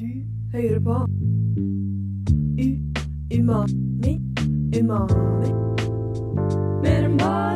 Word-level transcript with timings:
Du 0.00 0.06
hører 0.52 0.80
på 0.80 0.94
U 2.58 2.68
Umami 3.38 4.20
Umami. 4.80 5.50
Mer 6.82 7.04
enn 7.04 7.18
bare 7.18 7.51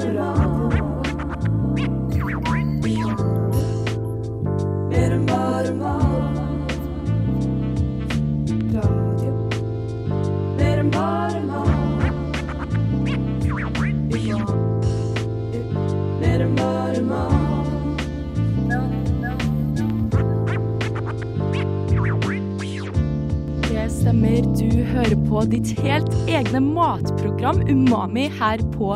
på 25.27 25.43
ditt 25.51 25.73
helt 25.85 26.12
egne 26.30 26.61
matprogram 26.62 27.62
Umami 27.69 28.27
her 28.39 28.62
på 28.75 28.95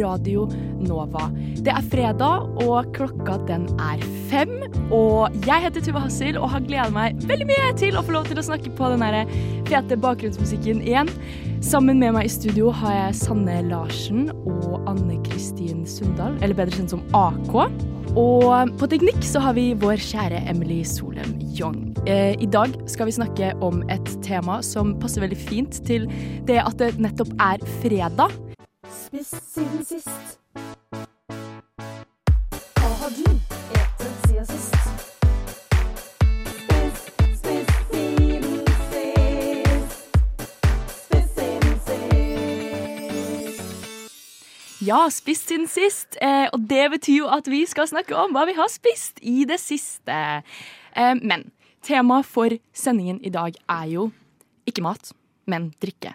Radio 0.00 0.46
Nova. 0.82 1.28
Det 1.64 1.72
er 1.72 1.88
fredag, 1.90 2.46
og 2.62 2.92
klokka 2.96 3.38
den 3.48 3.66
er 3.82 4.02
fem. 4.30 4.52
Og 4.94 5.34
jeg 5.46 5.66
heter 5.66 5.84
Tuva 5.84 6.04
Hassel 6.04 6.38
og 6.38 6.50
har 6.52 6.64
gleda 6.66 6.88
meg 6.94 7.18
veldig 7.26 7.48
mye 7.48 7.72
til 7.80 7.98
å 7.98 8.04
få 8.06 8.16
lov 8.18 8.30
til 8.30 8.40
å 8.40 8.46
snakke 8.46 8.72
på 8.78 8.92
den 8.92 9.34
fete 9.66 9.98
bakgrunnsmusikken 10.00 10.84
igjen. 10.84 11.10
Sammen 11.64 11.98
med 12.02 12.14
meg 12.14 12.28
i 12.28 12.32
studio 12.32 12.70
har 12.74 12.94
jeg 12.98 13.20
Sanne 13.24 13.58
Larsen 13.70 14.28
og 14.46 14.86
Anne 14.86 15.18
Kristin 15.26 15.86
Sundal, 15.88 16.36
eller 16.42 16.58
bedre 16.58 16.76
kjent 16.76 16.94
som 16.94 17.04
AK. 17.16 17.95
Og 18.16 18.70
på 18.80 18.86
teknikk 18.88 19.18
så 19.28 19.42
har 19.44 19.52
vi 19.58 19.74
vår 19.76 20.00
kjære 20.00 20.38
Emily 20.48 20.78
Solem 20.88 21.34
Young. 21.52 21.90
Eh, 22.08 22.32
I 22.40 22.48
dag 22.48 22.72
skal 22.88 23.10
vi 23.10 23.12
snakke 23.12 23.50
om 23.60 23.82
et 23.92 24.08
tema 24.24 24.62
som 24.64 24.94
passer 25.02 25.20
veldig 25.20 25.36
fint 25.36 25.76
til 25.84 26.08
det 26.48 26.56
at 26.62 26.80
det 26.80 26.94
nettopp 26.96 27.34
er 27.36 27.60
fredag. 27.82 28.32
Spist 28.88 29.36
siden 29.52 29.84
sist. 29.84 30.40
Ja, 44.86 45.08
spist 45.10 45.48
siden 45.50 45.66
sist. 45.66 46.14
Eh, 46.22 46.46
og 46.54 46.62
det 46.70 46.84
betyr 46.92 47.24
jo 47.24 47.30
at 47.32 47.48
vi 47.50 47.64
skal 47.66 47.88
snakke 47.90 48.14
om 48.14 48.34
hva 48.36 48.44
vi 48.46 48.54
har 48.54 48.70
spist 48.70 49.18
i 49.18 49.42
det 49.48 49.58
siste. 49.58 50.18
Eh, 50.94 51.14
men 51.26 51.48
temaet 51.86 52.28
for 52.28 52.54
sendingen 52.76 53.18
i 53.26 53.32
dag 53.34 53.56
er 53.72 53.88
jo 53.90 54.10
ikke 54.68 54.84
mat, 54.86 55.10
men 55.50 55.72
drikke. 55.82 56.14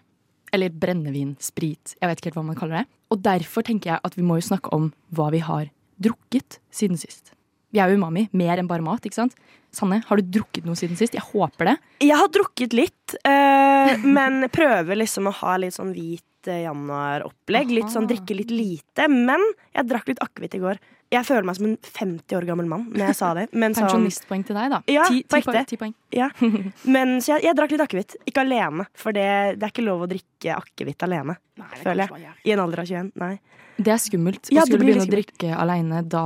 Eller 0.56 0.72
brennevin, 0.72 1.36
sprit. 1.44 1.98
Jeg 2.00 2.08
vet 2.08 2.22
ikke 2.22 2.32
helt 2.32 2.40
hva 2.40 2.48
man 2.48 2.60
kaller 2.60 2.82
det. 2.82 2.88
Og 3.12 3.20
derfor 3.26 3.68
tenker 3.68 3.94
jeg 3.94 4.04
at 4.08 4.16
vi 4.16 4.24
må 4.24 4.40
jo 4.40 4.48
snakke 4.48 4.72
om 4.76 4.90
hva 5.12 5.28
vi 5.36 5.44
har 5.44 5.68
drukket 6.02 6.62
siden 6.72 7.00
sist. 7.00 7.36
Vi 7.72 7.80
er 7.80 7.92
jo 7.92 8.00
umami, 8.00 8.30
mer 8.36 8.60
enn 8.60 8.72
bare 8.72 8.84
mat, 8.84 9.04
ikke 9.08 9.20
sant? 9.20 9.36
Sanne, 9.76 10.02
har 10.08 10.20
du 10.20 10.28
drukket 10.40 10.66
noe 10.68 10.80
siden 10.80 11.00
sist? 11.00 11.16
Jeg 11.16 11.28
håper 11.32 11.74
det. 11.74 11.78
Jeg 12.04 12.20
har 12.20 12.32
drukket 12.32 12.76
litt, 12.76 13.16
øh, 13.20 14.08
men 14.18 14.46
prøver 14.52 15.00
liksom 15.00 15.28
å 15.28 15.40
ha 15.44 15.60
litt 15.60 15.76
sånn 15.76 15.96
hvit 15.96 16.24
eh, 16.50 16.64
januar-opplegg. 16.66 17.74
Litt 17.76 17.94
sånn 17.94 18.10
drikke 18.10 18.38
litt 18.38 18.54
lite. 18.54 19.08
Men 19.12 19.44
jeg 19.76 19.90
drakk 19.90 20.12
litt 20.12 20.24
akevitt 20.24 20.58
i 20.58 20.64
går. 20.64 20.82
Jeg 21.12 21.26
føler 21.28 21.44
meg 21.44 21.58
som 21.58 21.66
en 21.68 21.78
50 21.84 22.38
år 22.38 22.46
gammel 22.48 22.68
mann 22.72 22.86
når 22.92 23.06
jeg 23.10 23.16
sa 23.20 23.34
det. 23.36 23.48
Men, 23.52 23.74
sånn, 23.76 23.84
Pensjonistpoeng 23.90 24.46
til 24.48 24.56
deg, 24.56 24.70
da. 24.72 24.82
Ja, 24.88 25.04
ti, 25.12 25.24
ti, 25.28 25.42
poeng, 25.44 25.66
ti 25.68 25.78
poeng. 25.82 25.94
ja. 26.16 26.30
men 26.96 27.18
så 27.20 27.36
jeg, 27.36 27.44
jeg 27.50 27.56
drakk 27.60 27.72
litt 27.76 27.86
akevitt. 27.88 28.16
Ikke 28.32 28.46
alene, 28.46 28.88
for 28.96 29.12
det, 29.12 29.28
det 29.60 29.68
er 29.68 29.74
ikke 29.74 29.84
lov 29.88 30.06
å 30.06 30.12
drikke 30.12 30.56
akevitt 30.58 31.04
alene. 31.08 31.36
føler 31.84 32.08
jeg. 32.08 32.36
I 32.48 32.54
en 32.56 32.64
alder 32.64 32.84
av 32.86 32.88
21. 32.88 33.12
Nei. 33.20 33.34
Det 33.82 33.90
er 33.92 33.98
skummelt. 34.04 34.50
Ja, 34.54 34.62
det 34.62 34.68
skulle 34.70 34.84
du 34.84 34.86
begynne 34.92 35.08
å 35.08 35.10
drikke 35.10 35.52
alene, 35.58 36.02
da 36.06 36.22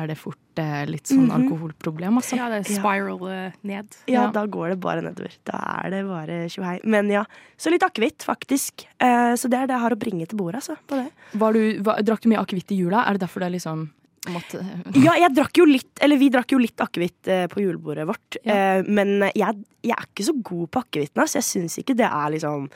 er 0.00 0.10
det 0.12 0.16
fort 0.20 0.60
eh, 0.60 0.84
litt 0.86 1.08
sånn 1.10 1.24
Mhm. 1.26 1.32
alkoholproblem, 1.40 2.18
altså. 2.20 2.36
Ja, 2.38 2.48
det 2.52 2.60
er 2.60 2.74
spiral 2.76 3.22
ja. 3.26 3.50
ned. 3.66 3.96
Ja, 4.06 4.22
Ja. 4.26 4.26
da 4.30 4.44
går 4.46 4.70
det 4.74 4.80
bare 4.80 5.02
nedover. 5.02 5.32
Da 5.48 5.58
er 5.84 5.90
det 5.90 6.02
bare 6.06 6.36
tjohei. 6.52 6.78
Men 6.84 7.08
ja, 7.10 7.24
så 7.58 7.72
litt 7.72 7.82
akevitt, 7.82 8.22
faktisk. 8.24 8.84
Eh, 9.00 9.32
så 9.34 9.48
det 9.50 9.58
er 9.58 9.66
det 9.66 9.74
jeg 9.74 9.84
har 9.84 9.90
å 9.96 9.98
bringe 9.98 10.28
til 10.28 10.38
bordet, 10.38 10.60
altså. 10.62 10.76
På 10.86 11.00
det. 11.02 11.10
Var 11.34 11.52
du, 11.52 11.82
var, 11.82 12.00
drakk 12.04 12.20
du 12.22 12.28
mye 12.30 12.40
akevitt 12.44 12.70
i 12.72 12.78
jula? 12.78 13.04
Er 13.08 13.16
det 13.18 13.26
derfor 13.26 13.40
det 13.40 13.52
liksom 13.58 13.88
måtte 14.28 14.60
Ja, 15.00 15.14
jeg 15.16 15.32
drakk 15.36 15.60
jo 15.62 15.66
litt, 15.68 15.90
eller 16.04 16.20
vi 16.20 16.28
drakk 16.32 16.52
jo 16.52 16.60
litt 16.60 16.80
akevitt 16.84 17.30
eh, 17.30 17.46
på 17.50 17.62
julebordet 17.64 18.06
vårt. 18.10 18.38
Ja. 18.44 18.76
Eh, 18.76 18.84
men 18.88 19.24
jeg, 19.32 19.64
jeg 19.86 19.96
er 19.96 20.06
ikke 20.08 20.26
så 20.28 20.34
god 20.36 20.70
på 20.70 20.82
akevitten, 20.84 21.24
så 21.24 21.40
jeg 21.40 21.48
syns 21.48 21.78
ikke 21.80 21.96
det 21.98 22.08
er 22.08 22.32
liksom 22.36 22.68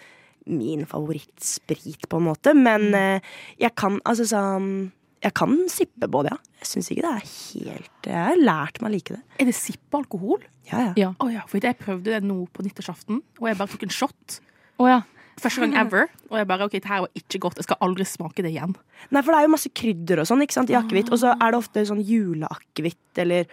min 0.44 0.84
favorittsprit, 0.88 2.08
på 2.08 2.20
en 2.20 2.26
måte. 2.26 2.52
Men 2.56 2.90
eh, 2.96 3.34
jeg 3.60 3.74
kan 3.80 4.00
altså 4.04 4.26
sånn 4.28 4.92
Jeg 5.24 5.32
kan 5.32 5.54
sippe 5.72 6.08
både, 6.12 6.34
ja. 6.34 6.56
Jeg 6.60 6.68
syns 6.68 6.90
ikke 6.92 7.04
det 7.04 7.12
er 7.14 7.28
helt 7.28 8.08
Jeg 8.10 8.18
har 8.18 8.40
lært 8.40 8.80
meg 8.82 8.90
å 8.90 8.92
like 8.92 9.14
det. 9.16 9.22
Er 9.40 9.48
det 9.48 9.54
sippealkohol? 9.56 10.44
Ja, 10.68 10.80
ja. 10.80 10.92
Ja. 11.00 11.10
Oh, 11.20 11.30
ja, 11.32 11.44
for 11.48 11.60
jeg 11.64 11.76
prøvde 11.80 12.12
det 12.12 12.22
nå 12.24 12.42
på 12.52 12.64
nyttårsaften, 12.64 13.20
og 13.40 13.48
jeg 13.48 13.56
bare 13.60 13.72
tok 13.72 13.84
en 13.84 13.92
shot. 13.92 14.38
Oh, 14.80 14.88
ja. 14.88 15.02
Første 15.40 15.60
gang 15.64 15.74
ever. 15.80 16.08
Og 16.30 16.38
jeg 16.38 16.46
bare 16.46 16.64
OK, 16.68 16.72
det 16.78 16.84
her 16.88 17.00
var 17.04 17.10
ikke 17.18 17.38
godt. 17.42 17.56
Jeg 17.60 17.64
skal 17.68 17.76
aldri 17.80 18.04
smake 18.06 18.42
det 18.44 18.52
igjen. 18.54 18.74
Nei, 19.10 19.22
for 19.22 19.32
det 19.32 19.38
er 19.40 19.46
jo 19.48 19.52
masse 19.54 19.70
krydder 19.74 20.22
og 20.22 20.26
sånn 20.30 20.42
ikke 20.44 20.56
sant, 20.56 20.70
i 20.70 20.78
akevitt. 20.78 21.10
Og 21.12 21.18
så 21.22 21.32
er 21.34 21.50
det 21.54 21.58
ofte 21.58 21.84
sånn 21.88 22.02
juleakevitt 22.04 23.22
eller 23.24 23.46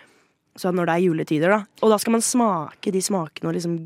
sånn 0.59 0.75
når 0.75 0.85
det 0.89 0.93
er 0.97 1.05
juletider, 1.05 1.49
da. 1.55 1.61
Og 1.81 1.93
da 1.93 1.97
skal 2.01 2.11
man 2.17 2.21
smake 2.25 2.91
de 2.93 3.01
smakene 3.01 3.49
og 3.51 3.55
liksom 3.57 3.77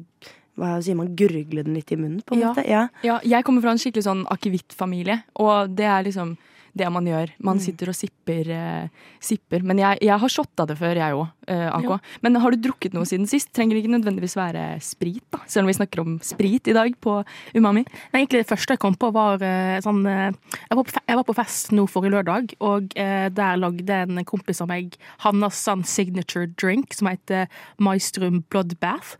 hva 0.55 0.77
sier 0.79 0.95
man, 0.95 1.09
gurgle 1.19 1.63
den 1.67 1.75
litt 1.75 1.91
i 1.91 1.97
munnen, 1.99 2.21
på 2.23 2.33
en 2.35 2.39
Ja. 2.41 2.51
måte. 2.53 2.63
Ja. 2.67 2.87
ja. 3.03 3.19
Jeg 3.27 3.43
kommer 3.43 3.61
fra 3.61 3.73
en 3.75 3.77
skikkelig 3.81 4.05
sånn 4.05 4.21
akevittfamilie, 4.31 5.17
og 5.43 5.73
det 5.75 5.83
er 5.83 6.05
liksom 6.07 6.37
det 6.75 6.89
man 6.91 7.07
gjør. 7.07 7.31
Man 7.47 7.61
sitter 7.63 7.91
og 7.91 7.97
sipper. 7.97 8.49
Eh, 8.51 9.05
sipper. 9.23 9.63
Men 9.65 9.79
jeg, 9.79 10.01
jeg 10.05 10.19
har 10.21 10.31
shotta 10.31 10.65
det 10.69 10.77
før, 10.79 10.99
jeg 10.99 11.15
òg, 11.17 11.27
eh, 11.47 11.67
AK. 11.71 11.87
Ja. 11.87 11.97
Men 12.25 12.39
har 12.43 12.53
du 12.53 12.59
drukket 12.67 12.95
noe 12.95 13.07
siden 13.07 13.27
sist? 13.29 13.51
Trenger 13.55 13.79
ikke 13.79 13.93
nødvendigvis 13.93 14.37
være 14.37 14.65
sprit, 14.83 15.23
da. 15.33 15.41
Selv 15.47 15.65
om 15.65 15.71
vi 15.71 15.77
snakker 15.77 16.03
om 16.03 16.17
sprit 16.25 16.67
i 16.71 16.75
dag 16.75 16.95
på 17.01 17.17
Umami. 17.55 17.85
Nei, 18.13 18.21
egentlig 18.21 18.43
Det 18.43 18.51
første 18.51 18.75
jeg 18.75 18.83
kom 18.83 18.97
på, 18.99 19.11
var 19.15 19.41
eh, 19.45 19.79
sånn 19.85 20.03
eh, 20.09 20.29
jeg, 20.67 20.77
var 20.77 20.83
på, 20.83 20.95
jeg 20.99 21.19
var 21.21 21.27
på 21.27 21.37
fest 21.37 21.73
nå 21.75 21.87
forrige 21.89 22.17
lørdag, 22.17 22.55
og 22.65 22.95
eh, 22.99 23.27
der 23.33 23.59
lagde 23.61 24.01
en 24.05 24.23
kompis 24.27 24.61
av 24.63 24.69
meg 24.71 24.97
hans 25.23 25.61
sånn 25.65 25.85
signature 25.87 26.49
drink 26.59 26.93
som 26.95 27.09
heter 27.09 27.47
Maestrum 27.79 28.43
Bloodbath. 28.49 29.15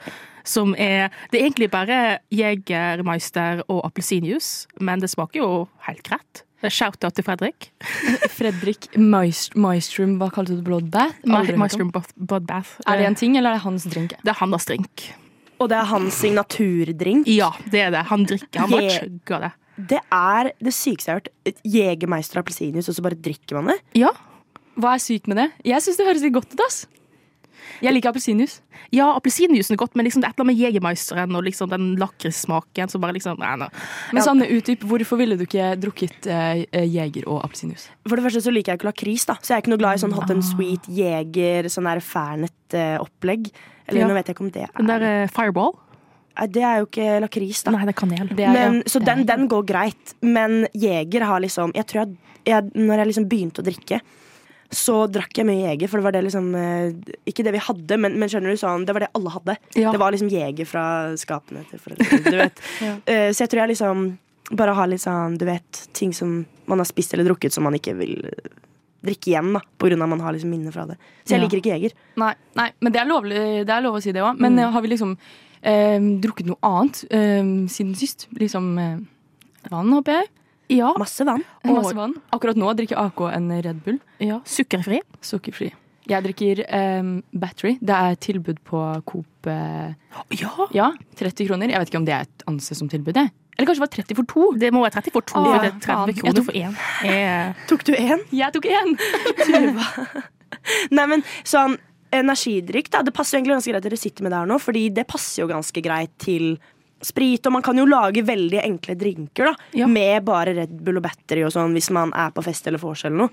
Som 0.45 0.75
er 0.77 1.09
Det 1.31 1.39
er 1.39 1.47
egentlig 1.47 1.72
bare 1.73 2.19
Jegermeister 2.29 3.63
og 3.66 3.81
appelsinjuice, 3.87 4.67
men 4.79 5.01
det 5.01 5.09
smaker 5.09 5.41
jo 5.41 5.49
helt 5.87 6.03
greit. 6.05 6.43
Shout-out 6.74 7.16
til 7.18 7.26
Fredrik. 7.28 7.70
Fredrik 8.34 8.88
Maestrum, 8.98 10.18
hva 10.22 10.30
kalte 10.34 10.53
du 10.56 10.62
det? 10.62 10.66
Bloodbath? 10.68 11.20
Maestrum 11.26 11.92
Bloodbath. 11.92 12.78
Er 12.88 12.98
det 13.02 13.08
en 13.12 13.16
ting, 13.20 13.38
eller 13.38 13.53
er 13.56 13.59
det 13.59 13.66
hans 13.66 13.86
drink? 13.90 14.16
Det 14.22 14.34
er 14.34 14.40
hans 14.40 14.66
drink. 14.70 15.06
Og 15.59 15.70
det 15.72 15.78
er 15.80 15.88
hans 15.88 16.18
signaturdrink. 16.20 17.28
Ja, 17.31 17.52
det 17.72 17.86
er 17.88 17.94
det. 17.96 18.03
Han 18.09 18.26
drikker. 18.28 18.59
Han 18.59 18.74
bare 18.76 18.90
chugger 18.98 19.46
det. 19.46 19.52
Det 19.76 20.00
er 20.16 20.50
det 20.64 20.74
sykeste 20.76 21.12
jeg 21.12 21.16
har 21.16 21.22
hørt. 21.22 21.62
Jegermeister 21.68 22.40
appelsinjuice, 22.40 22.90
og 22.92 22.96
så 22.96 23.03
bare 23.03 23.18
drikker 23.20 23.59
man 23.59 23.74
det. 23.74 23.80
Ja, 24.00 24.12
Hva 24.76 24.94
er 24.97 25.00
sykt 25.00 25.28
med 25.32 25.38
det? 25.40 25.50
Jeg 25.64 25.80
syns 25.84 25.96
det 26.00 26.06
høres 26.08 26.24
litt 26.26 26.34
godt 26.36 26.52
ut, 26.52 26.62
ass. 26.66 26.82
Jeg 27.81 27.94
liker 27.94 28.09
appelsinjuice. 28.12 28.62
ja 28.92 29.08
appelsinjuicen 29.16 29.74
er 29.74 29.78
godt, 29.78 29.96
men 29.96 30.06
liksom 30.06 30.22
det 30.22 30.28
er 30.28 30.34
et 30.34 30.40
eller 30.40 30.46
annet 30.46 30.58
med 30.58 30.62
Jegermeisteren 30.66 31.36
og 31.36 31.44
liksom 31.44 31.70
den 31.70 31.96
lakrissmaken 31.98 32.90
som 32.90 33.02
bare 33.02 33.14
liksom 33.18 33.38
nei, 33.40 33.56
nei. 33.56 33.70
Men 34.14 34.22
Ja. 34.22 34.26
Sanne, 34.28 34.48
utdyp. 34.50 34.84
Hvorfor 34.86 35.18
ville 35.18 35.38
du 35.38 35.44
ikke 35.46 35.76
drukket 35.80 36.28
eh, 36.28 36.66
eh, 36.72 36.86
Jeger 36.88 37.28
og 37.28 37.44
appelsinjuice? 37.44 37.90
For 38.08 38.16
det 38.16 38.26
første 38.26 38.42
så 38.46 38.52
liker 38.53 38.74
jeg 38.74 38.80
ikke 38.80 38.92
lakris, 38.92 39.26
da. 39.26 39.36
Så 39.42 39.53
jeg 39.53 39.58
er 39.58 39.62
ikke 39.66 39.74
noe 39.76 39.81
glad 39.81 39.96
i 39.96 40.03
sånn 40.06 40.14
hot 40.14 40.30
and 40.31 40.44
sweet 40.44 40.86
jeger, 40.88 41.64
sånn 41.70 41.86
der 41.90 42.00
Fernet-opplegg. 42.02 43.50
Eller 43.88 44.00
Ja. 44.02 44.08
nå 44.08 44.14
vet 44.14 44.28
jeg 44.28 44.36
ikke 44.36 44.46
om 44.46 44.52
det 44.52 44.64
er 44.64 44.70
Den 44.78 44.88
der 44.88 45.02
eh, 45.24 45.28
Fireball? 45.28 45.74
Det 46.52 46.61
er 46.64 46.79
jo 46.82 46.85
ikke 46.88 47.22
lakris, 47.22 47.64
da. 47.64 47.72
Nei, 47.72 47.85
det 47.85 47.96
er 47.96 48.00
kanel. 48.02 48.28
Det 48.35 48.44
er, 48.44 48.52
Men, 48.52 48.73
ja, 48.76 48.84
så 48.91 49.00
det 49.00 49.08
er- 49.08 49.16
den, 49.16 49.26
den 49.26 49.47
går 49.47 49.64
greit. 49.66 50.14
Men 50.22 50.68
Jeger 50.73 51.23
har 51.23 51.40
liksom 51.40 51.72
Jeg 51.73 51.85
tror 51.88 52.02
jeg, 52.06 52.18
jeg, 52.46 52.64
Når 52.76 52.97
jeg 52.97 53.08
liksom 53.08 53.29
begynte 53.29 53.61
å 53.61 53.66
drikke, 53.66 54.02
så 54.75 54.95
drakk 55.07 55.39
jeg 55.39 55.47
mye 55.47 55.61
Jeger, 55.69 55.87
for 55.87 56.01
det 56.01 56.05
var 56.09 56.16
det 56.17 56.23
liksom 56.25 56.49
eh, 56.59 57.16
Ikke 57.31 57.43
det 57.47 57.53
vi 57.55 57.61
hadde, 57.63 57.97
men, 58.03 58.17
men 58.19 58.27
skjønner 58.31 58.51
du 58.51 58.59
sånn 58.59 58.83
Det 58.85 58.91
var 58.97 59.05
det 59.05 59.09
alle 59.16 59.31
hadde. 59.31 59.55
Ja. 59.79 59.93
Det 59.95 60.01
var 60.01 60.11
liksom 60.11 60.27
Jeger 60.33 60.67
fra 60.67 60.83
skapene 61.22 61.63
til 61.69 61.79
foreldrene. 61.79 62.22
Du 62.27 62.37
vet. 62.41 62.61
Ja. 62.85 62.93
Eh, 63.07 63.29
så 63.31 63.45
jeg 63.45 63.53
tror 63.53 63.63
jeg 63.63 63.72
liksom 63.75 64.05
bare 64.51 64.75
har 64.77 64.87
litt 64.91 65.01
sånn 65.05 65.37
Du 65.41 65.45
vet, 65.47 65.79
ting 65.97 66.11
som 66.13 66.41
man 66.69 66.81
har 66.83 66.85
spist 66.89 67.13
eller 67.16 67.25
drukket 67.29 67.53
som 67.55 67.63
man 67.66 67.77
ikke 67.79 67.93
vil 67.97 68.17
drikke 69.05 69.29
igjen, 69.31 69.51
da. 69.53 69.59
På 69.77 69.85
grunn 69.87 70.01
av 70.01 70.09
man 70.09 70.22
har 70.25 70.33
liksom 70.33 70.49
minner 70.49 70.73
fra 70.73 70.85
det. 70.89 70.95
Så 71.23 71.35
jeg 71.35 71.39
Ja. 71.39 71.45
liker 71.45 71.59
ikke 71.61 71.73
Jeger. 71.75 71.91
Nei, 72.17 72.31
nei, 72.57 72.72
men 72.81 72.91
det 72.95 73.01
er, 73.03 73.05
lovlig, 73.05 73.41
det 73.67 73.69
er 73.75 73.83
lov 73.85 73.99
å 73.99 74.01
si 74.01 74.11
det 74.16 74.23
òg. 74.25 74.39
Men 74.41 74.55
Mm. 74.55 74.63
eh, 74.66 74.72
har 74.73 74.81
vi 74.81 74.87
liksom 74.95 75.11
eh, 75.61 75.99
drukket 76.25 76.47
noe 76.49 76.57
annet 76.66 77.03
eh, 77.13 77.43
siden 77.69 77.93
sist? 77.95 78.25
Liksom 78.33 78.72
eh, 78.81 78.97
vann, 79.69 79.93
håper 79.93 80.19
jeg. 80.19 80.27
Ja. 80.73 80.94
Masse 80.97 81.26
vann. 81.28 81.44
Masse 81.64 81.94
vann. 81.97 82.14
Akkurat 82.34 82.58
nå 82.58 82.72
drikker 82.78 82.97
AK 82.97 83.20
en 83.35 83.50
Red 83.62 83.84
Bull. 83.85 84.00
ja. 84.20 84.40
Sukkerfri. 84.46 85.02
Sukkerfri. 85.22 85.72
Jeg 86.06 86.22
drikker 86.22 86.59
um, 87.02 87.23
Battery. 87.34 87.78
Det 87.82 87.96
er 87.97 88.16
tilbud 88.22 88.59
på 88.66 88.82
Coop. 89.09 89.47
Uh, 89.50 89.94
Ja! 90.38 90.52
ja, 90.73 90.91
30 91.17 91.47
kroner. 91.50 91.70
Jeg 91.73 91.79
vet 91.82 91.90
ikke 91.90 91.97
om 92.02 92.06
det 92.06 92.14
er 92.14 92.28
et 92.28 92.44
anses 92.47 92.78
som 92.78 92.90
tilbud, 92.90 93.14
det. 93.17 93.23
Eller 93.58 93.70
kanskje 93.70 93.79
det 93.82 93.85
var 93.88 93.94
30 93.96 94.16
for 94.20 94.28
to. 94.29 94.46
Det 94.59 94.70
må 94.76 94.84
være 94.84 95.00
30 95.00 95.14
for 95.16 95.22
to, 95.26 95.40
Ah, 95.40 95.58
det 95.64 95.72
er 95.72 95.79
30 95.79 95.85
faen. 95.88 96.08
Jeg 96.12 96.17
kroner 96.20 96.35
tok- 96.35 96.46
for 96.46 96.59
én. 96.59 96.78
Jeg... 97.09 97.56
Tok 97.72 97.85
du 97.88 97.94
én? 97.96 98.23
Jeg 98.35 98.53
tok 98.53 98.66
én! 98.70 98.90
Nei, 100.96 101.06
men 101.09 101.23
sånn 101.47 101.78
energidrikk, 102.16 102.90
da. 102.94 103.02
Det 103.06 103.14
passer 103.16 103.35
jo 103.38 103.41
egentlig 103.41 103.56
ganske 103.58 103.72
greit 103.73 103.82
at 103.82 103.88
dere 103.90 104.00
sitter 104.00 104.26
med 104.26 104.32
det 104.34 104.40
her 104.44 104.50
nå, 104.50 104.58
fordi 104.61 104.84
det 104.96 105.08
passer 105.09 105.41
jo 105.44 105.50
ganske 105.52 105.82
greit 105.84 106.14
til 106.22 106.56
sprit. 107.02 107.46
Og 107.46 107.52
man 107.53 107.62
kan 107.66 107.78
jo 107.78 107.86
lage 107.86 108.24
veldig 108.26 108.62
enkle 108.64 108.96
drinker 108.96 109.46
da, 109.52 109.56
Ja. 109.74 109.88
med 109.88 110.24
bare 110.26 110.53
Red 110.56 110.72
Bull 110.84 110.97
og 110.97 111.03
battery 111.03 111.44
og 111.44 111.52
sånn 111.52 111.74
hvis 111.74 111.90
man 111.92 112.14
er 112.14 112.32
på 112.32 112.44
fest 112.44 112.68
eller 112.68 112.80
vors 112.80 113.03
eller 113.06 113.18
noe. 113.18 113.30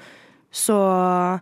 Så 0.52 1.40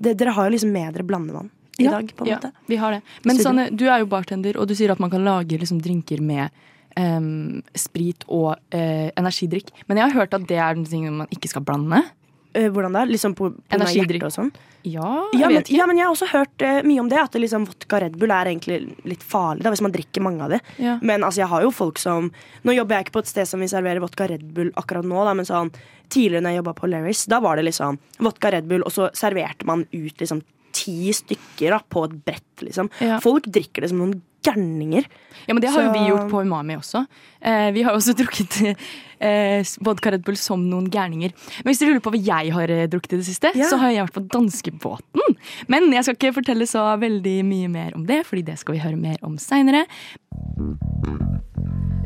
det, 0.00 0.16
dere 0.18 0.32
har 0.34 0.48
jo 0.48 0.54
liksom 0.56 0.72
med 0.72 0.94
dere 0.94 1.04
blandevann 1.06 1.50
i 1.78 1.84
Ja. 1.84 1.90
dag, 1.92 2.12
på 2.16 2.24
en 2.24 2.28
Ja, 2.28 2.36
måte. 2.36 2.52
vi 2.66 2.76
har 2.76 2.90
det. 2.92 3.02
Men. 3.24 3.36
Sanne, 3.38 3.70
du 3.76 3.86
er 3.88 4.00
jo 4.00 4.06
bartender, 4.06 4.56
og 4.58 4.66
du 4.68 4.74
sier 4.74 4.90
at 4.90 4.98
man 5.00 5.10
kan 5.10 5.24
lage 5.24 5.58
liksom 5.58 5.80
drinker 5.80 6.20
med 6.20 6.50
um, 6.96 7.62
sprit 7.74 8.24
og 8.28 8.56
uh, 8.74 9.10
energidrikk. 9.16 9.70
Men 9.88 9.96
jeg 9.98 10.10
har 10.10 10.20
hørt 10.20 10.34
at 10.34 10.46
det 10.48 10.58
er 10.58 10.74
den 10.74 10.84
ting 10.84 11.04
man 11.16 11.28
ikke 11.30 11.48
skal 11.48 11.62
blande. 11.62 12.02
Eh, 12.52 12.66
hvordan 12.72 12.96
da? 12.96 13.04
Liksom 13.06 13.34
på, 13.38 13.50
på 13.54 13.76
Energidrikk. 13.76 14.24
og 14.26 14.34
sånn? 14.34 14.50
Ja, 14.82 15.28
Ja 15.36 15.50
men, 15.52 15.62
ja, 15.68 15.86
men 15.86 15.98
jeg 15.98 16.06
har 16.06 16.14
også 16.14 16.30
hørt 16.32 16.62
uh, 16.64 16.80
mye 16.86 17.02
om 17.02 17.08
det. 17.10 17.20
At 17.20 17.34
det 17.36 17.44
liksom, 17.44 17.66
vodka 17.68 18.00
Red 18.02 18.16
Bull 18.20 18.32
er 18.34 18.50
egentlig 18.50 18.80
litt 19.08 19.22
farlig 19.22 19.66
da, 19.66 19.72
hvis 19.74 19.84
man 19.84 19.94
drikker 19.94 20.24
mange 20.24 20.46
av 20.46 20.54
det. 20.56 20.60
Ja. 20.82 20.96
Men 21.02 21.26
altså, 21.26 21.42
jeg 21.44 21.50
har 21.52 21.66
jo 21.66 21.72
folk 21.74 22.00
som 22.00 22.30
Nå 22.66 22.74
jobber 22.74 22.96
jeg 22.96 23.08
ikke 23.08 23.18
på 23.18 23.24
et 23.24 23.30
sted 23.30 23.48
som 23.48 23.62
vi 23.62 23.68
serverer 23.70 24.02
vodka 24.02 24.26
Red 24.30 24.46
Bull 24.56 24.72
akkurat 24.80 25.06
nå, 25.06 25.20
da, 25.26 25.34
men 25.36 25.48
sånn 25.48 25.72
tidligere 26.10 26.42
når 26.42 26.54
jeg 26.54 26.60
jobba 26.60 26.72
på 26.80 26.88
Larry's, 26.90 27.26
da 27.30 27.38
var 27.44 27.60
det 27.60 27.68
liksom 27.68 28.00
vodka 28.26 28.50
Red 28.50 28.66
Bull, 28.70 28.82
og 28.82 28.90
så 28.90 29.06
serverte 29.14 29.68
man 29.68 29.84
ut 29.92 30.18
liksom 30.18 30.42
ti 30.74 31.12
stykker 31.14 31.70
da, 31.74 31.78
på 31.86 32.02
et 32.06 32.16
brett, 32.26 32.64
liksom. 32.66 32.90
Folk 33.22 33.46
drikker 33.50 33.84
det 33.84 33.92
som 33.92 34.02
noen 34.02 34.16
gærninger. 34.46 35.04
Ja, 35.46 35.54
men 35.54 35.60
Det 35.62 35.70
har 35.70 35.82
jo 35.82 35.92
Så- 35.92 35.98
vi 35.98 36.08
gjort 36.10 36.30
på 36.30 36.42
Umami 36.44 36.74
også. 36.76 37.06
Eh, 37.42 37.70
vi 37.72 37.82
har 37.82 37.92
jo 37.92 37.98
også 37.98 38.14
drukket 38.20 38.76
eh, 39.20 39.64
vodka 39.84 40.10
Red 40.12 40.22
Bull 40.24 40.36
som 40.36 40.62
noen 40.70 40.88
gærninger. 40.90 41.32
Men 41.64 41.70
hvis 41.72 41.78
du 41.80 41.86
lurer 41.86 42.00
på 42.04 42.12
hva 42.12 42.20
jeg 42.24 42.52
har 42.52 42.70
eh, 42.70 42.86
drukket 42.88 43.12
i 43.12 43.16
det 43.20 43.26
siste, 43.26 43.52
Ja. 43.54 43.68
så 43.68 43.78
har 43.78 43.90
jeg 43.90 44.06
vært 44.06 44.16
på 44.18 44.28
danskebåten. 44.28 45.36
Men 45.68 45.90
jeg 45.92 46.04
skal 46.04 46.16
ikke 46.16 46.34
fortelle 46.42 46.66
så 46.68 46.84
veldig 47.00 47.44
mye 47.44 47.68
mer 47.68 47.92
om 47.96 48.04
det, 48.06 48.24
fordi 48.26 48.42
det 48.44 48.58
skal 48.58 48.74
vi 48.74 48.80
høre 48.80 48.96
mer 48.96 49.16
om 49.22 49.36
seinere. 49.38 49.86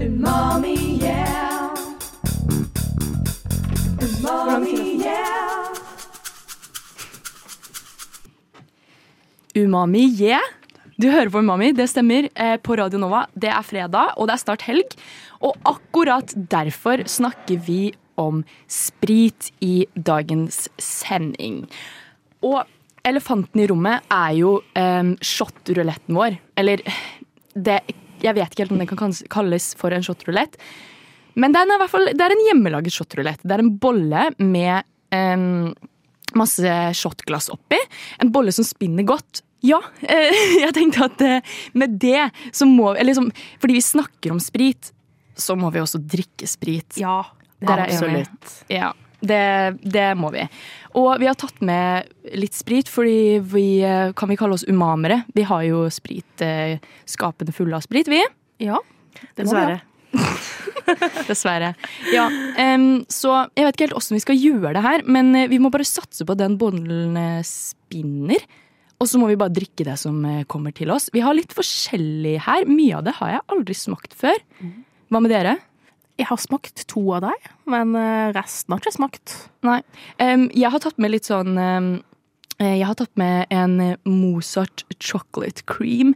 Umami, 0.00 1.00
yeah. 1.02 1.70
Umami, 4.00 4.98
yeah. 5.02 5.70
Umami, 9.56 10.06
yeah! 10.18 10.40
Du 10.94 11.08
hører 11.10 11.30
på 11.32 11.40
Umami, 11.42 11.72
det 11.74 11.88
stemmer, 11.90 12.28
eh, 12.38 12.56
på 12.56 12.76
Radio 12.78 13.00
Nova. 13.02 13.26
Det 13.34 13.50
er 13.50 13.62
fredag, 13.66 14.14
og 14.16 14.28
det 14.28 14.34
er 14.34 14.42
snart 14.44 14.62
helg. 14.62 14.94
Og 15.42 15.56
akkurat 15.66 16.30
derfor 16.36 17.02
snakker 17.02 17.58
vi 17.66 17.92
om 18.16 18.44
sprit 18.70 19.50
i 19.60 19.86
dagens 19.96 20.68
sending. 20.78 21.66
Og 22.42 22.62
elefanten 23.04 23.60
i 23.60 23.66
rommet 23.66 24.06
er 24.08 24.36
jo 24.38 24.62
um, 24.78 25.16
shot-ruletten 25.18 26.14
vår. 26.14 26.38
Eller 26.56 26.80
det, 27.54 27.80
Jeg 28.22 28.34
vet 28.34 28.52
ikke 28.52 28.62
helt 28.62 28.72
om 28.72 28.78
det 28.78 28.88
kan 28.88 29.12
kalles 29.28 29.74
for 29.74 29.90
en 29.90 30.02
shot-rulett. 30.02 30.56
Men 31.34 31.52
det 31.52 31.60
er, 31.60 31.74
hvert 31.76 31.90
fall, 31.90 32.06
det 32.14 32.22
er 32.22 32.30
en 32.30 32.46
hjemmelaget 32.46 32.94
shot-rulett. 32.94 33.42
Det 33.42 33.50
er 33.50 33.64
en 33.64 33.74
bolle 33.76 34.30
med 34.38 34.84
em, 35.10 35.74
masse 36.38 36.76
shotglass 36.94 37.50
oppi. 37.50 37.80
En 38.22 38.30
bolle 38.30 38.54
som 38.54 38.64
spinner 38.64 39.02
godt. 39.02 39.42
Ja, 39.64 39.80
eh, 40.02 40.42
jeg 40.64 40.74
tenkte 40.76 41.08
at 41.08 41.24
eh, 41.24 41.54
med 41.72 41.96
det 42.02 42.28
så 42.52 42.68
må 42.68 42.92
vi 42.96 43.06
liksom, 43.08 43.30
fordi 43.62 43.78
vi 43.78 43.84
snakker 43.84 44.34
om 44.34 44.42
sprit, 44.42 44.92
så 45.36 45.56
må 45.58 45.72
vi 45.74 45.82
også 45.82 46.02
drikke 46.02 46.48
sprit. 46.48 47.00
ja. 47.00 47.22
absolutt. 47.64 48.50
er? 48.68 48.76
Ja, 48.76 48.90
det, 49.24 49.44
det 49.82 50.10
må 50.20 50.28
vi. 50.34 50.44
Og 51.00 51.14
vi 51.22 51.28
har 51.30 51.36
tatt 51.40 51.62
med 51.64 52.10
litt 52.36 52.54
sprit, 52.54 52.90
fordi 52.92 53.40
vi 53.40 53.80
eh, 53.80 54.12
kan 54.16 54.28
vi 54.28 54.36
kalle 54.38 54.58
oss 54.58 54.66
umamere. 54.68 55.22
Vi 55.34 55.46
har 55.48 55.64
jo 55.64 55.86
spritskapene 55.90 57.56
fulle 57.56 57.80
av 57.80 57.86
sprit, 57.86 58.10
vi. 58.12 58.20
ja. 58.68 58.82
Dessverre. 59.38 59.80
Dessverre. 61.28 61.72
Ja, 62.12 62.26
um, 62.28 63.04
så 63.10 63.44
jeg 63.54 63.66
vet 63.66 63.76
ikke 63.76 63.86
helt 63.88 63.96
åssen 63.98 64.18
vi 64.18 64.24
skal 64.24 64.38
gjøre 64.38 64.74
det 64.76 64.84
her, 64.84 65.04
men 65.08 65.32
eh, 65.38 65.48
vi 65.50 65.60
må 65.62 65.72
bare 65.74 65.86
satse 65.88 66.26
på 66.26 66.36
at 66.36 66.42
den 66.42 66.58
bollen 66.60 67.16
eh, 67.18 67.40
spinner. 67.46 68.44
Og 69.04 69.10
så 69.10 69.20
må 69.20 69.28
vi 69.28 69.36
bare 69.36 69.52
drikke 69.52 69.84
det 69.84 69.98
som 70.00 70.16
eh, 70.24 70.46
kommer 70.48 70.72
til 70.72 70.88
oss. 70.94 71.10
Vi 71.12 71.20
har 71.20 71.36
litt 71.36 71.52
forskjellig 71.52 72.38
her. 72.46 72.64
Mye 72.70 72.96
av 72.96 73.04
det 73.04 73.12
har 73.18 73.34
jeg 73.34 73.42
aldri 73.52 73.74
smakt 73.76 74.14
før. 74.16 74.38
Hva 75.12 75.20
med 75.20 75.34
dere? 75.34 75.58
Jeg 76.16 76.28
har 76.30 76.38
smakt 76.40 76.84
to 76.88 77.02
av 77.16 77.24
deg, 77.26 77.48
men 77.68 77.92
eh, 77.98 78.30
resten 78.32 78.72
har 78.72 78.80
ikke 78.80 78.94
smakt. 78.96 79.34
Nei. 79.66 79.82
Jeg 80.22 80.70
har 80.72 80.80
tatt 80.80 80.96
med 81.02 81.12
litt 81.12 81.28
sånn 81.28 81.58
eh, 81.60 81.90
Jeg 82.62 82.86
har 82.86 82.96
tatt 82.96 83.12
med 83.20 83.52
en 83.52 83.74
Mozart 84.08 84.86
chocolate 85.02 85.66
cream. 85.68 86.14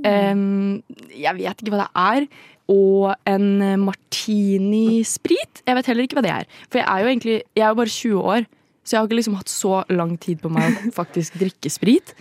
Jeg 0.00 1.36
vet 1.42 1.60
ikke 1.60 1.74
hva 1.74 1.82
det 1.82 1.90
er. 2.06 2.30
Og 2.70 3.10
en 3.28 3.82
martini-sprit. 3.84 5.60
Jeg 5.66 5.76
vet 5.76 5.92
heller 5.92 6.06
ikke 6.08 6.20
hva 6.20 6.24
det 6.24 6.32
er. 6.38 6.48
For 6.70 6.80
jeg 6.80 6.86
er 6.86 7.02
jo 7.04 7.12
egentlig 7.12 7.36
Jeg 7.58 7.66
er 7.66 7.74
jo 7.74 7.80
bare 7.82 7.96
20 7.98 8.32
år, 8.32 8.48
så 8.86 8.96
jeg 8.96 9.02
har 9.02 9.10
ikke 9.10 9.20
liksom 9.20 9.38
hatt 9.42 9.52
så 9.52 9.84
lang 9.92 10.16
tid 10.22 10.40
på 10.40 10.54
meg 10.54 10.70
å 10.72 10.92
faktisk 11.02 11.36
drikke 11.42 11.68
sprit. 11.74 12.14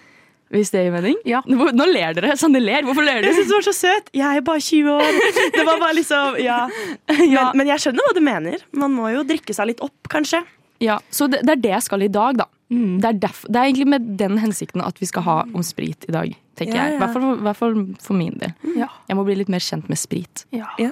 Hvis 0.49 0.71
det 0.73 0.81
gir 0.87 0.93
mening? 0.95 1.17
Ja. 1.29 1.43
Nå, 1.45 1.67
ler 1.85 2.15
dere. 2.17 2.33
Sanne 2.41 2.57
ler. 2.61 2.81
Hvorfor 2.87 3.05
ler 3.05 3.19
Jeg 3.19 3.27
dere? 3.27 3.35
syns 3.37 3.49
du 3.51 3.53
var 3.53 3.65
så 3.67 3.73
søt. 3.77 4.07
Jeg 4.17 4.37
er 4.39 4.41
bare 4.41 4.61
20 4.65 4.87
år. 4.95 5.19
Det 5.53 5.65
var 5.67 5.79
bare 5.83 5.93
liksom, 5.99 6.39
ja. 6.49 6.59
Men, 7.07 7.51
men 7.59 7.67
jeg 7.69 7.83
skjønner 7.83 8.07
hva 8.07 8.13
du 8.17 8.21
mener. 8.25 8.63
Man 8.73 8.95
må 8.97 9.11
jo 9.13 9.21
drikke 9.29 9.53
seg 9.53 9.69
litt 9.69 9.83
opp, 9.85 10.09
kanskje. 10.09 10.41
Ja, 10.81 10.95
Så 11.11 11.27
det, 11.29 11.41
det 11.45 11.53
er 11.57 11.61
det 11.67 11.73
jeg 11.75 11.83
skal 11.85 12.01
i 12.05 12.07
dag, 12.09 12.37
da. 12.39 12.47
Mm. 12.71 12.97
Det, 13.03 13.09
er 13.11 13.17
derf- 13.27 13.45
det 13.49 13.59
er 13.59 13.67
egentlig 13.67 13.87
med 13.93 14.05
den 14.17 14.37
hensikten 14.39 14.81
at 14.85 14.97
vi 15.01 15.07
skal 15.09 15.25
ha 15.25 15.37
om 15.53 15.61
sprit 15.65 16.05
i 16.09 16.13
dag. 16.15 16.33
tenker 16.57 16.77
Ja, 16.77 16.83
jeg. 16.87 16.95
I 16.95 17.01
hvert 17.03 17.13
fall, 17.13 17.25
for- 17.27 17.43
hvert 17.45 17.59
fall 17.59 17.77
for 18.07 18.17
min 18.17 18.37
del. 18.41 18.53
Ja. 18.77 18.87
Jeg 19.09 19.17
må 19.19 19.25
bli 19.27 19.35
litt 19.41 19.49
mer 19.53 19.61
kjent 19.65 19.89
med 19.91 19.99
sprit. 20.01 20.45
Ja. 20.55 20.69
Ja. 20.81 20.91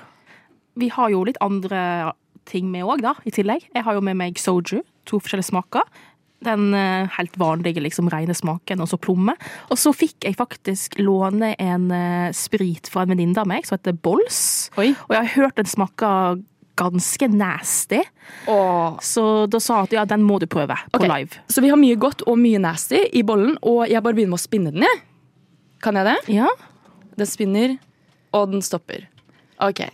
Vi 0.77 0.89
har 0.93 1.09
jo 1.13 1.23
litt 1.25 1.37
andre 1.41 2.11
ting 2.45 2.69
med 2.71 2.85
òg, 2.85 3.01
da, 3.01 3.15
i 3.25 3.31
tillegg. 3.33 3.65
Jeg 3.73 3.83
har 3.87 3.97
jo 3.97 4.01
med 4.05 4.17
meg 4.19 4.37
soju. 4.37 4.83
To 5.09 5.17
forskjellige 5.23 5.49
smaker. 5.49 5.87
Den 6.45 6.73
eh, 6.77 7.07
helt 7.17 7.37
vanlige 7.41 7.81
liksom 7.81 8.11
rene 8.13 8.35
smaken, 8.37 8.83
og 8.83 8.91
så 8.91 8.99
plomme. 9.01 9.33
Og 9.73 9.79
så 9.81 9.93
fikk 9.95 10.27
jeg 10.27 10.37
faktisk 10.37 10.99
låne 11.01 11.55
en 11.57 11.89
eh, 11.95 12.29
sprit 12.37 12.91
fra 12.91 13.05
en 13.05 13.15
venninne 13.15 13.41
av 13.41 13.49
meg 13.49 13.65
som 13.65 13.79
heter 13.79 13.97
Bols. 14.05 14.69
Oi. 14.77 14.91
Og 15.07 15.15
jeg 15.15 15.23
har 15.23 15.33
hørt 15.33 15.57
den 15.57 15.69
smaker 15.69 16.37
ganske 16.77 17.27
nasty, 17.33 18.03
Åh. 18.45 18.99
så 19.01 19.23
da 19.49 19.57
sa 19.57 19.79
jeg 19.79 19.87
at 19.87 19.95
ja, 19.95 20.03
den 20.13 20.21
må 20.21 20.37
du 20.37 20.45
prøve 20.45 20.75
på 20.91 20.99
okay. 20.99 21.09
live. 21.09 21.41
Så 21.49 21.63
vi 21.65 21.71
har 21.73 21.79
mye 21.81 21.97
godt 21.97 22.21
og 22.29 22.37
mye 22.37 22.61
nasty 22.61 22.99
i 23.17 23.23
bollen, 23.25 23.55
og 23.65 23.87
jeg 23.89 24.03
bare 24.05 24.13
begynner 24.13 24.35
med 24.35 24.41
å 24.41 24.45
spinne 24.45 24.73
den. 24.75 24.85
jeg. 24.85 25.01
Kan 25.81 25.97
jeg 25.97 26.05
det? 26.05 26.17
Ja. 26.37 26.51
Den 27.17 27.29
spinner, 27.29 27.77
og 28.37 28.51
den 28.53 28.61
stopper. 28.65 29.07
Ok. 29.57 29.87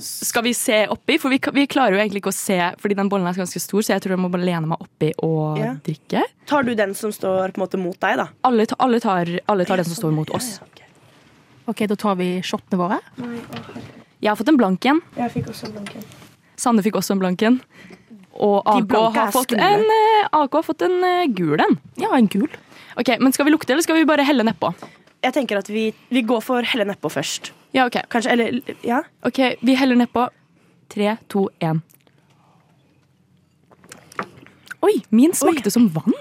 Skal 0.00 0.42
vi 0.46 0.52
se 0.56 0.86
oppi? 0.90 1.18
For 1.20 1.32
vi, 1.32 1.38
vi 1.52 1.66
klarer 1.70 1.96
jo 1.96 2.00
egentlig 2.02 2.22
ikke 2.22 2.32
å 2.32 2.36
se, 2.36 2.56
fordi 2.80 2.96
den 2.98 3.10
bollen 3.12 3.28
er 3.28 3.36
ganske 3.38 3.60
stor, 3.62 3.84
så 3.84 3.94
jeg 3.94 4.02
tror 4.04 4.16
jeg 4.16 4.22
må 4.22 4.30
bare 4.32 4.46
lene 4.48 4.70
meg 4.72 4.80
oppi 4.80 5.12
og 5.26 5.58
Ja. 5.60 5.74
drikke. 5.84 6.22
Tar 6.50 6.64
du 6.66 6.74
den 6.74 6.94
som 6.98 7.12
står 7.12 7.52
på 7.52 7.60
en 7.60 7.66
måte 7.66 7.78
mot 7.80 7.98
deg, 8.00 8.16
da? 8.22 8.28
Alle, 8.48 8.66
ta, 8.66 8.76
alle, 8.80 9.00
tar, 9.00 9.28
alle 9.46 9.66
tar 9.68 9.76
den 9.82 9.84
som 9.90 9.98
står 9.98 10.14
mot 10.16 10.30
oss. 10.36 10.58
OK, 11.68 11.84
da 11.86 11.94
tar 11.94 12.16
vi 12.18 12.40
shotene 12.42 12.80
våre. 12.80 12.98
Jeg 14.20 14.28
har 14.32 14.36
fått 14.36 14.48
en 14.52 14.58
blank 14.58 14.84
en. 14.90 15.00
Jeg 15.16 15.30
fikk 15.36 15.52
også 15.52 15.68
en 15.68 15.76
blanken. 15.78 16.08
Sanne 16.60 16.82
fikk 16.84 16.96
også 17.00 17.14
en 17.14 17.22
blank 17.22 17.42
en. 17.46 17.60
Og 18.40 18.62
AK 18.64 18.92
har 19.14 19.28
er 19.28 19.32
fått 19.34 19.52
en, 19.52 19.84
eh, 19.84 20.28
AK 20.32 20.52
har 20.58 20.62
fått 20.64 20.82
en 20.82 21.04
eh, 21.04 21.26
gul 21.28 21.60
en. 21.60 21.78
Ja, 22.00 22.10
en 22.16 22.26
gul. 22.26 22.48
Ok, 22.96 23.12
men 23.20 23.32
Skal 23.32 23.46
vi 23.46 23.52
lukte, 23.52 23.72
eller 23.72 23.82
skal 23.82 23.96
vi 23.96 24.04
bare 24.08 24.24
helle 24.24 24.42
nedpå? 24.44 24.72
Jeg 25.22 25.32
tenker 25.36 25.58
at 25.60 25.68
vi, 25.68 25.90
vi 26.10 26.22
går 26.22 26.40
for 26.42 26.62
helle 26.64 26.86
nedpå 26.88 27.10
først. 27.12 27.52
Ja, 27.72 27.86
ok. 27.86 28.00
Kanskje, 28.10 28.32
eller, 28.34 28.60
ja? 28.82 29.02
Ok, 29.22 29.38
Vi 29.62 29.74
heller 29.78 29.96
nedpå. 29.96 30.28
Tre, 30.90 31.16
to, 31.28 31.48
én. 31.62 31.82
Oi, 34.82 34.94
min 35.12 35.32
smakte 35.36 35.70
som 35.70 35.88
vann. 35.92 36.14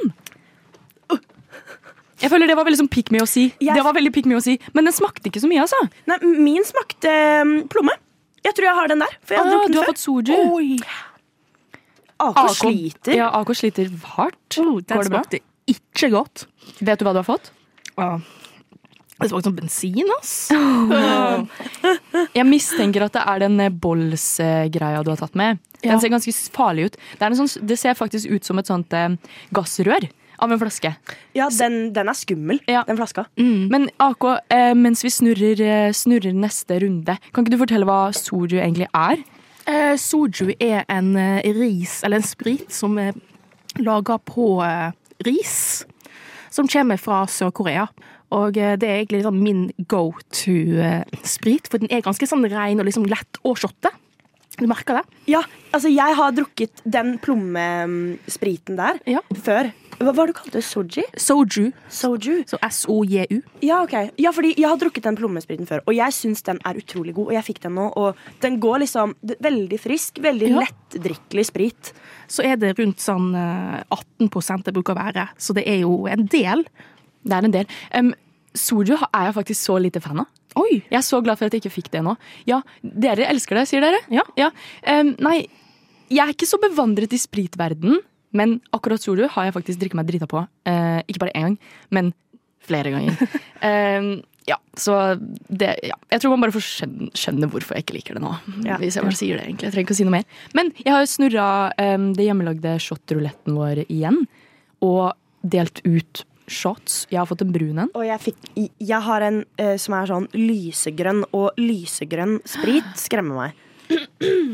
Jeg 2.20 2.28
føler 2.34 2.48
Det 2.52 2.56
var 2.60 2.66
veldig 2.68 2.80
sånn 2.82 2.90
pick 2.92 3.12
me 3.16 3.20
å 3.24 3.28
si. 3.28 3.54
Jeg- 3.64 3.76
Det 3.76 3.84
var 3.84 3.94
veldig 3.94 4.12
pick 4.14 4.26
me 4.26 4.36
å 4.36 4.42
si 4.44 4.60
Men 4.74 4.84
den 4.84 4.94
smakte 4.94 5.30
ikke 5.32 5.40
så 5.40 5.48
mye. 5.48 5.62
altså 5.64 5.80
Nei, 6.06 6.18
min 6.22 6.64
smakte 6.66 7.42
um, 7.42 7.68
plomme. 7.70 7.94
Jeg 8.44 8.54
tror 8.56 8.66
jeg 8.68 8.76
har 8.76 8.88
den 8.88 9.00
der. 9.00 9.14
For 9.24 9.34
jeg 9.36 9.44
har 9.44 9.48
ah, 9.48 9.52
drukket 9.52 9.68
Du 9.68 9.74
den 9.74 9.78
har 9.78 9.86
før. 9.86 9.94
fått 9.94 10.04
soju. 10.04 10.84
AK 12.20 12.50
sliter. 12.56 13.14
Ja, 13.16 13.30
AK 13.40 13.48
sliter 13.56 13.88
hardt. 14.04 14.58
Oh, 14.60 14.82
Går 14.82 15.04
det 15.04 15.10
bra? 15.10 15.22
ikke 15.68 16.10
godt. 16.12 16.46
Vet 16.82 17.00
du 17.00 17.06
hva 17.06 17.14
du 17.14 17.20
har 17.24 17.24
fått? 17.24 17.52
Det 19.20 19.30
smakte 19.30 19.44
som 19.50 19.56
bensin, 19.58 20.10
ass. 20.20 20.50
Jeg 22.38 22.46
mistenker 22.48 23.04
at 23.08 23.16
det 23.18 23.24
er 23.28 23.42
den 23.46 23.60
eh, 23.64 23.70
Bolls-greia 23.74 25.02
du 25.04 25.12
har 25.14 25.20
tatt 25.20 25.36
med. 25.40 25.60
Den 25.84 25.92
Ja. 25.96 26.00
ser 26.00 26.10
ganske 26.12 26.32
farlig 26.56 26.86
ut. 26.90 26.96
Det, 27.18 27.22
er 27.24 27.32
en 27.34 27.40
sånn, 27.40 27.66
det 27.68 27.78
ser 27.80 27.94
faktisk 28.00 28.30
ut 28.32 28.44
som 28.48 28.60
et 28.60 28.68
sånt 28.68 28.94
eh, 28.94 29.10
gassrør. 29.56 30.10
av 30.42 30.54
en 30.54 30.60
flaske. 30.62 30.94
Ja, 31.36 31.50
den, 31.52 31.92
den 31.92 32.08
er 32.08 32.16
skummel, 32.16 32.62
Ja. 32.66 32.86
den 32.88 32.96
flaska. 32.96 33.26
Men 33.36 33.90
AK, 34.00 34.24
eh, 34.50 34.74
mens 34.74 35.04
vi 35.04 35.10
snurrer, 35.12 35.60
eh, 35.60 35.92
snurrer 35.92 36.32
neste 36.32 36.78
runde, 36.80 37.18
kan 37.34 37.44
ikke 37.44 37.52
du 37.52 37.58
fortelle 37.60 37.84
hva 37.84 38.14
soju 38.16 38.56
egentlig 38.56 38.88
er? 38.96 39.18
Eh, 39.68 39.98
soju 40.00 40.54
er 40.64 40.86
en 40.88 41.10
eh, 41.20 41.42
ris, 41.44 41.98
eller 42.08 42.22
en 42.22 42.24
sprit, 42.24 42.72
som 42.72 42.96
er 42.98 43.12
laga 43.84 44.16
på 44.18 44.64
eh, 44.64 44.92
ris. 45.28 45.84
Som 46.50 46.68
kommer 46.72 46.96
fra 46.98 47.26
Sør-Korea. 47.28 47.90
Og 48.36 48.58
eh, 48.58 48.76
det 48.78 48.88
er 48.90 49.00
egentlig 49.00 49.22
liksom 49.24 49.40
min 49.42 49.64
go 49.90 50.12
to-sprit, 50.32 51.68
for 51.72 51.82
den 51.82 51.90
er 51.92 52.04
ganske 52.06 52.28
sånn 52.30 52.46
ren 52.52 52.80
og 52.80 52.86
liksom 52.90 53.08
lett 53.10 53.42
å 53.44 53.56
shotte. 53.58 53.92
Du 54.60 54.66
merker 54.68 54.98
det? 55.00 55.04
Ja, 55.32 55.40
altså 55.72 55.88
jeg 55.88 56.16
har 56.18 56.34
drukket 56.36 56.82
den 56.84 57.14
plommespriten 57.24 58.76
der 58.76 59.00
Ja. 59.08 59.22
før. 59.34 59.72
Hva 60.00 60.14
var 60.16 60.28
det 60.28 60.34
du 60.36 60.40
kalte 60.40 60.52
det? 60.60 60.64
Soji? 60.64 61.04
Soju. 61.16 61.72
Soju? 61.92 62.44
Så 62.48 62.58
S-O-J-U. 62.64 63.42
Ja, 63.62 63.82
ok. 63.84 64.12
Ja, 64.18 64.32
fordi 64.32 64.54
jeg 64.56 64.68
har 64.70 64.78
drukket 64.78 65.04
den 65.04 65.16
plommespriten 65.18 65.68
før, 65.68 65.82
og 65.86 65.94
jeg 65.96 66.12
syns 66.16 66.42
den 66.44 66.60
er 66.66 66.76
utrolig 66.80 67.14
god. 67.14 67.28
Og 67.28 67.34
jeg 67.34 67.44
fikk 67.44 67.60
den 67.66 67.76
nå, 67.76 67.90
og 67.98 68.16
den 68.42 68.60
går 68.60 68.80
liksom 68.86 69.16
Veldig 69.40 69.80
frisk, 69.80 70.20
veldig 70.24 70.50
Ja. 70.50 70.60
lettdrikkelig 70.64 71.46
sprit. 71.46 71.94
Så 72.28 72.44
er 72.44 72.56
det 72.56 72.78
rundt 72.80 73.00
sånn 73.00 73.34
eh, 73.36 73.84
18 73.92 74.64
det 74.64 74.74
bruker 74.74 74.94
å 74.96 75.04
være. 75.04 75.30
Så 75.38 75.54
det 75.54 75.68
er 75.68 75.80
jo 75.82 76.06
en 76.08 76.26
del. 76.28 76.66
Det 77.24 77.38
er 77.38 77.48
en 77.48 77.56
del. 77.56 77.72
Um, 77.96 78.12
soju 78.58 78.98
er 78.98 79.30
jeg 79.30 79.38
faktisk 79.38 79.62
så 79.62 79.78
lite 79.82 80.02
fan 80.04 80.24
av. 80.24 80.30
Oi! 80.60 80.82
Jeg 80.90 80.98
er 80.98 81.06
så 81.06 81.20
glad 81.24 81.40
for 81.40 81.48
at 81.48 81.56
jeg 81.56 81.64
ikke 81.64 81.76
fikk 81.78 81.92
det 81.94 82.02
nå. 82.06 82.16
Ja, 82.50 82.62
Dere 82.82 83.28
elsker 83.30 83.60
det, 83.60 83.68
sier 83.70 83.84
dere? 83.86 84.00
Ja. 84.10 84.50
Em, 84.90 85.14
nei, 85.22 85.44
jeg 86.10 86.24
er 86.24 86.34
ikke 86.34 86.50
så 86.50 86.58
bevandret 86.62 87.14
i 87.14 87.20
spritverden, 87.22 88.00
men 88.36 88.58
akkurat 88.76 89.02
soju 89.02 89.30
har 89.30 89.48
jeg 89.48 89.56
faktisk 89.56 89.82
drikket 89.82 90.00
meg 90.00 90.10
drita 90.10 90.30
på. 90.30 90.42
Uh, 90.68 91.00
ikke 91.10 91.22
bare 91.26 91.36
én 91.38 91.52
gang, 91.52 91.60
men 91.94 92.12
flere 92.66 92.94
ganger. 92.94 93.22
um, 93.70 94.12
ja, 94.50 94.58
så 94.78 94.96
det, 95.20 95.76
ja. 95.86 95.98
Jeg 96.10 96.24
tror 96.24 96.34
man 96.34 96.44
bare 96.46 96.56
får 96.56 96.66
skjønne, 96.66 97.12
skjønne 97.18 97.50
hvorfor 97.54 97.78
jeg 97.78 97.86
ikke 97.86 97.98
liker 98.00 98.18
det 98.18 98.24
nå. 98.24 98.34
Ja. 98.66 98.80
Hvis 98.82 98.98
jeg 98.98 99.06
bare 99.06 99.20
sier 99.20 99.38
det, 99.38 99.46
egentlig. 99.46 99.70
Jeg 99.70 99.76
trenger 99.76 99.88
ikke 99.88 99.98
å 99.98 100.00
si 100.00 100.08
noe 100.08 100.16
mer. 100.18 100.42
Men 100.58 100.72
jeg 100.82 100.96
har 100.96 101.10
snurra 101.10 101.48
um, 101.78 102.10
det 102.18 102.26
hjemmelagde 102.26 102.76
shot-ruletten 102.82 103.58
vår 103.60 103.84
igjen, 103.86 104.24
og 104.86 105.12
delt 105.46 105.84
ut 105.86 106.24
shots. 106.54 107.02
Jeg 107.12 107.22
har 107.22 107.30
fått 107.30 107.44
en 107.46 107.54
brun 107.56 107.86
en. 107.86 107.92
Og 107.98 108.06
jeg, 108.08 108.22
fikk, 108.30 108.52
jeg 108.58 109.02
har 109.08 109.26
en 109.26 109.42
uh, 109.62 109.74
som 109.82 109.98
er 109.98 110.12
sånn 110.12 110.30
lysegrønn, 110.36 111.26
og 111.38 111.58
lysegrønn 111.62 112.40
sprit 112.50 112.94
skremmer 113.00 113.44
meg. 113.44 113.66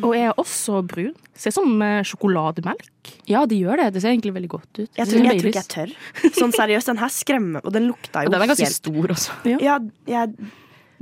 Og 0.06 0.12
jeg 0.16 0.30
er 0.30 0.38
også 0.40 0.80
brun. 0.88 1.14
Ser 1.36 1.52
ut 1.52 1.58
som 1.58 1.82
eh, 1.84 2.02
sjokolademelk. 2.08 3.10
Ja, 3.28 3.44
det 3.50 3.58
gjør 3.60 3.82
det. 3.82 3.90
Det 3.96 4.04
ser 4.04 4.14
egentlig 4.14 4.32
veldig 4.38 4.52
godt 4.54 4.80
ut. 4.80 4.90
Jeg 4.96 5.10
tror, 5.10 5.26
jeg 5.28 5.42
tror 5.42 5.50
ikke 5.52 5.64
jeg 5.64 5.72
tør. 5.74 6.36
Sånn 6.38 6.54
seriøst, 6.56 6.92
den 6.94 7.02
her 7.02 7.12
skremmer 7.12 7.66
Og 7.66 7.74
den 7.76 7.90
lukta 7.90 8.24
jo 8.24 8.30
Og 8.30 8.36
den 8.36 8.46
er 8.46 8.52
ganske 8.54 8.68
helt 8.70 8.78
stor 8.78 9.16
også. 9.18 9.36
Ja, 9.52 9.80
jeg, 10.10 10.52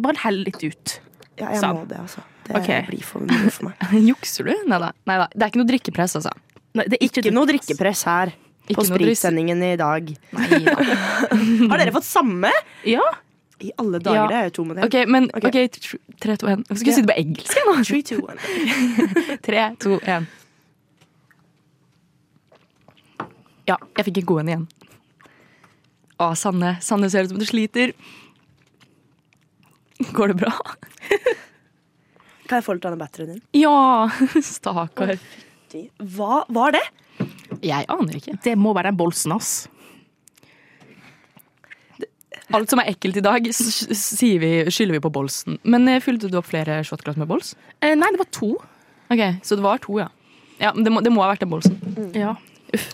Bare 0.01 0.23
hell 0.23 0.41
litt 0.47 0.63
ut. 0.63 0.95
ja, 1.37 1.51
jeg 1.53 1.61
Sånn. 1.61 1.77
må 1.77 1.85
det, 1.89 1.99
altså. 2.01 2.23
Det 2.43 2.57
okay. 2.59 2.81
blir 2.89 3.05
for 3.05 3.23
mye 3.23 3.51
for 3.53 3.69
meg. 3.69 3.93
Jukser 4.09 4.49
du? 4.49 4.55
Nei 4.67 4.81
da. 4.81 4.89
Det 5.05 5.45
er 5.45 5.51
ikke 5.51 5.61
noe 5.61 5.69
drikkepress, 5.69 6.17
altså. 6.19 6.33
Nei, 6.73 6.87
det 6.89 6.97
er 6.97 7.05
ikke, 7.05 7.21
Ikke 7.21 7.35
noe 7.35 7.49
drikkepress 7.49 8.01
her. 8.09 8.33
Ikke 8.67 8.79
På 8.79 8.85
spritsendingen 8.87 9.63
i 9.63 9.75
dag. 9.79 10.13
Neida. 10.31 10.75
Har 11.71 11.81
dere 11.81 11.91
fått 11.95 12.07
samme? 12.07 12.51
Ja. 12.87 13.03
I 13.63 13.71
alle 13.79 13.99
dager, 14.03 14.27
det 14.31 14.37
er 14.37 14.47
jo 14.47 14.53
to 14.57 14.63
med 14.67 14.79
det. 14.79 14.87
Ok, 14.87 14.95
men 15.07 15.27
okay. 15.31 15.49
okay 15.49 15.67
tr- 15.71 15.99
tre, 16.19 16.35
to, 16.39 16.47
én. 16.51 16.63
Jeg 16.69 16.79
skulle 16.79 16.95
si 16.95 17.03
det 17.03 17.11
på 17.11 17.19
engelsk. 17.19 17.59
nå. 17.67 17.75
Three, 17.83 18.03
two, 18.07 18.23
one. 18.23 18.39
Tre, 19.47 19.67
to, 19.83 19.99
én. 20.03 20.27
Ja, 23.69 23.77
jeg 23.97 24.07
fikk 24.09 24.19
en 24.23 24.27
god 24.31 24.43
en 24.43 24.51
igjen. 24.51 24.65
Å, 26.23 26.33
Sanne. 26.39 26.75
Sanne 26.83 27.11
ser 27.11 27.27
ut 27.27 27.31
som 27.35 27.39
du 27.39 27.47
sliter. 27.47 27.93
Går 30.15 30.33
det 30.33 30.39
bra? 30.43 30.51
Kan 32.49 32.59
jeg 32.59 32.65
få 32.65 32.75
litt 32.75 32.87
av 32.87 32.95
den 32.95 33.03
batterien 33.03 33.37
din? 33.37 33.43
Ja, 33.55 34.09
stakkar. 34.55 35.15
Hva 36.17 36.43
var 36.53 36.75
det? 36.75 36.83
Jeg 37.63 37.87
aner 37.91 38.19
ikke. 38.19 38.35
Det 38.43 38.57
må 38.59 38.73
være 38.75 38.91
den 38.91 38.99
bolsen, 38.99 39.33
ass. 39.35 39.53
Alt 42.53 42.69
som 42.69 42.81
er 42.83 42.91
ekkelt 42.91 43.17
i 43.17 43.23
dag, 43.23 43.47
sier 43.55 44.41
vi, 44.41 44.51
skylder 44.73 44.97
vi 44.97 45.03
på 45.05 45.11
bolsen. 45.13 45.57
Men 45.63 45.87
eh, 45.89 46.01
fylte 46.03 46.29
du 46.29 46.37
opp 46.37 46.49
flere 46.49 46.81
shotglass 46.85 47.17
med 47.17 47.29
bols? 47.29 47.53
Eh, 47.79 47.95
nei, 47.97 48.09
det 48.13 48.19
var 48.21 48.29
to. 48.35 48.51
Ok, 49.13 49.23
Så 49.45 49.57
det 49.57 49.65
var 49.65 49.81
to, 49.81 49.97
ja. 50.01 50.09
Ja, 50.59 50.73
men 50.75 50.85
det 50.85 50.93
må, 50.93 51.01
det 51.03 51.11
må 51.13 51.23
ha 51.23 51.31
vært 51.31 51.43
den 51.45 51.51
bolsen. 51.53 51.79
Ja. 52.17 52.35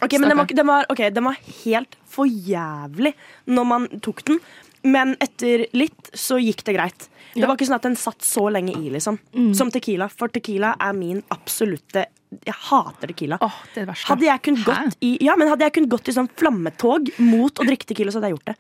Ok, 0.03 0.17
men 0.19 0.27
den 0.27 0.39
var, 0.39 0.49
den, 0.51 0.67
var, 0.67 0.87
okay, 0.91 1.11
den 1.15 1.27
var 1.27 1.37
helt 1.63 1.95
for 2.09 2.27
jævlig 2.27 3.13
når 3.47 3.67
man 3.67 3.87
tok 4.03 4.23
den. 4.27 4.39
Men 4.83 5.15
etter 5.23 5.65
litt 5.75 6.11
så 6.15 6.39
gikk 6.39 6.63
det 6.67 6.75
greit. 6.77 7.09
Det 7.35 7.45
var 7.45 7.55
ikke 7.55 7.67
sånn 7.69 7.77
at 7.77 7.85
den 7.87 7.97
satt 7.99 8.23
så 8.25 8.47
lenge 8.51 8.73
i, 8.75 8.89
liksom. 8.91 9.19
Som 9.55 9.71
Tequila. 9.71 10.07
For 10.11 10.31
Tequila 10.33 10.73
er 10.81 10.95
min 10.97 11.21
absolutte 11.31 12.07
Jeg 12.45 12.53
hater 12.69 13.09
Tequila. 13.09 13.39
Oh, 13.41 13.55
det 13.73 13.83
er 13.83 13.87
det. 13.89 13.95
Hadde 14.05 14.27
jeg 14.27 14.41
kunnet 14.45 14.67
gått 14.67 14.99
i 15.05 15.15
Ja, 15.25 15.33
men 15.39 15.49
hadde 15.49 15.65
jeg 15.65 15.73
kun 15.79 15.87
gått 15.89 16.11
i 16.11 16.13
sånn 16.13 16.29
flammetog 16.37 17.09
mot 17.25 17.57
å 17.57 17.65
drikke 17.65 17.89
Tequila, 17.89 18.13
så 18.13 18.19
hadde 18.21 18.29
jeg 18.29 18.37
gjort 18.37 18.51
det. 18.51 18.59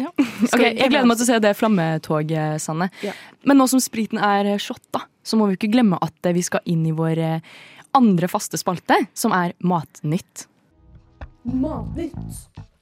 Ja. 0.00 0.12
Ok, 0.54 0.62
Jeg 0.62 0.88
gleder 0.88 1.08
meg 1.08 1.18
til 1.18 1.26
å 1.26 1.28
se 1.28 1.40
det 1.44 1.50
flammetoget, 1.58 2.62
Sanne. 2.62 2.88
Ja. 3.04 3.12
Men 3.44 3.60
nå 3.60 3.66
som 3.68 3.82
spriten 3.82 4.20
er 4.22 4.54
shotta, 4.62 5.02
så 5.26 5.36
må 5.36 5.50
vi 5.50 5.58
ikke 5.58 5.72
glemme 5.74 5.98
at 6.00 6.16
eh, 6.24 6.36
vi 6.36 6.44
skal 6.46 6.64
inn 6.70 6.86
i 6.88 6.94
vår 6.96 7.20
eh, 7.20 7.50
andre 7.98 8.30
faste 8.30 8.56
spalte, 8.60 8.96
som 9.12 9.34
er 9.36 9.52
Matnytt. 9.66 10.46
Matnytt. 11.44 12.40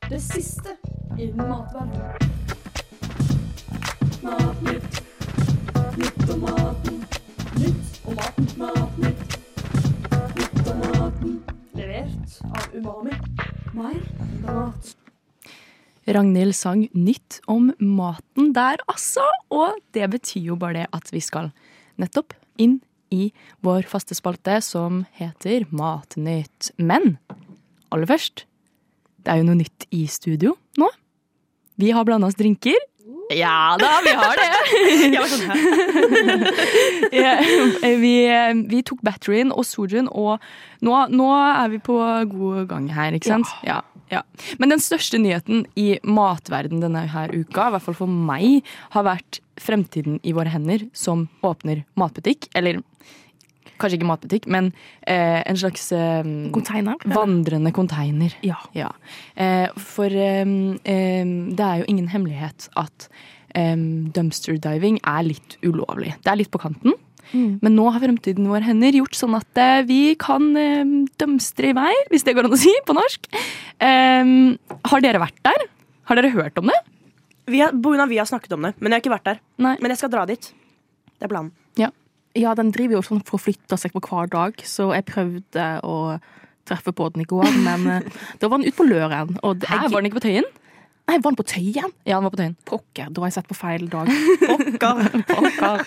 Det 0.08 0.20
siste 0.22 0.76
innen 1.18 1.48
matverdenen. 1.48 2.16
Matnytt. 4.22 5.07
Ragnhild 16.08 16.56
sang 16.56 16.86
nytt 16.96 17.40
om 17.50 17.72
maten 17.78 18.52
der, 18.56 18.80
altså. 18.88 19.24
Og 19.52 19.76
det 19.92 20.08
betyr 20.14 20.52
jo 20.52 20.58
bare 20.60 20.82
det 20.82 20.86
at 20.96 21.10
vi 21.12 21.20
skal 21.24 21.50
nettopp 22.00 22.32
inn 22.58 22.78
i 23.14 23.30
vår 23.64 23.84
faste 23.88 24.16
spalte 24.16 24.58
som 24.64 25.02
heter 25.18 25.66
Matnytt. 25.74 26.70
Men 26.80 27.16
aller 27.92 28.08
først, 28.08 28.46
det 29.24 29.32
er 29.32 29.42
jo 29.42 29.48
noe 29.50 29.60
nytt 29.60 29.88
i 29.94 30.06
studio 30.10 30.56
nå. 30.80 30.88
Vi 31.78 31.92
har 31.94 32.06
blanda 32.08 32.30
oss 32.30 32.38
drinker. 32.38 32.78
Ja 33.34 33.76
da, 33.76 33.98
vi 34.04 34.12
har 34.16 34.40
det! 34.40 34.46
Sånn. 35.28 35.50
Ja, 37.12 37.34
vi, 38.00 38.14
vi 38.72 38.80
tok 38.88 39.02
batterien 39.04 39.52
og 39.52 39.66
sojuen, 39.68 40.08
og 40.08 40.40
nå, 40.80 40.94
nå 41.12 41.28
er 41.36 41.68
vi 41.74 41.80
på 41.84 41.98
god 42.32 42.64
gang 42.72 42.88
her, 42.96 43.12
ikke 43.18 43.34
sant? 43.34 43.52
Ja. 43.68 43.82
Ja. 44.12 44.22
Men 44.58 44.72
den 44.74 44.82
største 44.82 45.20
nyheten 45.20 45.66
i 45.78 45.98
matverden 46.06 46.82
denne 46.84 47.06
her 47.12 47.32
uka, 47.34 47.68
i 47.68 47.76
hvert 47.76 47.86
fall 47.86 47.98
for 47.98 48.20
meg, 48.30 48.64
har 48.96 49.06
vært 49.08 49.42
Fremtiden 49.58 50.20
i 50.22 50.30
våre 50.36 50.52
hender, 50.52 50.84
som 50.94 51.24
åpner 51.42 51.80
matbutikk. 51.98 52.46
Eller 52.54 52.78
kanskje 53.78 53.98
ikke 53.98 54.10
matbutikk, 54.10 54.46
men 54.50 54.70
eh, 55.02 55.40
en 55.42 55.58
slags 55.58 55.88
eh, 55.94 56.28
Container. 56.54 56.98
vandrende 57.14 57.72
container. 57.74 58.34
Ja. 58.46 58.58
Ja. 58.76 58.92
Eh, 59.34 59.66
for 59.78 60.14
em, 60.14 60.78
em, 60.84 61.34
det 61.58 61.66
er 61.66 61.82
jo 61.82 61.88
ingen 61.90 62.08
hemmelighet 62.12 62.68
at 62.78 63.08
em, 63.58 64.10
dumpster 64.14 64.58
diving 64.62 65.00
er 65.02 65.26
litt 65.26 65.58
ulovlig. 65.66 66.14
Det 66.22 66.32
er 66.32 66.42
litt 66.42 66.54
på 66.54 66.62
kanten. 66.62 66.94
Men 67.32 67.74
nå 67.76 67.88
har 67.92 68.00
fremtiden 68.02 68.48
vår 68.48 68.64
hender 68.66 68.96
gjort 69.00 69.16
sånn 69.18 69.36
at 69.38 69.60
eh, 69.60 69.82
vi 69.88 70.14
kan 70.20 70.50
dømstre 71.20 71.72
i 71.72 71.76
vei, 71.76 71.92
hvis 72.12 72.24
det 72.26 72.34
går 72.36 72.48
an 72.48 72.56
å 72.56 72.60
si 72.60 72.72
på 72.86 72.96
norsk. 72.96 73.28
Um, 73.78 74.56
har 74.88 75.04
dere 75.04 75.20
vært 75.22 75.42
der? 75.46 75.66
Har 76.08 76.18
dere 76.18 76.32
hørt 76.32 76.58
om 76.60 76.70
det? 76.72 76.78
Vi 77.48 77.60
har, 77.62 77.72
av 77.72 78.08
vi 78.10 78.18
har 78.20 78.28
snakket 78.28 78.52
om 78.56 78.66
det, 78.66 78.74
men 78.78 78.92
jeg 78.92 78.98
har 78.98 79.04
ikke 79.04 79.14
vært 79.16 79.28
der. 79.30 79.40
Nei. 79.64 79.76
Men 79.80 79.92
jeg 79.92 80.00
skal 80.02 80.12
dra 80.12 80.24
dit. 80.28 80.50
Det 81.18 81.26
er 81.26 81.32
planen. 81.32 81.52
Ja, 82.38 82.52
den 82.58 82.72
driver 82.74 82.98
jo 82.98 83.04
sånn 83.06 83.22
for 83.26 83.38
å 83.38 83.42
flytte 83.42 83.78
seg 83.80 83.94
på 83.94 84.02
hver 84.04 84.28
dag, 84.30 84.60
så 84.68 84.90
jeg 84.94 85.06
prøvde 85.08 85.68
å 85.86 85.96
treffe 86.68 86.92
på 86.92 87.06
den 87.14 87.24
i 87.24 87.28
går, 87.28 87.48
men 87.64 87.86
eh, 87.88 88.08
da 88.40 88.50
var 88.50 88.60
den 88.60 88.68
ute 88.68 88.76
på 88.78 88.86
Løren. 88.88 89.38
Og 89.42 89.62
det- 89.62 89.70
Hæ, 89.70 89.84
jeg, 89.86 89.92
var 89.94 90.02
den 90.04 90.10
ikke 90.10 90.20
på 90.20 90.26
Tøyen? 90.26 90.48
Nei, 91.08 91.16
var 91.24 91.32
den 91.32 91.38
på 91.38 91.44
Tøyen? 91.48 91.92
Ja, 92.04 92.18
den 92.18 92.26
var 92.26 92.32
på 92.34 92.38
Tøyen. 92.40 92.54
Pokker, 92.68 93.06
da 93.16 93.22
har 93.22 93.30
jeg 93.30 93.36
sett 93.38 93.46
på 93.48 93.56
feil 93.56 93.86
dag. 93.88 94.10
Pokker. 94.48 95.22
pokker. 95.30 95.84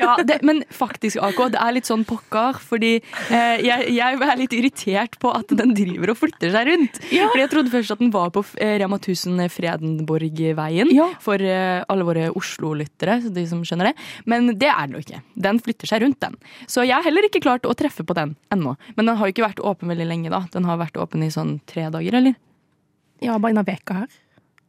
Ja, 0.00 0.16
det, 0.26 0.40
men 0.46 0.64
faktisk, 0.74 1.20
AK, 1.22 1.38
det 1.54 1.60
er 1.62 1.76
litt 1.76 1.86
sånn 1.86 2.02
pokker, 2.08 2.58
fordi 2.66 2.96
eh, 2.98 3.62
jeg, 3.62 3.86
jeg 3.94 4.18
er 4.26 4.40
litt 4.40 4.56
irritert 4.58 5.14
på 5.22 5.30
at 5.30 5.54
den 5.60 5.76
driver 5.78 6.10
og 6.10 6.18
flytter 6.24 6.50
seg 6.56 6.72
rundt. 6.72 6.98
Fordi 7.06 7.44
jeg 7.44 7.52
trodde 7.54 7.72
først 7.76 7.94
at 7.94 8.02
den 8.02 8.10
var 8.14 8.32
på 8.34 8.42
eh, 8.58 8.74
Rema 8.82 8.98
1000 8.98 9.44
Fredenborgveien 9.54 10.90
Ja. 10.96 11.06
for 11.22 11.38
eh, 11.38 11.84
alle 11.86 12.08
våre 12.10 12.28
Oslo-lyttere, 12.34 13.20
de 13.30 13.46
som 13.46 13.62
skjønner 13.62 13.92
det. 13.92 13.96
Men 14.26 14.52
det 14.58 14.72
er 14.74 14.88
den 14.90 14.98
jo 14.98 15.04
ikke. 15.06 15.22
Den 15.38 15.62
flytter 15.62 15.94
seg 15.94 16.02
rundt, 16.02 16.18
den. 16.24 16.34
Så 16.66 16.82
jeg 16.82 16.96
har 16.98 17.06
heller 17.06 17.30
ikke 17.30 17.44
klart 17.46 17.66
å 17.68 17.78
treffe 17.78 18.02
på 18.02 18.18
den 18.18 18.34
ennå. 18.54 18.74
Men 18.96 19.06
den 19.12 19.16
har 19.22 19.30
jo 19.30 19.36
ikke 19.38 19.46
vært 19.46 19.62
åpen 19.62 19.94
veldig 19.94 20.10
lenge, 20.10 20.34
da. 20.34 20.42
Den 20.50 20.66
har 20.66 20.82
vært 20.82 20.98
åpen 20.98 21.22
i 21.22 21.30
sånn 21.30 21.60
tre 21.70 21.86
dager, 21.94 22.18
eller? 22.18 22.34
Ja, 23.22 23.38
bare 23.38 23.54
en 23.54 23.62
uke 23.62 24.02
her. 24.02 24.10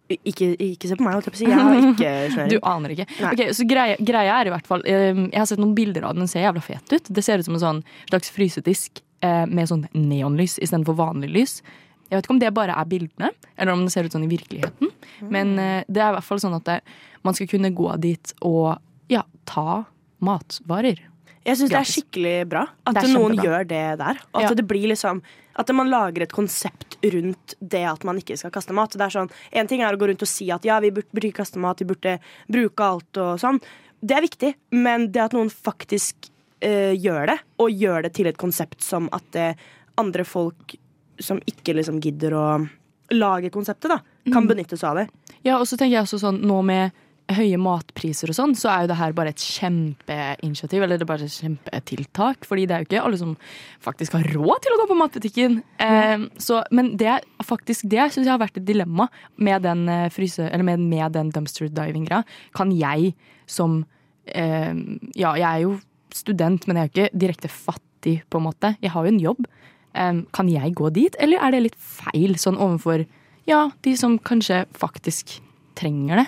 Ikke, 0.09 0.47
ikke 0.57 0.89
se 0.89 0.95
på 0.97 1.05
meg, 1.05 1.19
jeg 1.37 1.53
har 1.53 1.75
ikke 1.91 2.45
Du 2.53 2.55
aner 2.65 2.93
ikke. 2.95 3.05
Nei. 3.19 3.33
Ok, 3.35 3.43
så 3.53 3.65
greia, 3.69 3.97
greia 4.01 4.39
er 4.41 4.49
i 4.49 4.53
hvert 4.55 4.65
fall 4.69 4.81
eh, 4.89 5.11
Jeg 5.27 5.37
har 5.37 5.45
sett 5.51 5.61
noen 5.61 5.75
bilder 5.77 6.07
av 6.07 6.15
den, 6.15 6.23
den 6.25 6.31
ser 6.31 6.47
jævla 6.47 6.63
fet 6.65 6.95
ut. 6.95 7.11
Det 7.13 7.23
ser 7.25 7.41
ut 7.43 7.45
som 7.45 7.57
en 7.59 7.61
sånn 7.65 7.83
slags 8.09 8.31
frysedisk 8.33 9.03
eh, 9.21 9.45
med 9.45 9.69
sånn 9.69 9.85
neonlys 9.93 10.57
istedenfor 10.57 10.97
vanlig 10.97 11.29
lys. 11.35 11.53
Jeg 12.09 12.17
vet 12.17 12.25
ikke 12.25 12.33
om 12.33 12.41
det 12.41 12.49
bare 12.57 12.73
er 12.73 12.89
bildene, 12.89 13.29
eller 13.55 13.75
om 13.75 13.83
det 13.85 13.93
ser 13.93 14.07
ut 14.09 14.15
sånn 14.15 14.25
i 14.25 14.31
virkeligheten. 14.31 14.89
Men 15.29 15.53
eh, 15.61 15.83
det 15.85 16.01
er 16.01 16.09
i 16.09 16.17
hvert 16.17 16.25
fall 16.25 16.41
sånn 16.41 16.57
at 16.57 16.65
det, 16.65 16.79
man 17.27 17.37
skal 17.37 17.51
kunne 17.51 17.69
gå 17.77 17.91
dit 18.01 18.33
og 18.41 18.79
ja, 19.13 19.21
ta 19.45 19.83
matvarer. 20.25 21.03
Jeg 21.45 21.57
syns 21.59 21.71
det 21.71 21.77
er 21.79 21.87
skikkelig 21.87 22.33
bra 22.51 22.65
at 22.89 22.97
noen 23.13 23.37
gjør 23.39 23.63
det 23.69 23.83
der. 24.01 24.17
At 24.33 24.41
Ja. 24.43 24.49
det 24.57 24.65
blir 24.67 24.89
liksom 24.91 25.21
At 25.59 25.71
man 25.75 25.91
lager 25.91 26.23
et 26.23 26.35
konsept 26.35 26.97
rundt 27.03 27.55
det 27.59 27.83
at 27.87 28.05
man 28.07 28.19
ikke 28.21 28.37
skal 28.39 28.53
kaste 28.55 28.75
mat. 28.75 28.95
Det 28.95 29.05
er 29.05 29.15
sånn, 29.17 29.31
En 29.51 29.67
ting 29.67 29.83
er 29.83 29.95
å 29.95 29.99
gå 29.99 30.07
rundt 30.07 30.23
og 30.23 30.31
si 30.31 30.49
at 30.55 30.65
ja, 30.67 30.79
vi 30.79 30.93
burde, 30.95 31.11
burde 31.11 31.31
ikke 31.31 31.43
kaste 31.43 31.59
mat, 31.59 31.81
vi 31.81 31.89
burde 31.89 32.17
bruke 32.47 32.85
alt 32.85 33.19
og 33.19 33.39
sånn. 33.41 33.59
Det 33.99 34.15
er 34.15 34.23
viktig, 34.23 34.53
men 34.79 35.09
det 35.11 35.25
at 35.25 35.35
noen 35.35 35.51
faktisk 35.51 36.29
eh, 36.63 36.95
gjør 36.95 37.33
det, 37.33 37.37
og 37.59 37.75
gjør 37.75 38.07
det 38.07 38.13
til 38.15 38.31
et 38.31 38.39
konsept 38.39 38.79
som 38.85 39.11
at 39.15 39.27
det, 39.35 39.49
andre 39.99 40.23
folk 40.23 40.75
som 41.19 41.41
ikke 41.49 41.75
liksom 41.75 41.99
gidder 41.99 42.35
å 42.37 42.45
lage 43.11 43.51
konseptet, 43.51 43.91
da, 43.91 43.99
kan 44.31 44.47
benytte 44.47 44.77
seg 44.79 44.93
av 44.93 45.01
det. 45.01 45.35
Ja, 45.43 45.57
og 45.57 45.67
så 45.67 45.75
tenker 45.75 45.97
jeg 45.97 46.05
også 46.05 46.21
sånn 46.21 46.39
nå 46.45 46.61
med 46.63 46.95
høye 47.37 47.57
matpriser 47.61 48.31
og 48.31 48.37
sånn, 48.37 48.53
så 48.57 48.71
er 48.71 48.83
jo 48.83 48.89
det 48.91 48.97
her 48.99 49.13
bare 49.17 49.33
et 49.33 49.43
kjempeinitiativ, 49.43 50.83
eller 50.83 50.97
det 50.97 51.05
er 51.05 51.11
bare 51.11 51.27
et 51.27 51.35
kjempetiltak. 51.35 52.47
Fordi 52.47 52.65
det 52.65 52.75
er 52.75 52.83
jo 52.83 52.87
ikke 52.89 53.03
alle 53.05 53.19
som 53.21 53.35
faktisk 53.85 54.15
har 54.17 54.29
råd 54.33 54.63
til 54.65 54.75
å 54.75 54.79
gå 54.81 54.87
på 54.89 54.97
matbutikken. 54.99 55.59
Eh, 55.85 56.25
så, 56.41 56.61
men 56.75 56.93
det 56.99 57.11
er 57.13 57.27
faktisk 57.45 57.85
det 57.91 58.07
syns 58.07 58.25
jeg 58.25 58.33
har 58.33 58.41
vært 58.41 58.57
et 58.61 58.67
dilemma 58.67 59.09
med 59.37 59.65
den 59.67 59.85
eh, 59.91 60.07
fryse, 60.13 60.47
eller 60.47 60.65
med, 60.71 60.85
med 60.89 61.13
den 61.17 61.29
dumpster 61.35 61.69
diving-greia. 61.69 62.25
Kan 62.57 62.73
jeg 62.75 63.13
som 63.49 63.83
eh, 64.25 64.73
Ja, 65.17 65.35
jeg 65.35 65.47
er 65.49 65.63
jo 65.67 65.77
student, 66.15 66.65
men 66.65 66.79
jeg 66.79 66.81
er 66.81 66.89
jo 66.89 66.95
ikke 66.95 67.21
direkte 67.25 67.53
fattig, 67.53 68.21
på 68.31 68.39
en 68.39 68.47
måte. 68.47 68.73
Jeg 68.81 68.93
har 68.95 69.05
jo 69.05 69.13
en 69.13 69.21
jobb. 69.21 69.45
Eh, 69.93 70.25
kan 70.33 70.49
jeg 70.49 70.75
gå 70.77 70.89
dit, 70.97 71.21
eller 71.21 71.45
er 71.45 71.53
det 71.53 71.65
litt 71.67 71.79
feil 71.79 72.37
sånn 72.41 72.57
overfor 72.57 73.05
ja, 73.49 73.69
de 73.85 73.95
som 73.97 74.19
kanskje 74.21 74.63
faktisk 74.77 75.39
trenger 75.79 76.23
det? 76.23 76.27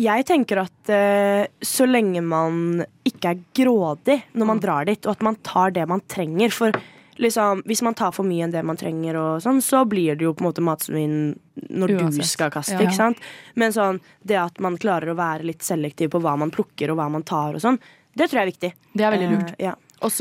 Jeg 0.00 0.24
tenker 0.28 0.62
at 0.62 0.88
uh, 0.88 1.44
så 1.60 1.84
lenge 1.88 2.22
man 2.24 2.84
ikke 3.04 3.34
er 3.34 3.42
grådig 3.54 4.22
når 4.32 4.42
Mm. 4.44 4.48
man 4.48 4.60
drar 4.62 4.86
dit, 4.88 5.06
og 5.06 5.12
at 5.12 5.22
man 5.22 5.36
tar 5.44 5.70
det 5.70 5.86
man 5.88 6.00
trenger 6.08 6.50
For 6.52 6.72
liksom, 7.20 7.62
hvis 7.68 7.82
man 7.84 7.94
tar 7.94 8.10
for 8.16 8.24
mye 8.24 8.46
enn 8.46 8.50
det 8.54 8.64
man 8.64 8.76
trenger, 8.80 9.18
sånn, 9.44 9.60
så 9.62 9.84
blir 9.86 10.16
det 10.16 10.24
jo 10.24 10.32
på 10.34 10.42
en 10.42 10.48
måte 10.48 10.64
matsvinn 10.64 11.38
når 11.68 11.92
du 12.16 12.22
skal 12.24 12.50
kaste. 12.50 12.80
Ja. 12.80 12.90
sant? 12.90 13.18
Men 13.54 13.70
sånn, 13.72 14.00
det 14.24 14.38
at 14.40 14.58
man 14.58 14.78
klarer 14.80 15.12
å 15.12 15.18
være 15.18 15.44
litt 15.44 15.62
selektiv 15.62 16.10
på 16.10 16.22
hva 16.24 16.36
man 16.40 16.50
plukker 16.50 16.90
og 16.90 16.96
hva 16.98 17.10
man 17.12 17.22
tar, 17.22 17.54
og 17.54 17.60
sånn, 17.60 17.78
det 18.16 18.30
tror 18.30 18.40
jeg 18.40 18.46
er 18.46 18.52
viktig. 18.52 18.72
Det 18.96 19.04
er 19.04 19.12
veldig 19.14 19.28
lurt. 19.30 19.52
Uh, 19.52 19.64
ja. 19.68 19.74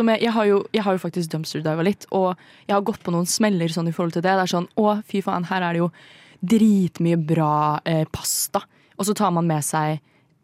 Med, 0.04 0.22
jeg, 0.22 0.32
har 0.36 0.46
jo, 0.46 0.60
jeg 0.76 0.84
har 0.86 0.94
jo 0.94 1.02
faktisk 1.02 1.32
dumpster 1.32 1.64
diva 1.66 1.82
litt, 1.82 2.06
og 2.12 2.36
jeg 2.68 2.76
har 2.76 2.84
gått 2.86 3.02
på 3.02 3.12
noen 3.16 3.26
smeller 3.26 3.72
sånn 3.72 3.88
i 3.90 3.96
forhold 3.96 4.14
til 4.14 4.22
det. 4.22 4.36
Det 4.36 4.44
er 4.44 4.52
sånn 4.52 4.68
å, 4.78 5.02
fy 5.08 5.24
faen, 5.26 5.48
her 5.50 5.64
er 5.66 5.74
det 5.74 5.82
jo 5.82 5.90
dritmye 6.42 7.18
bra 7.18 7.80
eh, 7.86 8.04
pasta. 8.12 8.62
Og 9.02 9.08
så 9.10 9.16
tar 9.18 9.34
man 9.34 9.48
med 9.50 9.66
seg 9.66 10.00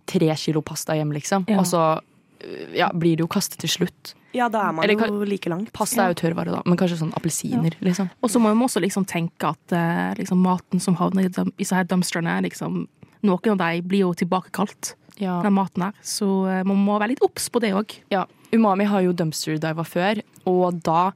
tre 0.10 0.30
kilo 0.40 0.64
pasta 0.66 0.96
hjem, 0.98 1.12
liksom. 1.16 1.46
Ja. 1.52 1.60
Og 1.62 1.68
så 1.70 1.82
øh, 2.00 2.76
ja, 2.78 2.90
blir 2.96 3.18
det 3.20 3.26
jo 3.26 3.30
kastet 3.32 3.60
til 3.62 3.70
slutt. 3.70 4.14
ja, 4.34 4.48
da 4.50 4.68
er 4.70 4.74
man 4.76 4.86
Eller 4.86 5.08
jo 5.10 5.24
like 5.28 5.50
langt. 5.50 5.72
Pasta 5.74 6.04
er 6.08 6.14
jo 6.14 6.20
tørrvare, 6.22 6.52
da, 6.54 6.62
men 6.66 6.78
kanskje 6.80 7.00
sånn 7.02 7.14
appelsiner, 7.18 7.76
liksom. 7.84 8.10
Og 8.24 8.30
så 8.34 8.40
må 8.42 8.52
man 8.54 8.68
også 8.68 8.82
liksom 8.84 9.06
tenke 9.10 9.50
at 9.54 9.74
eh, 9.76 10.14
liksom, 10.20 10.42
maten 10.44 10.80
som 10.84 10.96
havner 11.00 11.26
i 11.26 11.34
dum- 11.34 11.54
i 11.56 11.64
disse 11.64 11.76
her 11.76 11.88
dumpsterne, 11.90 12.40
liksom, 12.46 12.88
noen 13.26 13.52
av 13.54 13.58
dem 13.64 13.88
blir 13.88 14.06
jo 14.06 14.14
tilbakekalt, 14.14 14.96
Ja. 15.20 15.40
den 15.42 15.54
maten 15.58 15.82
her. 15.88 15.94
Så 16.06 16.28
eh, 16.48 16.64
man 16.64 16.78
må 16.78 17.00
være 17.02 17.16
litt 17.16 17.24
obs 17.26 17.50
på 17.50 17.60
det 17.64 17.74
òg. 17.74 17.96
Ja, 18.14 18.26
Umami 18.54 18.86
har 18.88 19.02
jo 19.04 19.12
dumpster 19.18 19.58
diva 19.60 19.84
før, 19.84 20.22
og 20.48 20.78
da 20.86 21.12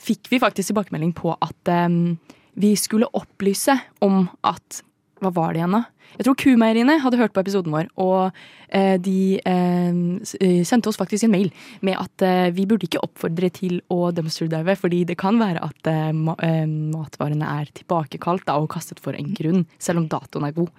fikk 0.00 0.30
vi 0.30 0.38
faktisk 0.40 0.70
tilbakemelding 0.72 1.12
på 1.14 1.34
at 1.36 1.68
um, 1.86 2.16
vi 2.56 2.72
skulle 2.76 3.06
opplyse 3.12 3.74
om 4.00 4.28
at 4.46 4.80
Hva 5.22 5.30
var 5.34 5.52
det 5.52 5.60
igjen, 5.60 5.74
da? 5.76 5.84
Jeg 6.18 6.26
tror 6.26 6.36
Kumeieriene 6.38 6.98
hadde 7.02 7.18
hørt 7.20 7.32
på 7.34 7.40
episoden 7.42 7.72
vår, 7.74 7.88
og 8.02 8.36
eh, 8.68 8.96
de 9.00 9.40
eh, 9.48 10.62
sendte 10.68 10.90
oss 10.90 10.98
faktisk 11.00 11.26
en 11.26 11.32
mail 11.34 11.50
med 11.80 11.96
at 12.00 12.24
eh, 12.26 12.48
vi 12.54 12.66
burde 12.68 12.88
ikke 12.88 13.02
oppfordre 13.04 13.48
til 13.54 13.78
å 13.92 14.10
dumpster 14.14 14.50
dive, 14.52 14.76
fordi 14.78 15.02
det 15.08 15.16
kan 15.20 15.40
være 15.40 15.62
at 15.64 15.90
eh, 15.90 16.10
ma 16.16 16.36
eh, 16.44 16.66
matvarene 16.66 17.48
er 17.60 17.70
tilbakekalt 17.80 18.44
da, 18.48 18.58
og 18.60 18.70
kastet 18.74 19.00
for 19.02 19.16
en 19.16 19.32
grunn, 19.36 19.64
selv 19.82 20.02
om 20.02 20.08
datoen 20.12 20.48
er 20.48 20.56
god. 20.56 20.72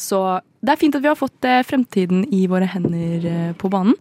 Så 0.00 0.22
det 0.60 0.74
er 0.74 0.80
fint 0.80 0.96
at 0.98 1.04
vi 1.04 1.08
har 1.12 1.18
fått 1.18 1.46
eh, 1.48 1.62
fremtiden 1.66 2.26
i 2.34 2.44
våre 2.50 2.68
hender 2.68 3.28
eh, 3.30 3.52
på 3.58 3.70
banen. 3.72 3.94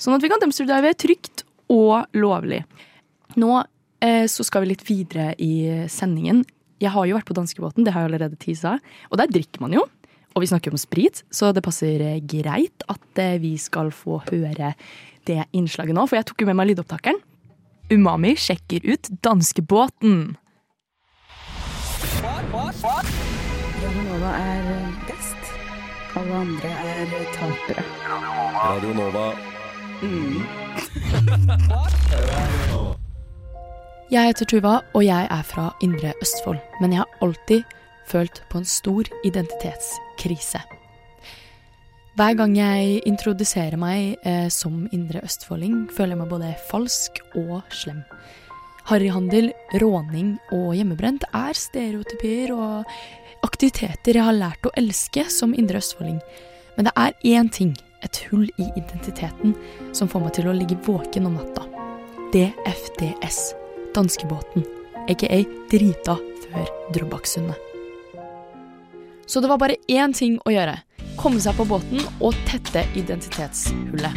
Sånn 0.00 0.16
at 0.16 0.24
vi 0.24 0.28
kan 0.32 0.42
dumpsterdive 0.42 0.90
trygt 0.98 1.44
og 1.72 2.10
lovlig. 2.18 2.64
Nå 3.40 3.52
eh, 4.04 4.26
så 4.28 4.44
skal 4.44 4.64
vi 4.64 4.72
litt 4.74 4.84
videre 4.88 5.32
i 5.40 5.86
sendingen. 5.88 6.42
Jeg 6.82 6.92
har 6.92 7.06
jo 7.08 7.16
vært 7.16 7.28
på 7.30 7.36
danskebåten, 7.38 7.86
det 7.86 7.94
har 7.94 8.04
jeg 8.04 8.10
allerede 8.12 8.40
tisa. 8.42 8.76
Og 9.08 9.20
der 9.20 9.30
drikker 9.30 9.62
man 9.62 9.72
jo. 9.78 9.86
Og 10.34 10.42
vi 10.42 10.50
snakker 10.50 10.74
om 10.74 10.80
sprit, 10.80 11.22
så 11.30 11.52
det 11.54 11.62
passer 11.64 12.02
eh, 12.02 12.20
greit 12.20 12.86
at 12.90 13.22
eh, 13.22 13.36
vi 13.42 13.54
skal 13.60 13.92
få 13.94 14.20
høre 14.30 14.74
det 15.28 15.44
innslaget 15.54 15.94
nå. 15.94 16.08
For 16.10 16.18
jeg 16.18 16.30
tok 16.30 16.42
jo 16.42 16.50
med 16.50 16.58
meg 16.58 16.72
lydopptakeren. 16.72 17.20
Umami 17.92 18.32
sjekker 18.40 18.86
ut 18.88 19.12
danskebåten. 19.22 20.34
Nova 24.14 24.30
er 24.40 24.62
best. 25.06 25.36
Alle 26.16 26.34
andre 26.34 26.70
er 26.70 27.06
tapere. 27.34 27.82
Radio 28.54 28.94
Nova. 28.94 29.32
Jeg 34.12 34.26
heter 34.28 34.44
Tuva, 34.44 34.80
og 34.94 35.04
jeg 35.04 35.28
er 35.30 35.42
fra 35.42 35.76
Indre 35.82 36.12
Østfold. 36.22 36.58
Men 36.80 36.92
jeg 36.92 36.98
har 36.98 37.24
alltid 37.24 37.62
følt 38.06 38.42
på 38.50 38.58
en 38.60 38.68
stor 38.68 39.02
identitetskrise. 40.14 40.62
Hver 42.14 42.34
gang 42.38 42.54
jeg 42.56 43.02
introduserer 43.06 43.76
meg 43.76 44.16
eh, 44.24 44.48
som 44.48 44.86
indre 44.92 45.20
østfolding, 45.24 45.88
føler 45.90 46.14
jeg 46.14 46.20
meg 46.20 46.30
både 46.30 46.54
falsk 46.70 47.18
og 47.34 47.62
slem. 47.74 48.04
Harryhandel, 48.86 49.52
råning 49.80 50.38
og 50.52 50.74
hjemmebrent 50.76 51.24
er 51.34 51.54
stereotypier 51.56 52.52
og 52.54 52.84
aktiviteter 53.42 54.14
jeg 54.14 54.24
har 54.24 54.36
lært 54.36 54.66
å 54.66 54.74
elske 54.76 55.24
som 55.28 55.54
indre 55.54 55.80
østfolding. 55.80 56.20
Men 56.76 56.86
det 56.86 56.94
er 56.94 57.18
én 57.34 57.50
ting, 57.50 57.74
et 58.04 58.22
hull 58.30 58.46
i 58.60 58.68
identiteten, 58.76 59.56
som 59.92 60.08
får 60.08 60.20
meg 60.20 60.34
til 60.36 60.50
å 60.50 60.54
ligge 60.54 60.78
våken 60.86 61.26
om 61.26 61.38
natta. 61.40 61.66
DFDS, 62.34 63.54
danskebåten, 63.94 64.66
aka 65.08 65.44
drita 65.72 66.18
før 66.44 66.74
Drøbaksundet. 66.94 67.73
Så 69.26 69.40
det 69.40 69.48
var 69.48 69.58
bare 69.58 69.80
én 69.88 70.12
ting 70.16 70.38
å 70.44 70.52
gjøre. 70.52 70.78
Komme 71.20 71.40
seg 71.40 71.56
på 71.56 71.66
båten 71.68 72.02
og 72.20 72.36
tette 72.48 72.84
identitetshullet. 72.98 74.16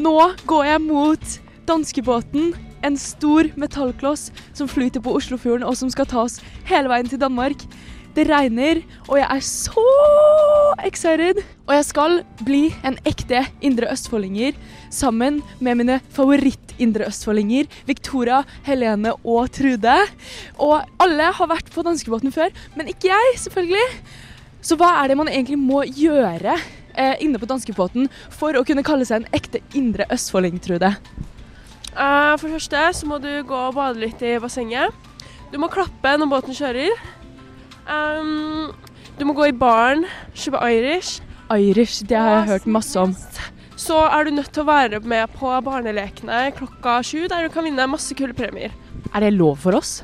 Nå 0.00 0.16
går 0.48 0.66
jeg 0.68 0.82
mot 0.86 1.38
danskebåten. 1.68 2.52
En 2.86 2.96
stor 2.96 3.50
metallkloss 3.60 4.30
som 4.56 4.68
flyter 4.70 5.02
på 5.04 5.12
Oslofjorden 5.18 5.66
og 5.68 5.76
som 5.76 5.90
skal 5.92 6.08
ta 6.08 6.22
oss 6.24 6.38
hele 6.70 6.88
veien 6.88 7.10
til 7.10 7.20
Danmark. 7.20 7.66
Det 8.16 8.24
regner, 8.26 8.80
og 9.06 9.20
jeg 9.20 9.26
er 9.30 9.42
så 9.46 9.84
excited. 10.86 11.38
Og 11.68 11.74
jeg 11.76 11.86
skal 11.86 12.16
bli 12.42 12.62
en 12.86 12.96
ekte 13.06 13.44
indre 13.62 13.90
østfoldinger 13.92 14.56
sammen 14.90 15.38
med 15.62 15.78
mine 15.78 16.00
favoritt-indre 16.14 17.06
østfoldinger, 17.06 17.68
Victoria, 17.86 18.42
Helene 18.66 19.14
og 19.22 19.52
Trude. 19.54 19.94
Og 20.58 20.80
alle 21.02 21.30
har 21.38 21.50
vært 21.52 21.70
på 21.70 21.84
danskebåten 21.86 22.34
før, 22.34 22.50
men 22.74 22.90
ikke 22.90 23.12
jeg, 23.12 23.38
selvfølgelig. 23.44 23.86
Så 24.60 24.76
hva 24.76 24.90
er 25.00 25.10
det 25.10 25.18
man 25.20 25.30
egentlig 25.30 25.60
må 25.60 25.84
gjøre 25.86 26.58
eh, 26.92 27.14
inne 27.22 27.38
på 27.40 27.48
danskebåten 27.48 28.10
for 28.34 28.58
å 28.58 28.64
kunne 28.66 28.84
kalle 28.84 29.06
seg 29.08 29.22
en 29.22 29.36
ekte 29.36 29.62
indre 29.78 30.08
østfolding, 30.12 30.58
Trude? 30.60 30.92
Uh, 31.90 32.34
for 32.38 32.46
det 32.46 32.58
første 32.58 32.82
så 33.00 33.06
må 33.08 33.18
du 33.22 33.30
gå 33.46 33.62
og 33.70 33.78
bade 33.78 34.02
litt 34.02 34.20
i 34.22 34.36
bassenget. 34.42 34.94
Du 35.50 35.58
må 35.58 35.70
klappe 35.72 36.12
når 36.18 36.30
båten 36.30 36.54
kjører. 36.54 36.92
Um, 37.90 38.70
du 39.18 39.24
må 39.26 39.34
gå 39.34 39.48
i 39.50 39.56
baren, 39.56 40.04
kjøpe 40.38 40.60
Irish. 40.70 41.18
Irish, 41.50 42.04
det 42.06 42.18
har 42.18 42.36
jeg 42.36 42.48
hørt 42.52 42.68
masse 42.70 43.00
om. 43.00 43.16
Så 43.80 43.96
er 44.06 44.28
du 44.28 44.30
nødt 44.36 44.52
til 44.54 44.62
å 44.62 44.68
være 44.68 45.00
med 45.00 45.32
på 45.34 45.50
barnelekene 45.66 46.50
klokka 46.56 47.00
sju, 47.06 47.24
der 47.32 47.48
du 47.48 47.52
kan 47.52 47.66
vinne 47.66 47.88
masse 47.90 48.14
kule 48.14 48.36
premier. 48.36 48.74
Er 49.10 49.24
det 49.24 49.32
lov 49.34 49.58
for 49.64 49.80
oss? 49.80 50.00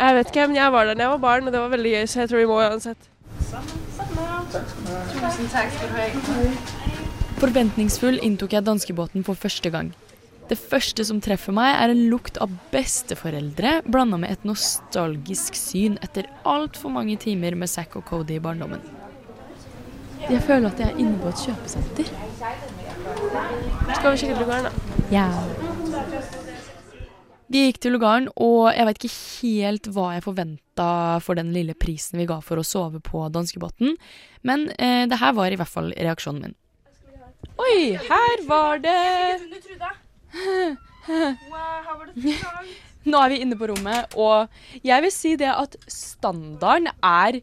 Jeg 0.00 0.16
vet 0.16 0.32
ikke, 0.32 0.46
men 0.48 0.56
jeg 0.56 0.72
var 0.72 0.88
der 0.88 0.96
da 0.96 1.06
jeg 1.06 1.14
var 1.14 1.22
barn, 1.22 1.46
og 1.46 1.54
det 1.54 1.60
var 1.60 1.72
veldig 1.74 1.94
gøy, 1.94 2.04
så 2.08 2.22
jeg 2.22 2.30
tror 2.30 2.40
vi 2.40 2.48
må 2.50 2.58
uansett. 2.64 3.10
Forventningsfull 7.40 8.18
inntok 8.24 8.56
jeg 8.56 8.66
danskebåten 8.66 9.24
for 9.24 9.38
første 9.38 9.70
gang. 9.70 9.92
Det 10.50 10.56
første 10.58 11.04
som 11.06 11.20
treffer 11.22 11.54
meg, 11.54 11.76
er 11.78 11.92
en 11.92 12.00
lukt 12.10 12.40
av 12.42 12.50
besteforeldre 12.72 13.76
blanda 13.86 14.18
med 14.18 14.32
et 14.34 14.46
nostalgisk 14.48 15.54
syn 15.54 15.94
etter 16.02 16.26
altfor 16.42 16.90
mange 16.90 17.14
timer 17.22 17.54
med 17.54 17.70
Zack 17.70 17.94
og 18.00 18.02
Cody 18.08 18.40
i 18.40 18.42
barndommen. 18.42 18.82
Jeg 20.26 20.42
føler 20.48 20.66
at 20.72 20.82
jeg 20.82 20.90
er 20.90 20.98
inne 20.98 21.20
på 21.22 21.30
et 21.30 21.44
kjøpesenter. 21.46 22.10
Skal 23.94 24.10
vi 24.10 24.18
sjekke 24.24 24.40
lugaren, 24.42 24.66
da? 24.66 25.06
Ja. 25.14 25.28
Vi 27.50 27.64
gikk 27.68 27.80
til 27.82 27.94
lugaren, 27.94 28.26
og 28.34 28.72
jeg 28.74 28.90
vet 28.90 29.00
ikke 29.00 29.14
helt 29.14 29.88
hva 29.94 30.10
jeg 30.16 30.26
forventa 30.26 30.90
for 31.22 31.38
den 31.38 31.54
lille 31.54 31.78
prisen 31.78 32.18
vi 32.18 32.26
ga 32.26 32.42
for 32.42 32.58
å 32.58 32.66
sove 32.66 32.98
på 33.06 33.22
danskebåten, 33.30 33.94
men 34.46 34.68
eh, 34.82 35.06
det 35.10 35.22
her 35.22 35.38
var 35.38 35.54
i 35.54 35.62
hvert 35.62 35.70
fall 35.78 35.94
reaksjonen 35.94 36.50
min. 36.50 36.58
Oi, 37.62 37.96
her 38.02 38.46
var 38.50 38.82
det 38.82 38.98
Nå 43.10 43.20
er 43.24 43.32
vi 43.32 43.38
inne 43.40 43.56
på 43.56 43.70
rommet, 43.70 44.12
og 44.20 44.48
jeg 44.84 45.02
vil 45.06 45.12
si 45.14 45.36
det 45.40 45.48
at 45.50 45.76
standarden 45.90 46.90
er 47.00 47.40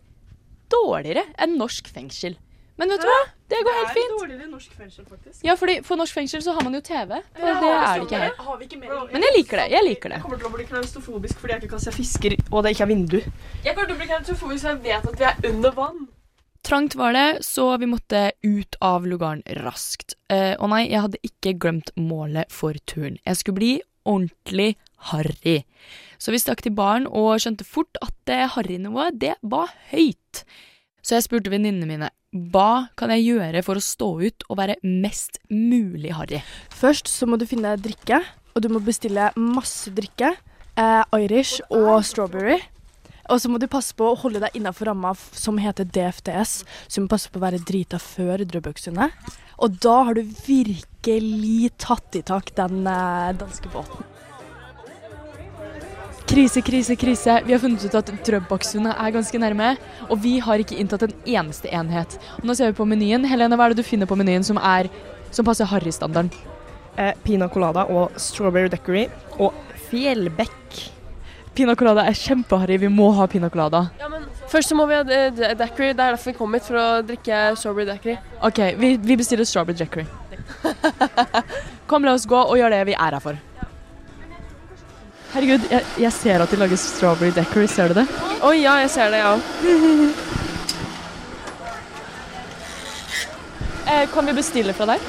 dårligere 0.71 1.23
enn 1.41 1.57
norsk 1.57 1.89
fengsel. 1.93 2.35
Men 2.77 2.91
vet 2.93 3.01
du 3.01 3.07
hva? 3.09 3.21
Det 3.49 3.57
går 3.65 3.73
helt 3.79 3.93
fint. 3.95 4.11
dårligere 4.19 4.43
i 4.45 4.49
norsk 4.51 4.73
fengsel, 4.77 5.05
faktisk. 5.09 5.39
Ja, 5.47 5.55
fordi 5.57 5.79
For 5.87 5.97
norsk 5.97 6.13
fengsel 6.13 6.43
så 6.45 6.53
har 6.53 6.61
man 6.67 6.75
jo 6.77 6.81
TV. 6.85 7.15
Og 7.17 7.47
det 7.63 7.71
er 7.71 7.87
det 7.87 8.03
ikke 8.03 8.19
her. 8.21 8.35
Har 8.37 8.57
vi 8.59 8.67
ikke 8.67 8.77
mer 8.83 9.07
Men 9.13 9.23
jeg 9.25 9.33
liker 9.37 9.61
det. 9.63 9.65
jeg 9.71 9.83
liker 9.87 10.09
det. 10.13 10.19
Jeg 10.19 10.25
kommer 10.27 10.37
til 10.37 10.49
å 10.49 10.53
bli 10.53 10.65
klaustrofobisk 10.69 11.39
fordi 11.41 11.55
jeg 11.55 11.63
ikke 11.63 11.71
kan 11.73 11.81
se 11.87 11.91
Fisker, 11.95 12.35
og 12.51 12.63
det 12.63 12.75
ikke 12.75 12.85
er 12.85 12.91
vindu. 12.91 13.17
Jeg 13.65 13.73
kommer 13.73 13.89
til 13.89 13.95
å 13.95 14.01
bli 14.03 14.09
klaustrofobisk 14.11 14.61
så 14.61 14.75
jeg 14.75 14.83
vet 14.85 15.09
at 15.09 15.17
vi 15.23 15.25
er 15.31 15.49
under 15.49 15.73
vann. 15.79 16.05
Trangt 16.67 16.95
var 16.99 17.13
det, 17.13 17.37
så 17.47 17.77
vi 17.77 17.87
måtte 17.87 18.31
ut 18.43 18.75
av 18.83 19.05
lugaren 19.07 19.39
raskt. 19.63 20.17
Eh, 20.27 20.51
og 20.59 20.67
nei, 20.73 20.81
jeg 20.89 20.99
hadde 21.05 21.21
ikke 21.23 21.53
glemt 21.63 21.93
målet 21.95 22.51
for 22.51 22.75
turen. 22.91 23.15
Jeg 23.23 23.39
skulle 23.39 23.55
bli 23.55 23.69
ordentlig 24.03 24.73
harry. 25.13 25.61
Så 26.19 26.35
vi 26.35 26.41
stakk 26.43 26.65
til 26.65 26.75
baren 26.75 27.07
og 27.07 27.39
skjønte 27.39 27.63
fort 27.63 27.95
at 28.03 28.11
det 28.27 28.41
harrynivået, 28.57 29.15
det 29.15 29.37
var 29.47 29.71
høyt. 29.93 30.43
Så 30.99 31.15
jeg 31.15 31.29
spurte 31.29 31.55
venninnene 31.55 31.87
mine 31.87 32.11
hva 32.51 32.89
kan 32.99 33.15
jeg 33.15 33.29
gjøre 33.29 33.63
for 33.63 33.79
å 33.79 33.87
stå 33.87 34.11
ut 34.27 34.49
og 34.49 34.59
være 34.59 34.75
mest 34.83 35.39
mulig 35.47 36.11
harry. 36.19 36.43
Først 36.75 37.07
så 37.07 37.31
må 37.31 37.39
du 37.39 37.47
finne 37.47 37.77
drikke, 37.79 38.19
og 38.51 38.65
du 38.65 38.67
må 38.75 38.83
bestille 38.83 39.31
masse 39.39 39.95
drikke. 39.95 40.35
Eh, 40.75 41.21
Irish 41.23 41.63
og 41.71 42.03
strawberry. 42.03 42.59
Og 43.27 43.41
så 43.41 43.51
må 43.51 43.59
du 43.59 43.67
passe 43.71 43.95
på 43.97 44.07
å 44.07 44.17
holde 44.21 44.41
deg 44.43 44.55
innafor 44.55 44.91
ramma 44.91 45.13
som 45.35 45.59
heter 45.59 45.87
DFDS, 45.91 46.61
så 46.87 46.95
du 46.95 47.05
må 47.05 47.11
passe 47.11 47.31
på 47.31 47.41
å 47.41 47.43
være 47.43 47.63
drita 47.67 47.99
før 47.99 48.45
Drøbaksundet. 48.47 49.15
Og 49.57 49.79
da 49.83 49.95
har 50.07 50.17
du 50.17 50.21
virkelig 50.45 51.73
tatt 51.81 52.15
i 52.15 52.23
tak 52.25 52.53
den 52.57 52.85
eh, 52.87 53.33
danske 53.39 53.71
båten. 53.73 54.05
Krise, 56.27 56.61
krise, 56.61 56.95
krise. 56.99 57.37
Vi 57.47 57.53
har 57.55 57.61
funnet 57.63 57.85
ut 57.87 57.93
at 57.95 58.11
Drøbaksundet 58.27 58.95
er 58.99 59.13
ganske 59.15 59.39
nærme, 59.39 59.73
og 60.11 60.19
vi 60.23 60.37
har 60.43 60.59
ikke 60.59 60.75
inntatt 60.79 61.07
en 61.07 61.15
eneste 61.23 61.71
enhet. 61.71 62.17
Og 62.41 62.49
nå 62.49 62.55
ser 62.57 62.71
vi 62.71 62.79
på 62.79 62.87
menyen. 62.87 63.27
Helene, 63.27 63.55
hva 63.55 63.67
er 63.67 63.75
det 63.75 63.81
du 63.81 63.87
finner 63.87 64.09
på 64.09 64.17
menyen 64.19 64.45
som, 64.45 64.59
er, 64.59 64.91
som 65.31 65.47
passer 65.47 65.69
harrystandarden? 65.71 66.31
Eh, 66.97 67.13
Pina 67.23 67.47
colada 67.49 67.85
og 67.93 68.15
strawberry 68.19 68.71
decory 68.73 69.07
og 69.39 69.55
fjellbekk. 69.87 70.83
Pina 71.57 71.73
colada 71.75 72.03
er 72.05 72.13
kjempeharry. 72.13 72.77
Vi 72.77 72.89
må 72.93 73.09
ha 73.17 73.25
pina 73.27 73.49
colada. 73.49 73.87
Ja, 73.97 74.07
men 74.11 74.27
Først 74.47 74.69
så 74.69 74.75
må 74.77 74.85
vi 74.87 74.95
ha 74.95 75.01
eh, 75.01 75.31
daiquiri. 75.57 75.89
Det 75.97 76.03
er 76.03 76.13
derfor 76.13 76.29
vi 76.31 76.37
kom 76.37 76.53
hit, 76.55 76.67
for 76.69 76.77
å 76.79 76.85
drikke 77.03 77.39
strawberry 77.59 77.87
daiquiri. 77.89 78.15
OK, 78.45 78.59
vi, 78.79 78.91
vi 79.03 79.17
bestiller 79.19 79.47
strawberry 79.47 79.75
daiquiri. 79.81 80.05
Kom, 81.89 82.05
la 82.05 82.13
oss 82.15 82.27
gå 82.29 82.37
og 82.37 82.55
gjøre 82.59 82.77
det 82.77 82.85
vi 82.91 82.95
er 82.95 83.17
her 83.17 83.23
for. 83.23 83.39
Herregud, 85.33 85.65
jeg, 85.71 85.83
jeg 86.05 86.13
ser 86.15 86.43
at 86.45 86.53
de 86.53 86.59
lager 86.61 86.79
strawberry 86.79 87.33
daiquiri. 87.35 87.67
Ser 87.71 87.91
du 87.91 87.99
det? 87.99 88.05
Å 88.37 88.53
ja, 88.55 88.77
jeg 88.85 88.93
ser 88.93 89.11
det, 89.11 89.23
jeg 89.23 89.27
òg. 89.33 89.41
Eh, 93.87 94.05
kan 94.13 94.29
vi 94.29 94.37
bestille 94.37 94.77
fra 94.77 94.93
deg? 94.93 94.99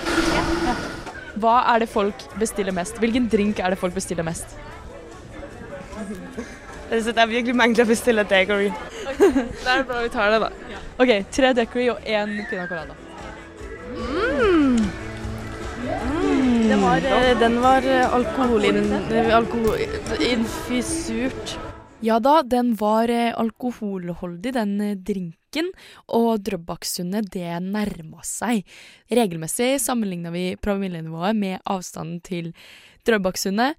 Hva 1.38 1.60
er 1.74 1.84
det 1.84 1.90
folk 1.92 2.26
bestiller 2.40 2.74
mest? 2.74 2.98
Hvilken 2.98 3.28
drink 3.30 3.60
er 3.62 3.76
det 3.76 3.78
folk 3.78 3.94
bestiller 3.94 4.26
mest? 4.26 4.56
Det 6.88 7.16
er 7.16 7.26
virkelig 7.28 7.56
mangler 7.56 7.84
å 7.84 7.88
bestille 7.90 8.24
daiquiri. 8.24 8.70
Det 9.18 9.68
er 9.72 9.84
bra 9.88 10.02
vi 10.04 10.10
tar 10.12 10.30
det, 10.32 10.40
da. 10.44 10.50
OK, 10.98 11.10
tre 11.34 11.52
daiquiri 11.56 11.90
og 11.92 11.98
én 12.06 12.30
pina 12.50 12.66
colada. 12.70 12.94
Den 16.68 16.80
var, 16.82 16.98
eh, 16.98 17.38
den 17.38 17.60
var 17.62 17.82
alkoholinfisurt. 18.18 19.32
alkoholin, 19.40 19.96
eh. 21.56 21.68
Ja 22.00 22.20
da, 22.22 22.42
den 22.46 22.76
var 22.78 23.10
eh, 23.10 23.34
alkoholholdig, 23.34 24.52
den 24.54 24.76
eh, 24.80 24.94
drinken, 24.94 25.72
og 26.14 26.44
Drøbaksundet 26.46 27.26
det 27.34 27.56
nærma 27.64 28.22
seg. 28.22 28.62
Regelmessig 29.10 29.80
sammenligna 29.82 30.30
vi 30.30 30.52
promillenivået 30.62 31.34
med 31.34 31.58
avstanden 31.66 32.20
til 32.22 32.52
Drøbaksundet, 33.08 33.74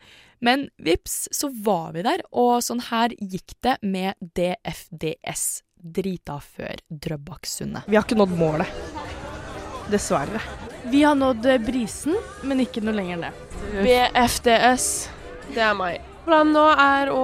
men 0.45 0.67
vips, 0.77 1.27
så 1.35 1.49
var 1.65 1.93
vi 1.95 2.03
der, 2.05 2.23
og 2.31 2.59
sånn 2.63 2.81
her 2.89 3.13
gikk 3.19 3.55
det 3.65 3.77
med 3.81 4.15
DFDS. 4.35 5.47
Drita 5.79 6.39
før 6.43 6.75
Drøbaksundet. 6.91 7.87
Vi 7.87 7.95
har 7.95 8.03
ikke 8.03 8.17
nådd 8.19 8.35
målet. 8.35 8.67
Dessverre. 9.91 10.41
Vi 10.91 11.03
har 11.03 11.15
nådd 11.15 11.47
brisen, 11.65 12.17
men 12.43 12.59
ikke 12.63 12.83
noe 12.83 12.97
lenger 12.97 13.23
ned. 13.23 13.45
det. 13.71 13.83
BFDS. 13.87 14.89
Det 15.55 15.63
er 15.63 15.75
meg. 15.79 16.08
Planen 16.25 16.51
nå 16.53 16.65
er 16.75 17.09
å 17.13 17.21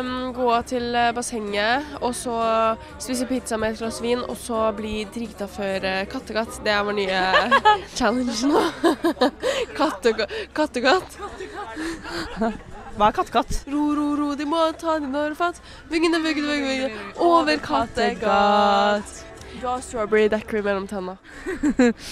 um, 0.00 0.12
gå 0.36 0.52
til 0.70 0.94
eh, 0.96 1.10
bassenget, 1.16 1.96
og 2.00 2.14
så 2.16 2.36
spise 3.02 3.26
pizza 3.28 3.58
med 3.60 3.74
et 3.74 3.82
glass 3.82 3.98
vin, 4.04 4.22
og 4.22 4.38
så 4.40 4.68
bli 4.76 5.02
drita 5.12 5.48
før 5.50 5.80
kattekatt. 5.82 6.14
Kattegat. 6.16 6.62
Det 6.64 6.72
er 6.72 6.86
vår 6.86 6.96
nye 6.96 7.20
challenge 7.98 8.48
nå. 8.48 8.62
Kattekatt. 9.78 10.32
Kattegat. 10.56 11.18
Hva 12.96 13.10
er 13.10 13.16
kattekatt? 13.18 13.58
Ro, 13.68 13.90
ro, 13.92 14.06
ro, 14.16 14.30
de 14.38 14.46
må 14.48 14.62
ta 14.80 14.96
din 15.02 15.14
årfatt. 15.20 15.60
Vingene, 15.90 16.22
vingene, 16.24 16.56
vingene, 16.62 17.04
over 17.20 17.60
kattekatt. 17.60 19.18
Du 19.60 19.66
har 19.66 19.84
strawberry 19.84 20.30
daiquiri 20.32 20.62
mellom 20.64 20.88
tenna. 20.88 21.18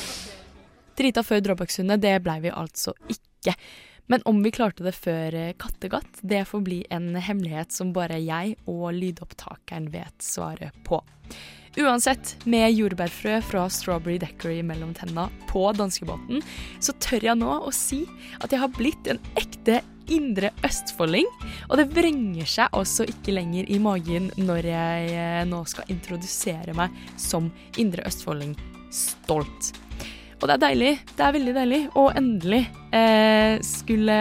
Drita 0.99 1.25
før 1.27 1.41
Drøbaksundet, 1.45 2.03
det 2.05 2.19
blei 2.25 2.37
vi 2.45 2.53
altså 2.53 2.93
ikke. 3.09 3.57
Men 4.07 4.23
om 4.29 4.43
vi 4.45 4.53
klarte 4.53 4.85
det 4.85 4.95
før 4.97 5.33
kattegatt, 5.33 5.65
Kattegat, 5.65 6.21
det 6.23 6.45
får 6.49 6.61
bli 6.65 6.79
en 6.91 7.15
hemmelighet 7.17 7.73
som 7.73 7.93
bare 7.93 8.19
jeg 8.21 8.55
og 8.71 8.93
lydopptakeren 8.97 9.91
vet 9.93 10.23
svaret 10.23 10.77
på. 10.85 11.01
Uansett, 11.75 12.37
med 12.47 12.71
jordbærfrø 12.77 13.41
fra 13.43 13.65
Strawberry 13.73 14.19
Decory 14.23 14.61
mellom 14.63 14.93
tenna 14.95 15.27
på 15.51 15.65
danskebåten, 15.75 16.45
så 16.79 16.95
tør 17.03 17.27
jeg 17.27 17.41
nå 17.41 17.57
å 17.67 17.73
si 17.75 18.05
at 18.39 18.55
jeg 18.55 18.63
har 18.63 18.71
blitt 18.77 19.11
en 19.11 19.19
ekte 19.41 19.81
indre 20.13 20.53
østfolding. 20.67 21.27
Og 21.71 21.81
det 21.81 21.89
vrenger 21.97 22.47
seg 22.47 22.77
altså 22.79 23.09
ikke 23.11 23.35
lenger 23.35 23.67
i 23.67 23.81
magen 23.83 24.31
når 24.39 24.71
jeg 24.71 25.15
eh, 25.17 25.41
nå 25.51 25.65
skal 25.67 25.91
introdusere 25.91 26.77
meg 26.79 26.95
som 27.19 27.51
indre 27.81 28.07
østfolding 28.07 28.55
stolt. 28.95 29.75
Og 30.45 30.49
det 30.51 30.59
er 30.59 30.61
deilig. 30.61 30.91
Det 31.17 31.25
er 31.25 31.33
veldig 31.33 31.53
deilig. 31.57 31.79
Og 31.97 32.11
endelig 32.21 32.59
eh, 32.93 33.55
skulle, 33.65 34.17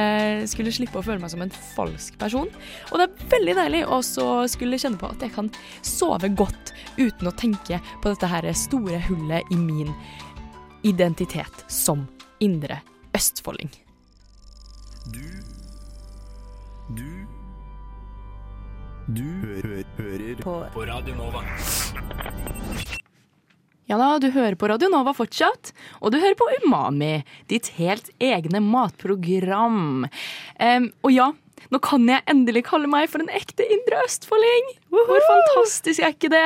skulle 0.47 0.71
slippe 0.71 1.01
å 1.01 1.03
føle 1.03 1.19
meg 1.19 1.33
som 1.33 1.43
en 1.43 1.51
falsk 1.75 2.15
person. 2.21 2.47
Og 2.93 3.01
det 3.01 3.09
er 3.09 3.25
veldig 3.33 3.55
deilig 3.57 3.81
å 3.91 3.99
skulle 4.47 4.79
kjenne 4.79 5.01
på 5.01 5.09
at 5.11 5.25
jeg 5.27 5.35
kan 5.35 5.51
sove 5.83 6.31
godt 6.31 6.71
uten 6.95 7.27
å 7.27 7.35
tenke 7.35 7.81
på 7.99 8.13
dette 8.13 8.31
her 8.31 8.47
store 8.55 9.01
hullet 9.09 9.51
i 9.51 9.59
min 9.59 9.91
identitet 10.87 11.67
som 11.67 12.07
indre 12.39 12.79
østfolding. 13.19 13.75
Du 15.11 15.27
Du 16.95 17.11
Du 19.11 19.27
hø 19.43 19.83
hører 19.99 20.39
På 20.39 20.59
på 20.71 20.87
Radio 20.87 21.19
Nova. 21.19 21.43
Ja 23.91 23.97
da, 23.99 24.15
du 24.21 24.29
hører 24.31 24.55
på 24.55 24.69
Radio 24.71 24.87
Nova 24.87 25.11
fortsatt, 25.11 25.73
og 25.99 26.13
du 26.13 26.19
hører 26.21 26.37
på 26.39 26.47
Umami, 26.61 27.25
ditt 27.51 27.73
helt 27.75 28.07
egne 28.23 28.61
matprogram. 28.63 30.05
Um, 30.55 30.85
og 31.03 31.11
ja, 31.11 31.25
nå 31.67 31.81
kan 31.83 32.07
jeg 32.07 32.23
endelig 32.31 32.63
kalle 32.69 32.87
meg 32.87 33.11
for 33.11 33.23
en 33.23 33.31
ekte 33.35 33.67
indre 33.67 33.99
østfolding! 34.05 34.71
Hvor 34.93 35.27
fantastisk 35.27 35.99
er 35.99 36.15
ikke 36.15 36.31
det? 36.31 36.45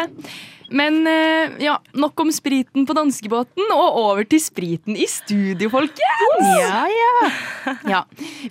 Men 0.69 1.07
eh, 1.07 1.53
ja, 1.63 1.77
nok 1.95 2.19
om 2.19 2.31
spriten 2.33 2.85
på 2.87 2.95
danskebåten, 2.95 3.69
og 3.71 3.99
over 4.01 4.27
til 4.27 4.41
spriten 4.43 4.97
i 4.99 5.07
studio, 5.09 5.69
folkens! 5.71 6.47
Ja, 6.59 6.81
ja. 6.91 7.31
Ja, 7.93 8.01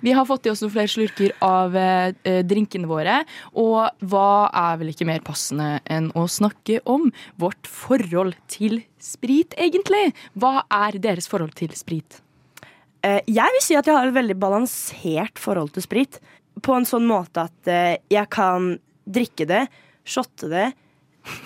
Vi 0.01 0.13
har 0.13 0.25
fått 0.29 0.45
i 0.45 0.51
oss 0.51 0.61
noen 0.63 0.73
flere 0.73 0.91
slurker 0.91 1.33
av 1.45 1.75
eh, 1.77 2.13
eh, 2.27 2.41
drinkene 2.45 2.89
våre. 2.89 3.19
Og 3.57 4.05
hva 4.09 4.29
er 4.49 4.79
vel 4.81 4.93
ikke 4.93 5.07
mer 5.09 5.21
passende 5.25 5.77
enn 5.85 6.09
å 6.17 6.25
snakke 6.31 6.79
om 6.89 7.11
vårt 7.41 7.69
forhold 7.69 8.37
til 8.51 8.81
sprit, 9.01 9.53
egentlig? 9.57 10.11
Hva 10.33 10.63
er 10.73 10.97
deres 11.01 11.29
forhold 11.29 11.53
til 11.57 11.73
sprit? 11.77 12.21
Eh, 13.05 13.21
jeg 13.29 13.57
vil 13.57 13.63
si 13.63 13.77
at 13.77 13.85
jeg 13.85 13.97
har 13.97 14.09
et 14.09 14.17
veldig 14.17 14.39
balansert 14.41 15.41
forhold 15.41 15.75
til 15.75 15.85
sprit. 15.85 16.19
På 16.65 16.73
en 16.77 16.89
sånn 16.89 17.05
måte 17.09 17.45
at 17.45 17.69
eh, 17.69 18.01
jeg 18.09 18.29
kan 18.33 18.75
drikke 19.05 19.45
det, 19.49 19.67
shotte 20.07 20.49
det 20.49 20.67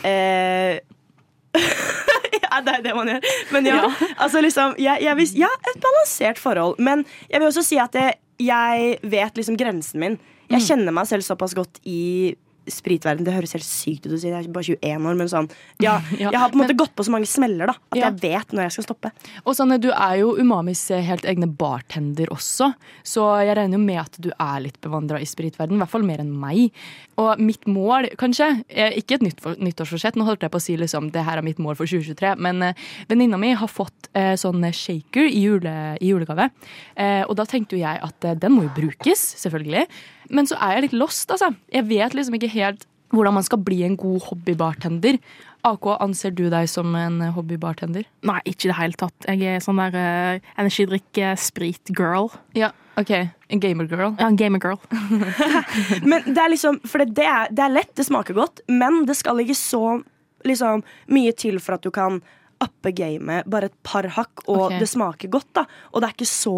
eh, 0.08 0.80
Ja, 2.42 2.60
det 2.64 2.74
er 2.78 2.84
det 2.84 2.94
man 2.96 3.08
gjør. 3.08 3.26
Men 3.56 3.68
ja, 3.70 3.80
altså 4.20 4.42
liksom 4.44 4.76
jeg, 4.80 5.04
jeg 5.06 5.18
vil, 5.20 5.34
Ja, 5.44 5.52
et 5.72 5.82
balansert 5.84 6.40
forhold. 6.40 6.80
Men 6.84 7.06
jeg 7.30 7.40
vil 7.40 7.48
også 7.48 7.64
si 7.64 7.80
at 7.80 7.96
jeg, 7.96 8.18
jeg 8.44 8.98
vet 9.04 9.40
liksom 9.40 9.60
grensen 9.60 10.04
min. 10.04 10.18
Jeg 10.52 10.66
kjenner 10.68 10.92
meg 10.96 11.08
selv 11.08 11.24
såpass 11.24 11.56
godt 11.56 11.80
i 11.88 12.36
spritverden. 12.70 13.26
Det 13.26 13.34
høres 13.34 13.56
helt 13.56 13.66
sykt 13.66 14.06
ut 14.06 14.14
å 14.14 14.20
si, 14.22 14.30
jeg 14.30 14.38
er 14.38 14.50
bare 14.54 14.68
21 14.68 15.08
år, 15.10 15.18
men 15.18 15.30
sånn 15.32 15.50
ja, 15.86 15.96
Jeg 16.20 16.30
har 16.38 16.52
på 16.52 16.60
en 16.60 16.64
måte 16.64 16.78
gått 16.78 16.94
på 16.98 17.06
så 17.08 17.14
mange 17.14 17.30
smeller 17.30 17.72
da 17.72 17.76
at 17.78 17.98
Ja. 17.98 18.10
jeg 18.10 18.22
vet 18.22 18.54
når 18.54 18.68
jeg 18.68 18.76
skal 18.78 18.88
stoppe. 18.90 19.12
Og 19.46 19.56
Sanne, 19.58 19.80
du 19.82 19.90
er 19.92 20.20
jo 20.22 20.36
Umamis 20.40 20.84
eh, 20.94 21.02
helt 21.06 21.26
egne 21.26 21.50
bartender 21.50 22.30
også, 22.34 22.72
så 23.04 23.26
jeg 23.46 23.58
regner 23.58 23.80
jo 23.80 23.84
med 23.84 24.02
at 24.04 24.20
du 24.22 24.30
er 24.36 24.62
litt 24.68 24.80
bevandra 24.84 25.20
i 25.22 25.28
spritverden, 25.30 25.76
i 25.78 25.82
hvert 25.82 25.94
fall 25.94 26.06
mer 26.08 26.22
enn 26.24 26.32
meg. 26.32 26.70
Og 27.22 27.42
mitt 27.42 27.68
mål, 27.70 28.08
kanskje, 28.18 28.64
er 28.70 28.96
ikke 28.98 29.20
et 29.20 29.26
nytt 29.26 29.42
for, 29.44 29.58
nyttårsforsett, 29.62 30.16
nå 30.18 30.26
holdt 30.26 30.46
jeg 30.46 30.54
på 30.54 30.62
å 30.62 30.64
si 30.64 30.78
liksom 30.80 31.12
det 31.14 31.26
her 31.28 31.42
er 31.42 31.46
mitt 31.46 31.60
mål 31.62 31.76
for 31.80 31.90
2023, 31.90 32.36
men 32.42 32.64
eh, 32.70 32.88
venninna 33.12 33.38
mi 33.42 33.52
har 33.58 33.70
fått 33.70 34.10
eh, 34.18 34.34
sånn 34.40 34.64
shaker 34.72 35.28
i, 35.28 35.44
jule, 35.44 35.76
i 36.02 36.14
julegave, 36.14 36.50
eh, 36.96 37.22
og 37.28 37.36
da 37.40 37.46
tenkte 37.50 37.78
jo 37.78 37.84
jeg 37.84 38.02
at 38.02 38.26
eh, 38.30 38.38
den 38.42 38.56
må 38.56 38.66
jo 38.70 38.74
brukes, 38.78 39.22
selvfølgelig. 39.44 39.86
Men 40.32 40.48
så 40.50 40.58
er 40.64 40.78
jeg 40.78 40.88
litt 40.88 40.98
lost, 40.98 41.30
altså. 41.34 41.52
Jeg 41.74 41.88
vet 41.90 42.16
liksom 42.18 42.38
ikke 42.40 42.52
helt 42.56 42.88
hvordan 43.12 43.36
man 43.36 43.44
skal 43.44 43.60
bli 43.60 43.82
en 43.84 43.98
god 44.00 44.22
hobbybartender. 44.30 45.18
AK, 45.68 45.88
anser 46.02 46.34
du 46.34 46.46
deg 46.50 46.70
som 46.72 46.94
en 46.98 47.20
eh, 47.22 47.34
hobbybartender? 47.36 48.08
Nei, 48.28 48.38
ikke 48.50 48.68
i 48.68 48.72
det 48.72 48.78
hele 48.80 48.98
tatt. 48.98 49.28
Jeg 49.28 49.58
er 49.58 49.64
sånn 49.64 49.82
der 49.82 49.98
uh, 49.98 50.54
energidrikk-sprit-girl. 50.62 52.32
Ja, 52.58 52.72
ok. 52.98 53.12
En 53.52 53.62
gamer-girl. 53.62 54.16
Ja, 54.16 54.30
en 54.30 54.40
gamer-girl. 54.40 54.80
Men 56.10 56.26
det 56.32 56.40
er 56.40 56.54
liksom, 56.54 56.80
for 56.88 57.06
det, 57.06 57.28
er, 57.28 57.52
det 57.54 57.66
er 57.68 57.76
lett, 57.76 57.94
det 58.00 58.08
smaker 58.08 58.38
godt, 58.38 58.64
men 58.72 59.04
det 59.10 59.18
skal 59.20 59.44
ikke 59.44 59.58
så 59.60 59.84
liksom, 60.48 60.86
mye 61.14 61.36
til 61.38 61.60
for 61.62 61.78
at 61.78 61.86
du 61.86 61.92
kan 61.94 62.22
uppe 62.62 62.94
gamet 62.96 63.46
bare 63.50 63.70
et 63.70 63.78
par 63.86 64.08
hakk, 64.16 64.46
og 64.48 64.68
okay. 64.68 64.82
det 64.82 64.90
smaker 64.90 65.32
godt. 65.34 65.50
da 65.60 65.68
Og 65.92 66.02
det 66.02 66.10
er 66.10 66.18
ikke 66.18 66.32
så 66.32 66.58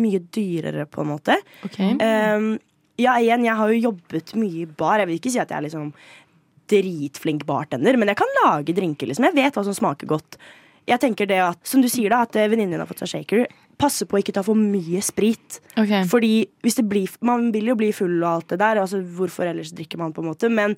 mye 0.00 0.20
dyrere, 0.32 0.86
på 0.86 1.02
en 1.02 1.10
måte. 1.10 1.36
Ok. 1.66 1.80
Um, 1.98 2.52
ja, 3.00 3.16
igjen, 3.20 3.46
jeg 3.48 3.56
har 3.58 3.72
jo 3.72 3.84
jobbet 3.88 4.34
mye 4.38 4.64
i 4.64 4.68
bar. 4.68 5.00
Jeg 5.02 5.10
vil 5.10 5.20
ikke 5.20 5.32
si 5.32 5.40
at 5.42 5.52
jeg 5.52 5.58
er 5.58 5.66
liksom 5.68 5.90
dritflink 6.70 7.44
bartender, 7.48 7.96
men 7.98 8.12
jeg 8.12 8.20
kan 8.20 8.34
lage 8.44 8.74
drinker. 8.76 9.08
liksom 9.10 9.26
Jeg 9.26 9.38
vet 9.38 9.56
hva 9.56 9.64
som 9.66 9.76
smaker 9.76 10.10
godt. 10.10 10.38
Jeg 10.88 11.02
tenker 11.02 11.28
det 11.28 11.38
at, 11.42 11.60
Som 11.66 11.82
du 11.82 11.88
sier, 11.90 12.10
da 12.10 12.22
at 12.26 12.36
eh, 12.36 12.48
venninnen 12.50 12.76
din 12.76 12.82
har 12.82 12.88
fått 12.88 13.02
seg 13.04 13.12
shaker. 13.12 13.44
Passe 13.80 14.06
på 14.08 14.16
å 14.16 14.22
ikke 14.22 14.34
ta 14.36 14.44
for 14.46 14.58
mye 14.58 15.02
sprit. 15.04 15.60
Okay. 15.74 16.04
Fordi 16.08 16.32
hvis 16.64 16.78
det 16.80 16.86
blir 16.90 17.10
Man 17.26 17.50
vil 17.54 17.70
jo 17.72 17.78
bli 17.78 17.92
full 17.96 18.18
og 18.22 18.30
alt 18.30 18.54
det 18.54 18.60
der. 18.62 18.82
Altså 18.82 19.02
Hvorfor 19.02 19.50
ellers 19.50 19.74
drikker 19.76 20.00
man, 20.00 20.14
på 20.16 20.24
en 20.24 20.30
måte. 20.32 20.50
Men 20.50 20.76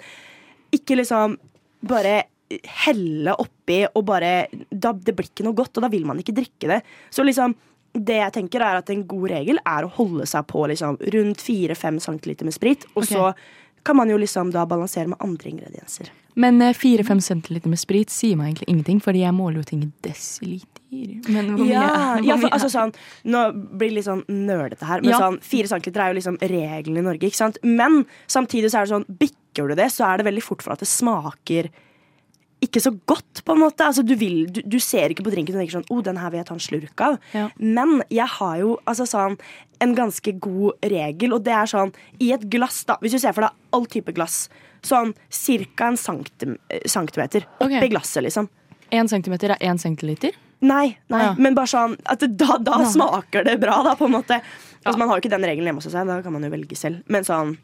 ikke 0.73 0.99
liksom 1.01 1.39
bare 1.89 2.23
helle 2.85 3.33
oppi 3.41 3.83
og 3.89 4.05
bare 4.05 4.33
da, 4.69 4.93
Det 4.93 5.15
blir 5.17 5.31
ikke 5.31 5.47
noe 5.47 5.57
godt, 5.57 5.79
og 5.79 5.87
da 5.87 5.93
vil 5.93 6.05
man 6.09 6.21
ikke 6.21 6.37
drikke 6.37 6.69
det. 6.69 6.83
Så 7.11 7.25
liksom 7.25 7.55
det 7.93 8.19
jeg 8.19 8.33
tenker 8.33 8.63
er 8.65 8.81
at 8.81 8.91
En 8.91 9.05
god 9.09 9.29
regel 9.35 9.59
er 9.69 9.85
å 9.85 9.93
holde 9.99 10.27
seg 10.29 10.47
på 10.49 10.65
liksom, 10.71 10.97
rundt 11.15 11.45
4-5 11.45 12.01
cm 12.01 12.47
med 12.49 12.57
sprit. 12.57 12.87
Og 12.95 13.05
okay. 13.05 13.17
så 13.17 13.33
kan 13.83 13.99
man 13.99 14.11
jo 14.11 14.19
liksom 14.21 14.53
da 14.55 14.65
balansere 14.69 15.11
med 15.11 15.21
andre 15.21 15.51
ingredienser. 15.51 16.13
Men 16.35 16.63
eh, 16.63 16.73
4-5 16.77 17.21
cm 17.21 17.69
med 17.69 17.81
sprit 17.81 18.13
sier 18.13 18.39
meg 18.39 18.53
egentlig 18.53 18.71
ingenting, 18.71 19.01
fordi 19.05 19.25
jeg 19.25 19.37
måler 19.37 19.61
jo 19.61 19.69
ting 19.69 19.83
i 19.85 19.91
desiliter. 20.07 20.81
Men 20.93 21.53
hvor 21.53 21.65
mye, 21.65 21.73
Ja, 21.73 21.91
hvor 22.17 22.27
ja 22.27 22.37
for, 22.37 22.53
altså 22.53 22.69
sånn 22.69 22.91
Nå 23.33 23.43
blir 23.81 23.89
det 23.89 23.97
litt 23.97 24.07
sånn 24.09 24.27
nerdete 24.29 24.85
her, 24.85 25.01
men 25.01 25.15
Ja. 25.15 25.21
sånn 25.25 25.39
4 25.41 25.71
cm 25.73 25.97
er 25.97 26.13
jo 26.13 26.19
liksom 26.21 26.37
regelen 26.41 26.99
i 26.99 27.07
Norge. 27.09 27.27
ikke 27.27 27.41
sant? 27.41 27.59
Men 27.63 28.05
samtidig 28.29 28.71
så 28.71 28.81
er 28.81 28.87
det 28.87 28.95
sånn 28.95 29.09
bikker 29.09 29.69
du 29.69 29.75
det, 29.75 29.91
så 29.93 30.05
er 30.09 30.19
det 30.19 30.27
veldig 30.27 30.43
fort 30.43 30.63
for 30.63 30.73
at 30.73 30.81
det 30.81 30.89
smaker 30.89 31.71
ikke 32.63 32.81
så 32.83 32.93
godt, 33.11 33.43
på 33.45 33.57
en 33.57 33.63
måte. 33.65 33.85
Altså, 33.87 34.05
du, 34.07 34.15
vil, 34.19 34.45
du, 34.53 34.61
du 34.65 34.79
ser 34.83 35.13
ikke 35.13 35.25
på 35.27 35.33
drinken 35.35 35.57
og 35.57 35.63
tenker 35.63 35.81
sånn 35.81 35.89
oh, 35.91 36.03
den 36.05 36.21
her 36.21 36.31
vil 36.33 36.43
jeg 36.43 36.49
ta 36.49 36.57
en 36.57 36.63
slurk 36.63 37.03
av. 37.05 37.19
Ja. 37.35 37.49
Men 37.59 38.01
jeg 38.13 38.29
har 38.37 38.61
jo 38.61 38.77
altså 38.89 39.07
sånn 39.09 39.39
en 39.83 39.97
ganske 39.99 40.35
god 40.45 40.87
regel, 40.93 41.35
og 41.35 41.43
det 41.47 41.57
er 41.59 41.71
sånn 41.71 41.91
i 42.23 42.31
et 42.37 42.47
glass, 42.53 42.85
da. 42.87 43.01
Hvis 43.03 43.17
du 43.17 43.23
ser 43.23 43.35
for 43.35 43.49
deg 43.49 43.75
all 43.75 43.89
type 43.91 44.15
glass, 44.15 44.47
sånn 44.87 45.15
ca. 45.15 45.91
en 45.91 45.99
centim 45.99 46.57
centimeter 46.87 47.49
oppi 47.59 47.79
okay. 47.81 47.91
glasset, 47.91 48.23
liksom. 48.29 48.49
En 48.93 49.11
centimeter 49.11 49.57
er 49.57 49.67
én 49.67 49.81
centiliter? 49.81 50.37
Nei, 50.63 50.93
nei, 51.11 51.25
ja. 51.25 51.35
men 51.43 51.57
bare 51.59 51.71
sånn 51.71 51.97
at 52.07 52.23
da, 52.39 52.61
da 52.63 52.85
smaker 52.87 53.43
det 53.49 53.57
bra, 53.63 53.81
da, 53.83 53.97
på 53.99 54.07
en 54.07 54.15
måte. 54.15 54.39
Altså, 54.85 54.99
Man 55.01 55.11
har 55.11 55.19
jo 55.19 55.25
ikke 55.25 55.35
den 55.35 55.47
regelen 55.49 55.73
hjemme 55.73 55.83
hos 55.83 55.91
seg, 55.91 56.07
da 56.07 56.21
kan 56.23 56.35
man 56.35 56.47
jo 56.47 56.53
velge 56.53 56.79
selv. 56.79 57.03
Men 57.11 57.27
sånn 57.27 57.57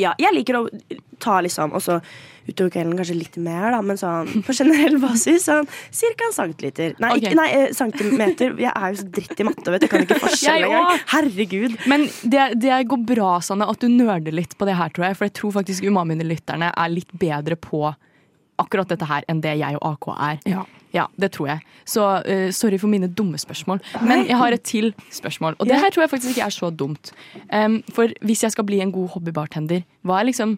Ja, 0.00 0.14
jeg 0.20 0.34
liker 0.36 0.62
å 0.62 0.66
ta 1.20 1.40
liksom 1.44 1.74
Og 1.76 1.84
så 1.84 2.00
utover 2.48 2.72
kvelden 2.72 2.96
kanskje 2.98 3.14
litt 3.14 3.36
mer, 3.38 3.68
da, 3.74 3.80
men 3.84 3.98
sånn 4.00 4.42
på 4.46 4.54
generell 4.56 4.96
basis 4.98 5.44
sånn 5.46 5.68
ca. 5.68 6.10
en 6.26 6.34
centiliter. 6.34 6.96
Nei, 6.98 7.12
okay. 7.12 7.22
ikke, 7.22 7.36
nei, 7.38 7.46
eh, 7.54 7.74
centimeter. 7.76 8.56
Jeg 8.58 8.72
er 8.72 8.94
jo 8.94 8.98
så 8.98 9.06
dritt 9.18 9.42
i 9.42 9.46
matte, 9.46 9.66
vet 9.70 9.84
du. 9.84 9.86
Jeg 9.86 9.92
kan 9.92 10.06
ikke 10.06 10.18
forskjell 10.24 10.66
engang. 10.66 11.04
Herregud. 11.12 11.76
Men 11.92 12.08
det, 12.24 12.48
det 12.64 12.80
går 12.90 13.04
bra, 13.12 13.36
Sanne, 13.44 13.68
at 13.70 13.84
du 13.84 13.86
nerder 13.92 14.34
litt 14.34 14.56
på 14.58 14.66
det 14.66 14.74
her, 14.80 14.90
tror 14.96 15.10
jeg. 15.10 15.20
For 15.20 15.28
jeg 15.28 15.36
tror 15.38 15.54
faktisk 15.60 15.86
Umamine-lytterne 15.86 16.72
er 16.72 16.92
litt 16.92 17.12
bedre 17.20 17.60
på 17.60 17.84
akkurat 18.60 18.90
dette 18.92 19.08
her 19.08 19.24
enn 19.30 19.44
det 19.44 19.54
jeg 19.60 19.78
og 19.78 19.86
AK 19.94 20.10
er. 20.16 20.44
Ja. 20.56 20.66
Ja, 20.92 21.06
det 21.20 21.30
tror 21.36 21.46
jeg. 21.52 21.60
Så 21.86 22.02
uh, 22.02 22.50
sorry 22.50 22.78
for 22.82 22.90
mine 22.90 23.06
dumme 23.06 23.38
spørsmål. 23.38 23.78
Men 24.02 24.24
jeg 24.26 24.36
har 24.40 24.52
et 24.56 24.62
til 24.66 24.92
spørsmål, 25.14 25.54
og 25.58 25.68
det 25.70 25.78
her 25.78 25.90
tror 25.94 26.02
jeg 26.06 26.10
faktisk 26.10 26.34
ikke 26.36 26.46
er 26.48 26.56
så 26.56 26.70
dumt. 26.74 27.12
Um, 27.52 27.80
for 27.94 28.10
hvis 28.26 28.42
jeg 28.42 28.52
skal 28.56 28.66
bli 28.66 28.80
en 28.82 28.90
god 28.92 29.08
hobbybartender, 29.14 29.84
hva 30.02 30.18
er 30.20 30.30
liksom 30.32 30.56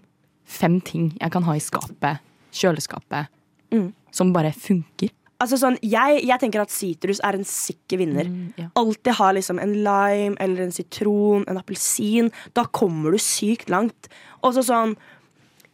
fem 0.49 0.81
ting 0.81 1.13
jeg 1.21 1.31
kan 1.33 1.45
ha 1.45 1.55
i 1.57 1.61
skapet, 1.63 2.23
kjøleskapet, 2.53 3.29
Mm. 3.73 3.93
som 4.13 4.33
bare 4.35 4.51
funker? 4.53 5.09
Altså 5.41 5.57
sånn, 5.59 5.79
jeg, 5.83 6.21
jeg 6.29 6.39
tenker 6.39 6.61
at 6.63 6.71
sitrus 6.71 7.19
er 7.25 7.35
en 7.39 7.45
sikker 7.49 7.99
vinner. 7.99 8.29
Mm, 8.29 8.53
ja. 8.61 8.67
Alltid 8.79 9.17
ha 9.19 9.31
liksom 9.33 9.59
en 9.59 9.73
lime 9.83 10.37
eller 10.39 10.63
en 10.67 10.75
sitron, 10.77 11.43
en 11.49 11.57
appelsin. 11.59 12.29
Da 12.55 12.63
kommer 12.71 13.11
du 13.11 13.19
sykt 13.19 13.73
langt. 13.73 14.09
Og 14.43 14.55
så 14.55 14.63
sånn 14.69 14.95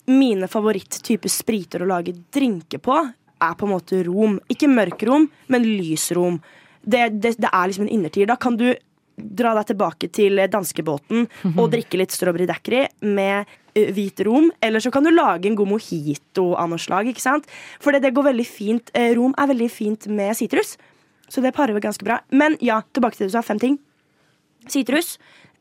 Mine 0.08 0.46
favoritttyper 0.48 1.28
spriter 1.28 1.82
å 1.84 1.88
lage 1.90 2.14
drinker 2.32 2.80
på, 2.80 2.94
er 3.42 3.54
på 3.58 3.66
en 3.66 3.74
måte 3.76 4.02
rom. 4.06 4.38
Ikke 4.52 4.70
mørk 4.70 5.04
rom, 5.08 5.28
men 5.52 5.66
lysrom. 5.66 6.40
Det, 6.82 7.08
det, 7.20 7.36
det 7.40 7.50
er 7.50 7.68
liksom 7.68 7.86
en 7.86 7.94
innertier. 7.98 8.28
Da 8.28 8.38
kan 8.40 8.58
du 8.58 8.70
dra 9.18 9.54
deg 9.58 9.72
tilbake 9.72 10.10
til 10.14 10.38
danskebåten 10.50 11.26
og 11.56 11.70
drikke 11.74 11.98
litt 11.98 12.14
strawberry 12.14 12.46
daiquiri 12.48 12.84
med 13.06 13.48
hvit 13.96 14.22
rom. 14.26 14.50
Eller 14.64 14.82
så 14.82 14.92
kan 14.94 15.06
du 15.06 15.12
lage 15.12 15.50
en 15.50 15.58
god 15.58 15.72
mojito 15.72 16.52
av 16.58 16.70
noe 16.70 16.82
slag. 16.82 17.10
ikke 17.10 17.24
sant? 17.24 17.48
For 17.82 17.94
det, 17.94 18.04
det 18.06 18.14
går 18.16 18.30
veldig 18.30 18.46
fint. 18.46 18.94
Rom 19.18 19.34
er 19.38 19.50
veldig 19.52 19.70
fint 19.72 20.08
med 20.10 20.36
sitrus, 20.38 20.76
så 21.28 21.44
det 21.44 21.54
parer 21.56 21.78
ganske 21.82 22.06
bra. 22.06 22.22
Men 22.30 22.56
ja, 22.64 22.80
tilbake 22.94 23.18
til 23.18 23.26
det 23.26 23.34
du 23.34 23.38
sa. 23.38 23.44
Fem 23.46 23.60
ting. 23.62 23.78
Sitrus. 24.68 25.16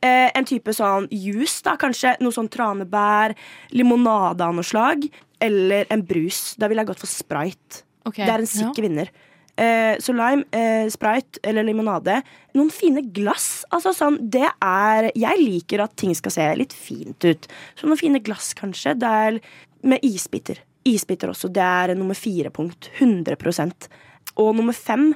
Eh, 0.05 0.29
en 0.37 0.45
type 0.45 0.73
sånn 0.75 1.07
juice, 1.09 1.61
da, 1.65 1.77
kanskje. 1.79 2.15
Noe 2.21 2.35
sånn 2.35 2.51
tranebær. 2.53 3.33
Limonade 3.73 4.45
av 4.45 4.53
noe 4.57 4.65
slag. 4.65 5.07
Eller 5.41 5.89
en 5.93 6.03
brus. 6.05 6.55
Da 6.57 6.69
ville 6.69 6.83
jeg 6.83 6.91
gått 6.91 7.01
for 7.03 7.11
sprite. 7.11 7.83
Okay. 8.07 8.25
Det 8.25 8.33
er 8.33 8.43
en 8.43 8.51
sikker 8.51 8.85
vinner. 8.87 9.09
Eh, 9.57 9.97
så 9.97 10.13
lime, 10.13 10.45
eh, 10.51 10.87
sprite 10.89 11.39
eller 11.43 11.63
limonade. 11.63 12.21
Noen 12.53 12.69
fine 12.69 13.01
glass. 13.11 13.65
Altså 13.71 13.89
sånn, 13.93 14.19
det 14.29 14.45
er 14.61 15.11
Jeg 15.15 15.37
liker 15.39 15.81
at 15.81 15.95
ting 15.95 16.13
skal 16.13 16.31
se 16.31 16.55
litt 16.55 16.73
fint 16.73 17.25
ut. 17.25 17.47
Så 17.75 17.87
noen 17.87 17.97
fine 17.97 18.19
glass, 18.19 18.53
kanskje. 18.53 18.97
Det 18.99 19.09
er 19.09 19.39
med 19.83 19.99
isbiter. 20.03 20.57
Isbiter 20.85 21.29
også. 21.29 21.51
Det 21.51 21.63
er 21.63 21.95
nummer 21.95 22.13
fire 22.13 22.51
punkt. 22.51 22.89
100 22.99 23.89
Og 24.37 24.55
nummer 24.55 24.73
fem 24.73 25.15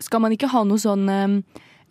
Skal 0.00 0.20
man 0.20 0.30
ikke 0.30 0.48
ha 0.48 0.62
noe 0.62 0.78
sånn 0.78 1.08
em, 1.10 1.44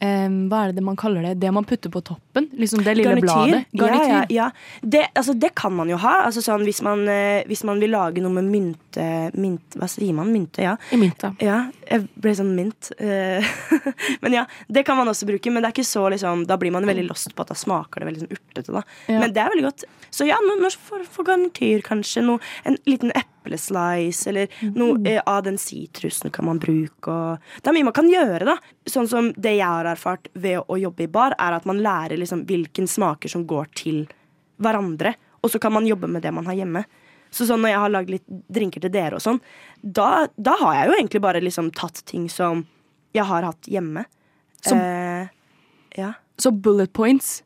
em, 0.03 0.47
Hva 0.51 0.67
er 0.67 0.75
det 0.77 0.83
man 0.85 0.97
kaller 0.99 1.29
det? 1.29 1.35
Det 1.41 1.51
man 1.53 1.65
putter 1.67 1.91
på 1.93 2.01
toppen? 2.05 2.49
Liksom 2.53 2.83
det 2.85 2.97
lille 2.99 3.15
bladet? 3.21 3.65
Garnityr. 3.71 4.07
Ja, 4.07 4.25
ja, 4.25 4.25
ja. 4.29 4.49
Det, 4.81 5.07
altså, 5.13 5.33
det 5.33 5.53
kan 5.55 5.73
man 5.73 5.89
jo 5.89 5.97
ha. 6.01 6.23
Altså, 6.27 6.43
sånn, 6.45 6.65
hvis, 6.67 6.81
man, 6.85 7.07
eh, 7.11 7.43
hvis 7.49 7.63
man 7.67 7.81
vil 7.83 7.93
lage 7.95 8.23
noe 8.23 8.33
med 8.37 8.51
mynte, 8.97 9.37
mynt, 9.37 9.75
Hva 9.77 9.87
sier 9.89 10.13
man? 10.13 10.31
Mynte, 10.31 10.63
ja. 10.63 10.75
I 10.91 10.97
mynta. 10.97 11.33
Ja, 11.43 11.69
jeg 11.87 12.07
ble 12.15 12.33
sånn 12.35 12.53
mint. 12.55 12.91
eh, 12.97 13.45
men 14.21 14.33
ja, 14.33 14.45
det 14.67 14.83
kan 14.85 14.97
man 14.97 15.07
også 15.07 15.27
bruke. 15.27 15.51
Men 15.51 15.63
det 15.63 15.69
er 15.69 15.75
ikke 15.75 15.87
så 15.87 16.07
liksom, 16.09 16.45
da 16.47 16.57
blir 16.57 16.71
man 16.71 16.85
veldig 16.87 17.07
lost 17.07 17.35
på 17.35 17.45
at 17.45 17.53
da 17.53 17.57
smaker 17.57 18.01
det 18.01 18.09
veldig 18.09 18.23
sånn 18.23 18.35
urtete. 18.37 18.73
Da. 18.73 18.83
Ja. 19.07 19.19
Men 19.21 19.33
det 19.33 19.43
er 19.43 19.53
veldig 19.53 19.67
godt. 19.67 19.85
Så 20.09 20.27
ja, 20.27 20.37
noe, 20.43 20.71
for, 20.71 21.03
for 21.09 21.27
garnityr, 21.27 21.83
kanskje. 21.85 22.23
Noe, 22.25 22.41
en 22.67 22.77
liten 22.89 23.13
epleslice, 23.15 24.29
eller 24.31 24.51
noe 24.75 24.99
eh, 25.07 25.21
av 25.25 25.43
den 25.47 25.59
sitrusen 25.61 26.33
kan 26.33 26.47
man 26.49 26.61
bruke. 26.63 27.13
Og, 27.13 27.49
det 27.61 27.71
er 27.71 27.77
mye 27.77 27.89
man 27.89 27.97
kan 27.97 28.11
gjøre, 28.11 28.43
da. 28.47 28.57
Sånn 28.89 29.09
som 29.11 29.31
det 29.37 29.57
jeg 29.59 29.67
har 29.67 29.89
erfart 29.93 30.31
ved 30.33 30.63
å 30.65 30.79
jobbe 30.79 31.05
i 31.05 31.11
bar, 31.11 31.37
er 31.37 31.57
at 31.59 31.67
man 31.69 31.81
lærer 31.83 32.19
liksom 32.19 32.45
hvilken 32.49 32.89
smaker 32.89 33.31
som 33.31 33.45
går 33.47 33.71
til 33.77 34.05
hverandre. 34.63 35.13
Og 35.45 35.51
så 35.53 35.59
kan 35.61 35.75
man 35.75 35.85
jobbe 35.87 36.09
med 36.09 36.23
det 36.25 36.33
man 36.33 36.47
har 36.49 36.57
hjemme. 36.57 36.81
Så 37.31 37.45
sånn 37.47 37.61
når 37.61 37.69
jeg 37.73 37.79
har 37.79 37.89
lagd 37.89 38.09
litt 38.09 38.23
drinker 38.51 38.81
til 38.81 38.91
dere 38.93 39.15
og 39.15 39.21
sånn, 39.21 39.39
da, 39.83 40.27
da 40.37 40.55
har 40.61 40.73
jeg 40.75 40.87
jo 40.89 40.93
egentlig 40.99 41.21
bare 41.21 41.41
liksom 41.43 41.71
tatt 41.75 42.01
ting 42.05 42.29
som 42.29 42.65
jeg 43.13 43.25
har 43.25 43.43
hatt 43.43 43.61
hjemme. 43.67 44.05
Så- 44.61 44.75
Eh, 44.75 45.27
ja. 45.97 46.13
Så 46.37 46.51
bullet 46.51 46.91
points. 46.93 47.43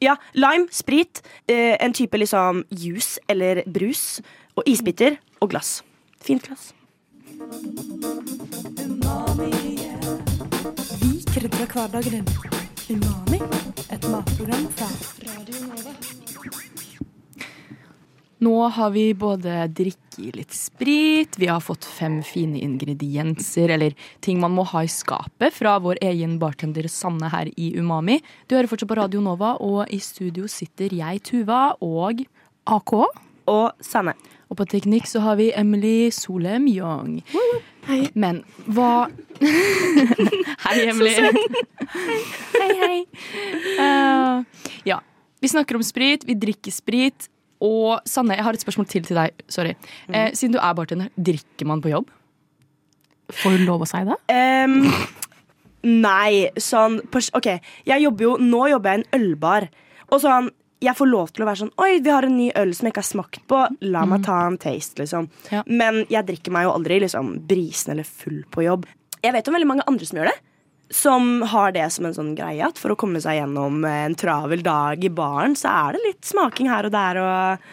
ja. 0.00 0.16
Lime, 0.34 0.66
sprit, 0.70 1.22
eh, 1.48 1.76
en 1.80 1.92
type 1.92 2.12
liksom 2.18 2.64
juice 2.70 3.18
eller 3.28 3.62
brus, 3.66 4.20
og 4.56 4.62
isbiter 4.66 5.18
og 5.40 5.50
glass. 5.50 5.82
Fint 6.20 6.42
glass. 6.48 6.72
Vi 11.00 11.24
krydrer 11.32 11.66
hverdagen 11.66 12.10
din. 12.10 12.26
Umami, 12.90 13.40
et 13.90 14.08
matprogram 14.08 14.68
fra 14.76 14.88
Nå 18.42 18.54
har 18.68 18.90
vi 18.90 19.14
både 19.14 19.68
drikket 19.70 20.36
litt 20.36 20.54
sprit, 20.54 21.38
vi 21.38 21.46
har 21.46 21.62
fått 21.62 21.84
fem 21.84 22.20
fine 22.26 22.58
ingredienser, 22.58 23.70
eller 23.76 23.94
ting 24.24 24.40
man 24.42 24.54
må 24.56 24.64
ha 24.72 24.82
i 24.84 24.90
skapet, 24.90 25.54
fra 25.54 25.76
vår 25.82 26.02
egen 26.02 26.38
bartender 26.42 26.88
Sanne 26.90 27.30
her 27.32 27.50
i 27.56 27.72
Umami. 27.78 28.20
Du 28.46 28.56
hører 28.56 28.70
fortsatt 28.70 28.90
på 28.90 28.98
Radio 28.98 29.22
Nova, 29.24 29.54
og 29.62 29.90
i 29.94 30.00
studio 30.02 30.48
sitter 30.50 30.94
jeg, 30.94 31.22
Tuva, 31.26 31.76
og 31.84 32.24
AK. 32.66 32.94
Og 33.50 33.84
Sanne. 33.84 34.14
Og 34.48 34.58
på 34.60 34.66
teknikk 34.68 35.08
så 35.08 35.22
har 35.24 35.38
vi 35.40 35.50
Emily 35.56 36.10
Solem 36.14 36.66
Young. 36.70 37.18
Hei. 37.84 38.04
Men 38.14 38.42
hva 38.64 39.08
Hei, 40.64 40.76
Emily. 40.88 41.12
hei, 42.60 42.70
hei. 42.80 42.98
Uh, 43.76 44.68
ja. 44.88 45.00
Vi 45.42 45.50
snakker 45.52 45.76
om 45.76 45.84
sprit, 45.84 46.24
vi 46.24 46.36
drikker 46.40 46.72
sprit. 46.72 47.28
Og 47.64 48.04
Sanne, 48.08 48.36
jeg 48.36 48.44
har 48.46 48.56
et 48.56 48.64
spørsmål 48.64 48.88
til 48.90 49.06
til 49.08 49.18
deg. 49.18 49.44
Sorry. 49.48 49.74
Eh, 50.10 50.32
siden 50.36 50.56
du 50.56 50.60
er 50.60 50.76
bartender, 50.76 51.12
drikker 51.16 51.68
man 51.70 51.82
på 51.84 51.92
jobb? 51.92 52.10
Får 53.32 53.56
du 53.56 53.64
lov 53.64 53.84
å 53.84 53.88
si 53.88 54.02
det? 54.04 54.18
Um, 54.28 54.82
nei, 56.04 56.50
sånn 56.60 56.98
OK, 57.08 57.48
jeg 57.88 58.04
jobber 58.04 58.26
jo 58.26 58.34
Nå 58.36 58.66
jobber 58.68 58.92
jeg 58.92 59.00
i 59.00 59.04
en 59.04 59.22
ølbar. 59.22 59.70
Og 60.12 60.20
sånn 60.20 60.52
jeg 60.84 60.96
får 60.98 61.08
lov 61.08 61.30
til 61.32 61.44
å 61.44 61.48
være 61.48 61.60
sånn 61.62 61.72
Oi, 61.80 62.00
vi 62.04 62.12
har 62.12 62.26
en 62.26 62.36
ny 62.36 62.50
øl 62.60 62.74
som 62.76 62.84
jeg 62.84 62.94
ikke 62.94 63.04
har 63.04 63.08
smakt 63.08 63.44
på. 63.48 63.60
La 63.88 64.04
meg 64.08 64.24
ta 64.26 64.42
en 64.44 64.58
taste, 64.60 64.98
liksom. 65.00 65.30
Ja. 65.54 65.62
Men 65.64 66.02
jeg 66.12 66.28
drikker 66.28 66.52
meg 66.54 66.66
jo 66.66 66.74
aldri 66.74 67.00
liksom 67.04 67.38
brisen 67.48 67.94
eller 67.94 68.08
full 68.08 68.42
på 68.52 68.66
jobb. 68.66 68.84
Jeg 69.24 69.32
vet 69.32 69.48
om 69.48 69.56
veldig 69.56 69.70
mange 69.70 69.86
andre 69.88 70.08
som 70.08 70.20
gjør 70.20 70.28
det. 70.28 70.36
Som 70.94 71.42
har 71.50 71.72
det 71.74 71.88
som 71.90 72.06
en 72.06 72.14
sånn 72.14 72.34
greie 72.38 72.62
at 72.62 72.78
for 72.78 72.94
å 72.94 72.98
komme 72.98 73.22
seg 73.22 73.40
gjennom 73.40 73.82
en 73.88 74.14
travel 74.18 74.62
dag 74.62 75.02
i 75.02 75.10
baren, 75.10 75.56
så 75.58 75.72
er 75.72 75.96
det 75.96 76.04
litt 76.04 76.28
smaking 76.28 76.70
her 76.70 76.86
og 76.86 76.94
der 76.94 77.18
og 77.22 77.72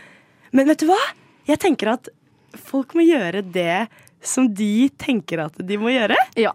Men 0.57 0.71
vet 0.71 0.81
du 0.81 0.89
hva? 0.89 0.99
Jeg 1.47 1.61
tenker 1.61 1.93
at 1.93 2.09
folk 2.57 2.95
må 2.97 3.05
gjøre 3.05 3.43
det 3.45 3.85
som 4.21 4.45
de 4.53 4.89
tenker 5.01 5.41
at 5.41 5.55
de 5.65 5.77
må 5.81 5.93
gjøre. 5.93 6.17
Ja. 6.37 6.51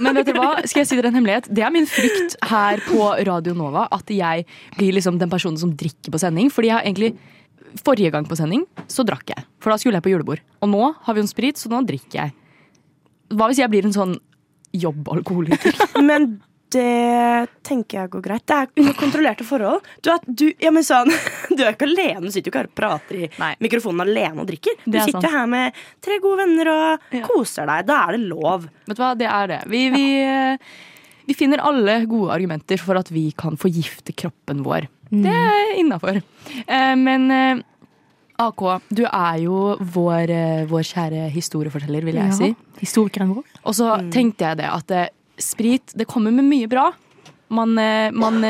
Men 0.00 0.16
vet 0.16 0.30
du 0.30 0.36
hva? 0.36 0.62
Skal 0.64 0.82
jeg 0.82 0.88
si 0.88 0.96
dere 0.96 1.10
en 1.10 1.18
hemmelighet? 1.18 1.48
Det 1.52 1.64
er 1.64 1.72
min 1.74 1.88
frykt 1.88 2.38
her 2.48 2.80
på 2.86 3.08
Radio 3.28 3.56
Nova. 3.56 3.84
At 3.92 4.08
jeg 4.12 4.46
blir 4.78 4.96
liksom 4.96 5.18
den 5.20 5.32
personen 5.32 5.60
som 5.60 5.74
drikker 5.76 6.14
på 6.14 6.20
sending. 6.22 6.48
Fordi 6.52 6.70
jeg 6.70 6.78
har 6.78 6.88
egentlig 6.88 7.14
Forrige 7.86 8.10
gang 8.12 8.26
på 8.28 8.36
sending 8.36 8.66
så 8.90 9.00
drakk 9.08 9.30
jeg. 9.32 9.46
For 9.62 9.72
da 9.72 9.78
skulle 9.80 9.96
jeg 9.96 10.04
på 10.04 10.10
julebord. 10.12 10.42
Og 10.60 10.68
nå 10.68 10.90
har 10.92 11.14
vi 11.14 11.22
jo 11.22 11.24
en 11.24 11.30
sprit, 11.30 11.56
så 11.56 11.70
nå 11.72 11.78
drikker 11.88 12.18
jeg. 12.18 12.34
Hva 13.32 13.48
hvis 13.48 13.62
jeg 13.62 13.72
blir 13.72 13.88
en 13.88 13.94
sånn 13.96 14.12
jobbalkoholiker? 14.72 15.76
Men 16.08 16.40
det 16.72 17.48
tenker 17.68 17.98
jeg 17.98 18.10
går 18.14 18.22
greit. 18.24 18.46
Det 18.48 18.56
er 18.80 18.94
kontrollerte 18.96 19.44
forhold. 19.44 19.82
Du, 20.00 20.08
er- 20.08 20.22
du, 20.24 20.46
ja, 20.62 20.70
men 20.72 20.80
sånn, 20.86 21.10
du 21.56 21.60
er 21.60 21.74
ikke 21.74 21.84
alene. 21.84 22.22
Du 22.24 22.30
sitter 22.32 22.48
jo 22.48 22.52
ikke 22.54 22.62
her 22.62 22.70
og 22.70 22.78
prater 22.80 23.18
i 23.18 23.28
Nei. 23.42 23.50
mikrofonen 23.60 24.06
alene 24.06 24.40
og 24.40 24.48
drikker. 24.48 24.78
Du 24.86 24.96
er 24.96 25.04
sitter 25.04 25.20
sant. 25.26 25.34
her 25.36 25.50
med 25.52 25.76
tre 26.00 26.16
gode 26.24 26.40
venner 26.46 26.70
og 26.72 27.12
Ja. 27.18 27.26
koser 27.28 27.68
deg. 27.68 27.84
Da 27.90 27.98
er 28.06 28.16
det 28.16 28.22
lov. 28.30 28.64
Vet 28.88 28.96
du 28.96 29.02
hva, 29.04 29.10
det 29.20 29.28
er 29.28 29.52
det. 29.52 29.60
Vi, 29.68 29.82
vi, 29.92 30.06
eh, 30.24 30.72
vi 31.28 31.36
finner 31.36 31.60
alle 31.60 31.98
gode 32.08 32.32
argumenter 32.38 32.80
for 32.80 32.96
at 33.02 33.12
vi 33.12 33.26
kan 33.36 33.60
forgifte 33.60 34.16
kroppen 34.16 34.64
vår. 34.64 34.88
Det 35.12 35.28
er 35.28 35.74
innafor. 35.76 36.22
Men 36.96 37.28
eh, 37.36 37.60
AK, 38.38 38.80
du 38.94 39.04
er 39.04 39.38
jo 39.42 39.76
vår, 39.80 40.30
eh, 40.30 40.64
vår 40.66 40.82
kjære 40.88 41.30
historieforteller, 41.30 42.04
vil 42.04 42.14
jeg 42.14 42.26
Ja. 42.28 42.32
si. 42.32 42.56
Historikeren 42.80 43.34
vår. 43.34 43.44
Og 43.64 43.74
så 43.74 44.10
tenkte 44.10 44.38
jeg 44.48 44.56
det 44.58 44.66
at 44.72 44.90
eh, 44.90 45.08
sprit, 45.38 45.92
det 45.96 46.06
kommer 46.08 46.32
med 46.32 46.44
mye 46.44 46.68
bra. 46.68 46.92
Man, 47.50 47.76
eh, 47.78 48.10
man 48.10 48.40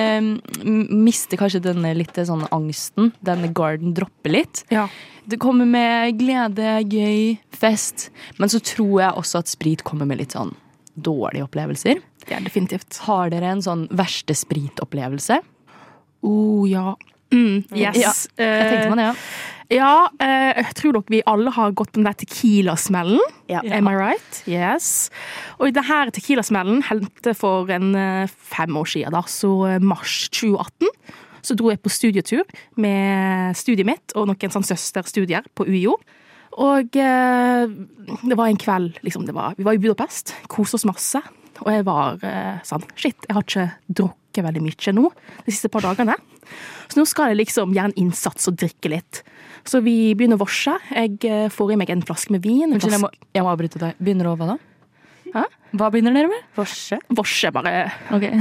mister 1.04 1.36
kanskje 1.36 1.60
denne 1.60 1.94
litt 1.96 2.14
sånn 2.14 2.46
angsten. 2.50 3.12
Denne 3.22 3.52
garden 3.52 3.92
dropper 3.94 4.30
litt. 4.30 4.64
Ja. 4.70 4.88
Det 5.26 5.38
kommer 5.38 5.66
med 5.66 6.18
glede, 6.18 6.82
gøy, 6.88 7.38
fest. 7.50 8.10
Men 8.38 8.48
så 8.48 8.60
tror 8.62 9.00
jeg 9.00 9.12
også 9.14 9.38
at 9.38 9.46
sprit 9.48 9.82
kommer 9.84 10.06
med 10.06 10.18
litt 10.18 10.30
sånn 10.32 10.54
dårlige 11.00 11.48
opplevelser. 11.48 12.00
Det 12.26 12.36
er 12.36 12.40
definitivt. 12.40 12.98
Har 12.98 13.30
dere 13.30 13.50
en 13.50 13.62
sånn 13.62 13.88
verste 13.88 14.34
spritopplevelse? 14.34 15.40
Oh, 16.22 16.64
ja. 16.68 16.94
Mm, 17.32 17.64
yes. 17.74 17.96
Ja, 17.96 18.12
Jeg 18.44 18.70
tenkte 18.70 18.90
meg 18.94 18.98
det, 19.00 19.06
ja. 19.08 19.14
Ja, 19.72 20.10
eh, 20.20 20.52
jeg 20.58 20.74
tror 20.76 20.96
nok 20.98 21.10
vi 21.12 21.22
alle 21.28 21.52
har 21.54 21.72
gått 21.72 21.94
på 21.94 22.00
den 22.00 22.06
der 22.08 22.16
tequila-smellen. 22.20 23.20
Ja. 23.48 23.62
Am 23.72 23.88
I 23.88 23.94
right? 23.96 24.42
Yes. 24.48 25.08
Og 25.58 25.70
i 25.70 25.74
denne 25.74 26.12
tequila-smellen 26.12 26.82
hendte 26.90 27.32
for 27.38 27.70
en 27.72 27.94
eh, 27.96 28.28
fem 28.28 28.76
år 28.76 28.90
siden, 28.92 29.16
da, 29.16 29.22
så 29.24 29.52
eh, 29.70 29.78
mars 29.80 30.26
2018. 30.34 30.92
Så 31.42 31.56
dro 31.58 31.72
jeg 31.72 31.80
på 31.82 31.90
studietur 31.90 32.44
med 32.78 33.56
studiet 33.58 33.88
mitt 33.88 34.12
og 34.14 34.28
noen 34.30 34.52
sånn 34.52 34.66
søsterstudier 34.66 35.48
på 35.56 35.66
UiO. 35.66 35.96
Og 36.60 36.98
eh, 37.00 37.64
det 37.64 38.36
var 38.38 38.50
en 38.50 38.60
kveld, 38.60 39.00
liksom, 39.06 39.24
det 39.26 39.34
var, 39.36 39.56
vi 39.56 39.64
var 39.66 39.78
i 39.78 39.80
Budapest, 39.80 40.34
koste 40.52 40.76
oss 40.76 40.88
masse. 40.88 41.22
Og 41.64 41.70
jeg 41.72 41.86
var 41.88 42.20
eh, 42.26 42.60
sånn, 42.66 42.84
shit, 42.92 43.16
jeg 43.24 43.36
har 43.38 43.46
ikke 43.46 43.68
drukket 43.88 44.46
veldig 44.46 44.62
mye 44.64 44.94
nå 44.96 45.08
de 45.46 45.52
siste 45.54 45.72
par 45.72 45.84
dagene. 45.86 46.18
Så 46.92 47.00
nå 47.00 47.06
skal 47.08 47.32
jeg 47.32 47.40
liksom 47.40 47.72
gjøre 47.72 47.92
en 47.92 48.00
innsats 48.04 48.50
og 48.50 48.58
drikke 48.60 48.92
litt. 48.92 49.22
Så 49.68 49.80
vi 49.84 50.12
begynner 50.18 50.38
å 50.38 50.42
vorse. 50.42 50.74
Jeg 50.90 51.18
eh, 51.28 51.48
får 51.52 51.74
i 51.74 51.78
meg 51.80 51.90
en 51.94 52.02
flaske 52.06 52.34
med 52.34 52.44
vin. 52.44 52.72
Unnskyld, 52.72 52.96
jeg 52.98 53.26
jeg 53.38 53.46
må 53.46 53.52
avbryte 53.52 53.80
deg. 53.82 53.98
Begynner 54.02 54.32
å 54.32 54.36
hva 54.38 54.54
da? 54.54 54.56
Hæ? 55.32 55.44
Hva 55.78 55.88
begynner 55.92 56.14
dere 56.16 56.28
med? 56.28 56.46
Vorse. 56.56 56.98
Vorse, 57.16 57.52
bare. 57.54 57.74
Okay. 58.16 58.40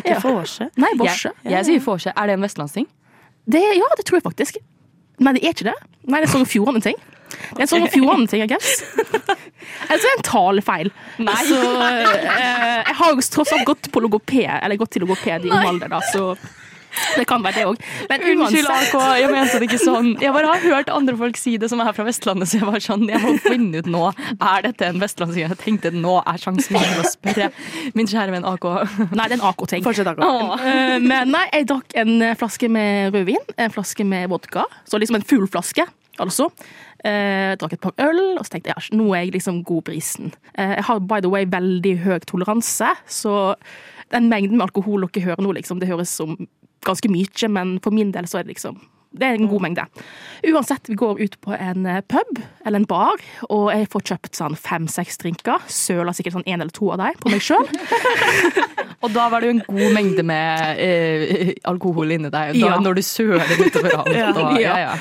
Ikke 0.00 0.20
vorse. 0.24 0.70
Nei, 0.80 0.92
vorse. 1.00 1.32
Jeg, 1.42 1.52
jeg 1.56 1.68
sier 1.68 1.82
vorse. 1.84 2.14
Er 2.16 2.30
det 2.30 2.38
en 2.38 2.46
vestlandsting? 2.46 2.86
Det, 3.44 3.62
ja, 3.76 3.88
det 3.98 4.06
tror 4.08 4.20
jeg 4.20 4.26
faktisk. 4.28 4.60
Nei, 5.22 5.34
det 5.36 5.42
er 5.42 5.56
ikke 5.56 5.68
det. 5.68 5.76
Nei, 6.06 6.22
det 6.22 6.28
er 6.28 6.32
Sogn 6.32 6.46
og 6.46 6.50
Fjordane-ting. 6.50 6.96
Det 7.32 7.58
er 7.58 7.64
en 7.66 7.70
Sogn 7.70 7.86
og 7.86 7.92
Fjordane-ting, 7.92 8.44
I 8.44 8.48
guess. 8.50 8.82
Eller 9.90 10.00
så 10.00 10.08
er 10.08 10.08
det 10.08 10.16
en 10.16 10.26
talefeil. 10.26 10.90
Nei. 11.22 11.36
Så 11.48 11.58
eh, 11.58 12.80
jeg 12.86 12.96
har 12.98 13.12
jo 13.12 13.26
tross 13.34 13.52
alt 13.54 13.66
gått 13.68 13.90
på 13.92 14.02
logoped, 14.02 14.48
eller 14.48 14.78
gått 14.80 14.94
til 14.96 15.04
logoped 15.04 15.46
i 15.46 15.52
ung 15.52 15.68
alder, 15.74 15.92
da, 15.92 16.00
så 16.12 16.32
det 17.16 17.24
kan 17.30 17.42
være 17.44 17.60
det 17.60 17.66
òg. 17.70 17.80
Men 18.10 18.24
Unnskyld, 18.32 18.68
AK. 18.72 18.96
Jeg 19.22 19.30
mente 19.32 19.60
det 19.62 19.68
ikke 19.68 19.80
sånn. 19.82 20.10
Jeg 20.22 20.34
bare 20.34 20.50
har 20.52 20.64
hørt 20.66 20.90
andre 20.92 21.16
folk 21.20 21.38
si 21.40 21.56
det 21.60 21.70
som 21.72 21.80
er 21.84 21.92
fra 21.96 22.06
Vestlandet, 22.08 22.50
så 22.50 22.60
jeg 22.60 22.68
var 22.68 22.82
sånn, 22.84 23.06
jeg 23.10 23.20
må 23.22 23.34
finne 23.44 23.82
ut 23.82 23.88
nå. 23.92 24.04
Er 24.36 24.66
dette 24.68 24.88
en 24.90 25.00
vestlandsting? 25.02 25.46
Jeg 25.46 25.58
tenkte 25.62 25.92
nå 25.94 26.18
er 26.22 26.40
sjansen 26.42 26.76
min 26.76 26.84
til 26.92 27.02
å 27.02 27.08
spørre 27.08 27.50
min 27.98 28.08
kjære 28.10 28.34
venn 28.36 28.46
AK. 28.52 28.68
Nei, 29.12 29.26
det 29.26 29.36
er 29.36 29.38
en 29.40 29.46
AK-ting. 29.52 29.84
Fortsett, 29.86 30.12
AK. 30.12 30.22
Åh. 30.26 30.54
Eh, 30.72 30.94
Men 31.02 31.32
nei, 31.34 31.44
jeg 31.52 31.68
drakk 31.70 31.96
en 32.02 32.14
flaske 32.40 32.68
med 32.72 33.12
rødvin, 33.16 33.42
en 33.56 33.74
flaske 33.74 34.06
med 34.08 34.28
vodka. 34.32 34.64
Så 34.88 35.00
liksom 35.00 35.18
en 35.20 35.26
full 35.26 35.46
flaske, 35.50 35.86
altså. 36.22 36.48
Eh, 37.02 37.54
drakk 37.58 37.72
et 37.74 37.82
par 37.82 37.96
øl, 38.04 38.20
og 38.38 38.44
så 38.46 38.54
tenkte 38.54 38.70
jeg 38.70 38.78
ja, 38.78 38.96
nå 38.98 39.08
er 39.16 39.24
jeg 39.24 39.32
liksom 39.38 39.62
god 39.66 39.82
på 39.88 39.94
isen. 39.98 40.30
Eh, 40.54 40.76
jeg 40.76 40.84
har 40.86 41.00
by 41.02 41.18
the 41.24 41.32
way 41.32 41.48
veldig 41.50 41.96
høy 42.04 42.18
toleranse, 42.30 42.92
så 43.10 43.54
den 44.12 44.28
mengden 44.30 44.58
med 44.60 44.68
alkohol 44.68 45.06
dere 45.08 45.24
hører 45.32 45.42
nå, 45.42 45.54
liksom, 45.56 45.80
det 45.82 45.88
høres 45.90 46.12
som 46.14 46.36
ganske 46.86 47.10
mye, 47.12 47.52
men 47.52 47.76
for 47.84 47.94
min 47.94 48.12
del 48.14 48.28
så 48.30 48.40
er 48.40 48.46
det 48.48 48.56
liksom 48.56 48.80
det 49.12 49.26
er 49.28 49.36
en 49.36 49.48
god 49.48 49.60
mengde. 49.60 49.82
Uansett, 50.48 50.88
vi 50.88 50.94
går 50.96 51.18
ut 51.20 51.34
på 51.44 51.52
en 51.52 51.84
eh, 51.84 52.00
pub 52.08 52.38
eller 52.64 52.80
en 52.80 52.86
bar, 52.88 53.20
og 53.52 53.66
jeg 53.68 53.88
får 53.92 54.04
kjøpt 54.08 54.38
sånn 54.38 54.56
fem-seks 54.56 55.20
drinker. 55.20 55.60
Søler 55.68 56.16
sikkert 56.16 56.38
sånn 56.38 56.46
én 56.48 56.62
eller 56.64 56.72
to 56.72 56.88
av 56.94 57.02
dem 57.02 57.18
på 57.20 57.32
meg 57.32 57.44
sjøl. 57.44 57.68
Og 59.02 59.10
da 59.10 59.24
var 59.32 59.42
det 59.42 59.48
jo 59.48 59.54
en 59.56 59.62
god 59.66 59.94
mengde 59.96 60.22
med 60.22 60.78
eh, 60.78 61.48
alkohol 61.66 62.14
inni 62.14 62.30
deg. 62.30 62.52
Da, 62.54 62.58
Ja. 62.62 62.76
Når 62.78 63.00
du 63.00 63.02
søler 63.02 63.50
utover 63.58 63.96
alt. 63.98 64.10
Ja. 64.22 64.28
og, 64.30 64.60
ja, 64.62 64.74
ja. 64.78 64.92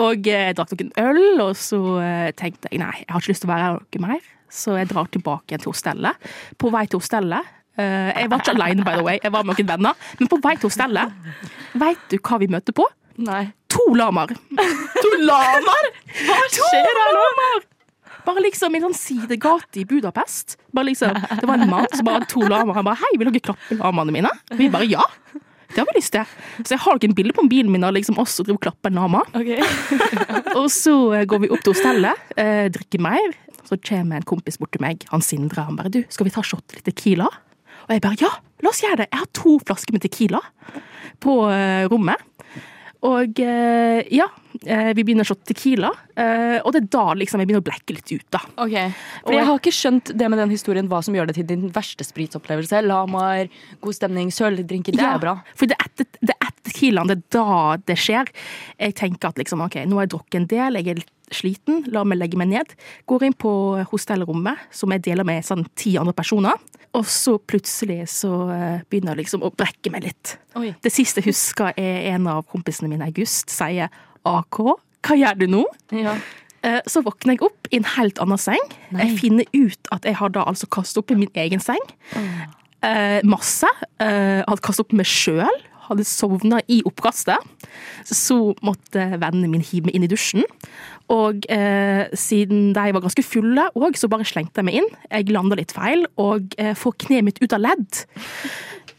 Og 0.00 0.26
eh, 0.30 0.46
jeg 0.48 0.56
drakk 0.56 0.72
noen 0.72 0.92
øl, 1.02 1.42
og 1.44 1.52
så 1.60 1.80
eh, 2.00 2.30
tenkte 2.38 2.70
jeg 2.72 2.80
nei, 2.80 2.94
jeg 3.02 3.10
har 3.12 3.20
ikke 3.20 3.34
lyst 3.34 3.44
til 3.44 3.50
å 3.50 3.52
være 3.52 3.66
her 3.66 3.78
noe 3.84 4.04
mer. 4.06 4.30
Så 4.50 4.74
jeg 4.80 4.88
drar 4.90 5.10
tilbake 5.12 5.52
igjen 5.52 5.62
til 5.62 5.74
hostellet. 5.74 6.30
På 6.58 6.72
vei 6.72 6.86
til 6.90 7.02
hostellet 7.02 7.52
Jeg 7.80 8.30
var 8.30 8.42
ikke 8.42 8.54
alene, 8.56 8.84
by 8.86 8.96
the 8.98 9.06
way, 9.06 9.18
jeg 9.22 9.32
var 9.32 9.44
med 9.44 9.58
noen 9.58 9.70
venner. 9.72 10.10
Men 10.20 10.30
på 10.30 10.40
vei 10.42 10.54
til 10.56 10.68
hostellet, 10.68 11.12
veit 11.80 12.06
du 12.12 12.18
hva 12.18 12.38
vi 12.42 12.50
møter 12.52 12.76
på? 12.76 12.86
Nei. 13.20 13.44
To 13.70 13.92
lamaer. 13.94 14.32
To 14.34 15.10
lamaer! 15.22 15.90
Hva 16.26 16.40
skjer 16.50 16.88
her 16.88 17.12
nå? 17.18 17.60
Bare 18.24 18.42
liksom 18.44 18.74
i 18.74 18.80
en 18.80 18.88
sånn 18.88 18.96
sidegate 18.98 19.80
i 19.80 19.86
Budapest. 19.88 20.58
Bare 20.74 20.90
liksom, 20.90 21.14
Det 21.14 21.46
var 21.48 21.60
en 21.60 21.70
mann 21.70 21.88
som 21.92 22.06
bare 22.06 22.26
to 22.28 22.42
lamaer. 22.42 22.74
Han 22.74 22.84
bare 22.84 23.00
'Hei, 23.00 23.18
vil 23.18 23.30
dere 23.30 23.40
klappe 23.40 23.78
lamaene 23.78 24.12
mine?' 24.12 24.34
Vi 24.56 24.68
bare 24.68 24.86
'ja'. 24.86 25.06
Det 25.70 25.78
har 25.78 25.86
vi 25.86 26.00
lyst 26.00 26.12
til. 26.12 26.26
Så 26.64 26.74
jeg 26.74 26.78
har 26.80 26.94
ikke 26.98 27.08
en 27.08 27.14
bilde 27.14 27.32
på 27.32 27.48
bilen 27.48 27.70
min 27.70 27.84
av 27.84 27.94
liksom 27.94 28.18
oss 28.18 28.34
som 28.34 28.44
driver 28.44 28.58
og 28.58 28.64
klapper 28.66 28.90
en 28.90 28.98
lama. 28.98 29.22
Og 30.58 30.66
så 30.66 31.14
eh, 31.14 31.24
går 31.24 31.38
vi 31.40 31.48
opp 31.48 31.62
til 31.62 31.72
hostellet, 31.72 32.14
eh, 32.36 32.66
drikker 32.68 32.98
mer. 32.98 33.36
Så 33.62 33.78
kommer 33.78 34.16
en 34.16 34.26
kompis 34.26 34.58
bort 34.58 34.72
til 34.72 34.80
meg, 34.82 35.04
han 35.12 35.22
Sindre. 35.22 35.62
Han 35.62 35.76
bare 35.76 35.88
'Du, 35.88 36.04
skal 36.08 36.24
vi 36.24 36.30
ta 36.30 36.42
shot 36.42 36.74
litt 36.74 36.84
Tequila?' 36.84 37.30
Og 37.90 37.96
jeg 37.96 38.04
bare 38.04 38.22
ja, 38.22 38.30
la 38.62 38.70
oss 38.70 38.84
gjøre 38.84 39.02
det. 39.02 39.08
Jeg 39.10 39.18
har 39.24 39.30
to 39.34 39.56
flasker 39.66 39.96
med 39.96 40.04
Tequila 40.04 40.38
på 41.20 41.40
eh, 41.50 41.88
rommet. 41.90 42.22
Og 43.08 43.40
eh, 43.42 44.04
ja, 44.14 44.26
eh, 44.62 44.92
vi 44.94 45.02
begynner 45.02 45.26
å 45.26 45.30
shotte 45.32 45.50
Tequila. 45.50 45.90
og 46.60 46.70
det 46.70 46.82
er 46.84 46.88
da 46.92 47.04
liksom 47.16 47.40
jeg 47.40 47.48
begynner 47.48 47.64
å 47.64 47.66
blekke 47.66 47.96
litt 47.96 48.12
ut, 48.12 48.26
da. 48.30 48.42
Ok, 48.62 48.76
For 49.24 49.34
jeg 49.34 49.48
har 49.48 49.58
ikke 49.58 49.74
skjønt 49.74 50.12
det 50.20 50.28
med 50.30 50.38
den 50.38 50.54
historien, 50.54 50.90
hva 50.92 51.00
som 51.02 51.16
gjør 51.16 51.32
det 51.32 51.38
til 51.40 51.48
din 51.48 51.66
verste 51.74 52.06
spritopplevelse. 52.06 52.84
Lamaer, 52.86 53.50
god 53.82 53.98
stemning, 53.98 54.30
sørlige 54.30 54.68
det 54.70 54.94
Ja, 55.00 55.16
er 55.16 55.24
bra. 55.24 55.34
For 55.58 55.66
det 55.66 55.80
er 55.80 55.90
etter, 55.90 56.10
det 56.20 56.36
er 56.88 57.00
enn 57.02 57.10
det 57.12 57.20
da 57.30 57.76
det 57.86 57.96
skjer. 58.00 58.30
Jeg 58.80 58.94
tenker 58.98 59.28
at 59.28 59.38
liksom, 59.38 59.60
ok, 59.66 59.76
nå 59.86 59.98
har 60.00 60.06
jeg 60.08 60.14
drukket 60.16 60.40
en 60.40 60.46
del, 60.50 60.80
jeg 60.80 60.88
er 60.94 61.00
litt 61.02 61.12
sliten, 61.30 61.84
la 61.94 62.02
meg 62.02 62.18
legge 62.18 62.38
meg 62.40 62.48
ned. 62.50 62.72
Går 63.06 63.28
inn 63.28 63.36
på 63.38 63.52
hostellrommet, 63.92 64.58
som 64.74 64.90
jeg 64.90 65.04
deler 65.06 65.24
med 65.28 65.44
sånn 65.46 65.66
ti 65.78 65.92
andre 66.00 66.14
personer. 66.16 66.58
Og 66.98 67.04
så 67.06 67.36
plutselig 67.38 68.08
så 68.10 68.32
eh, 68.50 68.80
begynner 68.90 69.14
jeg 69.14 69.20
liksom 69.26 69.44
å 69.46 69.52
brekke 69.54 69.92
meg 69.94 70.08
litt. 70.08 70.32
Oi. 70.58 70.72
Det 70.82 70.90
siste 70.90 71.22
jeg 71.22 71.28
husker 71.30 71.70
er 71.78 72.08
en 72.16 72.26
av 72.26 72.42
kompisene 72.50 72.90
mine, 72.90 73.06
August, 73.06 73.52
sier 73.54 73.92
AK, 74.26 74.58
hva 75.06 75.16
gjør 75.16 75.38
du 75.38 75.46
nå? 75.54 75.62
Ja. 75.94 76.16
Eh, 76.66 76.80
Så 76.90 77.00
våkner 77.06 77.36
jeg 77.38 77.44
opp 77.46 77.70
i 77.70 77.78
en 77.78 77.86
helt 77.94 78.18
annen 78.20 78.40
seng. 78.42 78.66
Jeg 78.90 79.14
finner 79.22 79.46
ut 79.54 79.92
at 79.94 80.04
jeg 80.04 80.18
har 80.18 80.34
da 80.34 80.42
altså 80.50 80.66
kastet 80.66 80.98
opp 81.04 81.14
i 81.14 81.20
min 81.22 81.30
egen 81.46 81.62
seng. 81.62 81.80
Eh, 82.82 83.20
masse. 83.28 83.68
Eh, 84.02 84.42
hadde 84.42 84.64
kastet 84.66 84.86
opp 84.88 84.92
meg 84.98 85.06
sjøl. 85.08 85.62
Hadde 85.90 86.06
sovna 86.06 86.60
i 86.70 86.80
oppkastet. 86.86 87.42
Så 88.06 88.54
måtte 88.66 89.08
vennene 89.20 89.50
mine 89.50 89.66
hive 89.66 89.90
meg 89.90 89.98
inn 89.98 90.06
i 90.06 90.10
dusjen. 90.10 90.46
Og 91.10 91.42
eh, 91.50 92.06
siden 92.14 92.70
de 92.76 92.88
var 92.94 93.02
ganske 93.02 93.24
fulle 93.26 93.66
òg, 93.74 93.98
så 93.98 94.08
bare 94.10 94.26
slengte 94.28 94.62
jeg 94.62 94.68
meg 94.70 94.80
inn. 94.80 94.90
Jeg 95.10 95.32
landa 95.34 95.58
litt 95.58 95.74
feil 95.74 96.06
og 96.22 96.54
eh, 96.60 96.76
får 96.78 96.94
kneet 97.06 97.26
mitt 97.26 97.40
ut 97.42 97.56
av 97.56 97.64
ledd. 97.66 98.04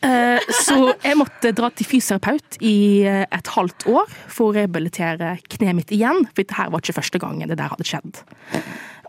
Eh, 0.02 0.42
Så 0.66 0.76
jeg 1.06 1.18
måtte 1.20 1.54
dra 1.56 1.70
til 1.72 1.86
fysioterapeut 1.88 2.58
i 2.66 2.76
eh, 3.08 3.24
et 3.32 3.52
halvt 3.56 3.86
år 3.92 4.12
for 4.28 4.50
å 4.50 4.56
rehabilitere 4.58 5.36
kneet 5.56 5.78
mitt 5.78 5.94
igjen. 5.96 6.26
For 6.32 6.42
dette 6.44 6.68
var 6.74 6.82
ikke 6.84 6.98
første 7.00 7.22
gangen 7.22 7.52
det 7.52 7.60
der 7.62 7.72
hadde 7.72 7.88
skjedd. 7.88 8.24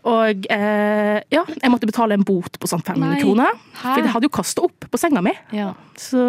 Og 0.09 0.47
eh, 0.51 1.19
ja, 1.31 1.43
jeg 1.47 1.71
måtte 1.71 1.87
betale 1.87 2.17
en 2.17 2.25
bot 2.27 2.57
på 2.59 2.69
sånn 2.69 2.83
500 2.83 3.13
Nei. 3.13 3.19
kroner. 3.23 3.59
Hæ? 3.77 3.85
For 3.85 4.01
jeg 4.01 4.13
hadde 4.15 4.27
jo 4.27 4.33
kasta 4.35 4.65
opp 4.67 4.87
på 4.91 4.99
senga 4.99 5.23
mi. 5.23 5.31
Ja. 5.55 5.69
Så 5.99 6.23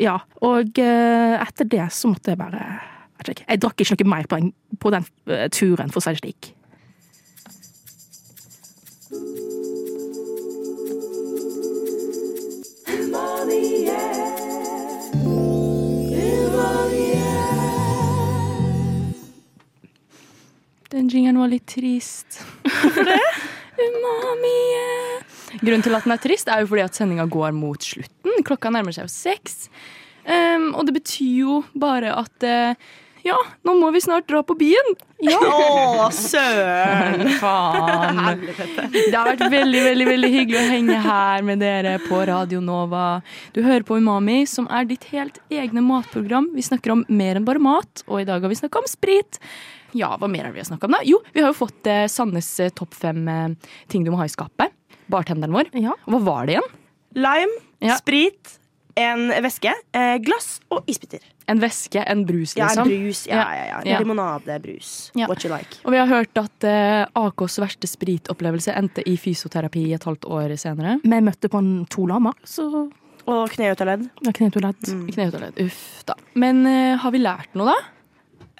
ja. 0.00 0.16
Og 0.46 0.80
eh, 0.80 1.34
etter 1.36 1.68
det 1.68 1.90
så 1.96 2.12
måtte 2.12 2.32
jeg 2.32 2.40
bare 2.40 2.64
vet 3.20 3.44
Jeg 3.44 3.60
drakk 3.60 3.84
ikke 3.84 4.00
noe 4.00 4.12
mer 4.14 4.30
på 4.30 4.40
den, 4.40 4.54
på 4.80 4.94
den 4.94 5.04
eh, 5.28 5.48
turen, 5.52 5.92
for 5.92 6.00
å 6.00 6.06
si 6.06 6.16
det 6.16 6.22
slik. 6.22 6.54
Den 20.90 21.06
jingeren 21.06 21.38
var 21.38 21.50
litt 21.52 21.68
trist. 21.70 22.40
Hvorfor 22.66 23.06
det? 23.06 23.18
Umami. 23.80 24.56
Grunnen 25.60 25.84
til 25.86 25.94
at 25.94 26.06
den 26.06 26.14
er 26.16 26.22
trist, 26.22 26.50
er 26.50 26.64
jo 26.64 26.70
fordi 26.72 26.82
at 26.82 26.98
sendinga 26.98 27.28
går 27.30 27.54
mot 27.54 27.84
slutten. 27.84 28.40
Klokka 28.46 28.72
nærmer 28.74 28.96
seg 28.96 29.06
jo 29.06 29.12
seks. 29.12 29.68
Um, 30.26 30.72
og 30.74 30.88
det 30.88 30.96
betyr 30.98 31.36
jo 31.44 31.60
bare 31.78 32.10
at 32.18 32.42
uh, 32.42 32.90
ja, 33.22 33.36
nå 33.66 33.76
må 33.78 33.90
vi 33.94 34.02
snart 34.02 34.26
dra 34.26 34.42
på 34.46 34.56
byen. 34.58 34.94
Å, 35.30 36.10
søren! 36.14 37.26
Faen. 37.38 38.44
Det 38.90 39.14
har 39.14 39.30
vært 39.30 39.46
veldig 39.52 39.82
veldig, 39.86 40.06
veldig 40.10 40.30
hyggelig 40.34 40.60
å 40.60 40.68
henge 40.74 41.00
her 41.06 41.44
med 41.46 41.62
dere 41.62 41.98
på 42.02 42.22
Radio 42.26 42.62
Nova. 42.64 43.20
Du 43.54 43.62
hører 43.62 43.86
på 43.86 44.00
Umami, 44.00 44.42
som 44.48 44.66
er 44.72 44.88
ditt 44.90 45.06
helt 45.12 45.38
egne 45.52 45.84
matprogram. 45.84 46.50
Vi 46.56 46.64
snakker 46.66 46.96
om 46.96 47.04
mer 47.06 47.38
enn 47.38 47.46
bare 47.46 47.62
mat, 47.62 48.02
og 48.08 48.22
i 48.22 48.26
dag 48.28 48.42
har 48.42 48.52
vi 48.52 48.58
snakka 48.58 48.82
om 48.82 48.88
sprit. 48.90 49.38
Ja, 49.98 50.16
hva 50.20 50.28
mer 50.30 50.44
har 50.48 50.52
vi 50.52 50.60
snakka 50.66 50.86
om 50.86 50.92
da? 50.98 51.00
Jo, 51.04 51.18
vi 51.34 51.40
har 51.42 51.52
jo 51.52 51.58
fått 51.66 51.86
eh, 51.90 52.06
Sannes 52.10 52.48
eh, 52.60 52.70
topp 52.70 52.94
fem 52.94 53.26
eh, 53.28 53.48
ting 53.88 54.04
du 54.06 54.10
må 54.12 54.20
ha 54.20 54.24
i 54.28 54.32
skapet. 54.32 54.72
Bartenderen 55.10 55.52
vår. 55.56 55.70
Ja. 55.74 55.96
Hva 56.06 56.20
var 56.22 56.46
det 56.46 56.58
igjen? 56.58 56.70
Lime, 57.18 57.60
Ja. 57.82 57.96
sprit, 57.96 58.56
en 59.00 59.30
væske, 59.42 59.72
eh, 59.96 60.18
glass 60.22 60.60
og 60.70 60.84
isbiter. 60.90 61.22
En 61.48 61.58
væske, 61.58 62.02
en 62.06 62.24
brus, 62.28 62.52
Ja, 62.56 62.68
en 62.68 62.76
liksom. 62.76 62.88
brus. 62.90 63.26
Ja, 63.26 63.40
ja, 63.56 63.64
ja. 63.66 63.78
Ja. 63.94 63.98
Limonade, 63.98 64.58
brus. 64.62 65.10
Ja. 65.16 65.26
What 65.26 65.42
you 65.44 65.50
like. 65.50 65.80
Og 65.84 65.90
vi 65.92 65.98
har 65.98 66.06
hørt 66.06 66.36
at 66.38 66.64
eh, 66.68 67.06
AKs 67.16 67.58
verste 67.58 67.88
spritopplevelse 67.90 68.74
endte 68.76 69.02
i 69.08 69.16
fysioterapi 69.18 69.88
et 69.96 70.04
halvt 70.06 70.28
år 70.30 70.54
senere. 70.60 71.00
Vi 71.02 71.20
møtte 71.24 71.48
på 71.50 71.58
en 71.58 71.86
to 71.90 72.06
lamer, 72.06 72.34
så 72.44 72.90
Og 73.26 73.50
kne 73.50 73.72
ut 73.72 73.80
av 73.80 73.86
ledd. 73.86 74.10
ja, 74.22 74.32
kneet 74.32 74.56
og 74.56 74.62
ledd. 74.62 74.80
Kne 75.14 75.26
ut 75.28 75.34
av 75.34 75.40
ledd. 75.40 75.58
Uff 75.66 76.04
da. 76.06 76.14
Men 76.34 76.62
eh, 76.66 76.96
har 76.98 77.10
vi 77.10 77.18
lært 77.18 77.54
noe, 77.54 77.66
da? 77.74 77.78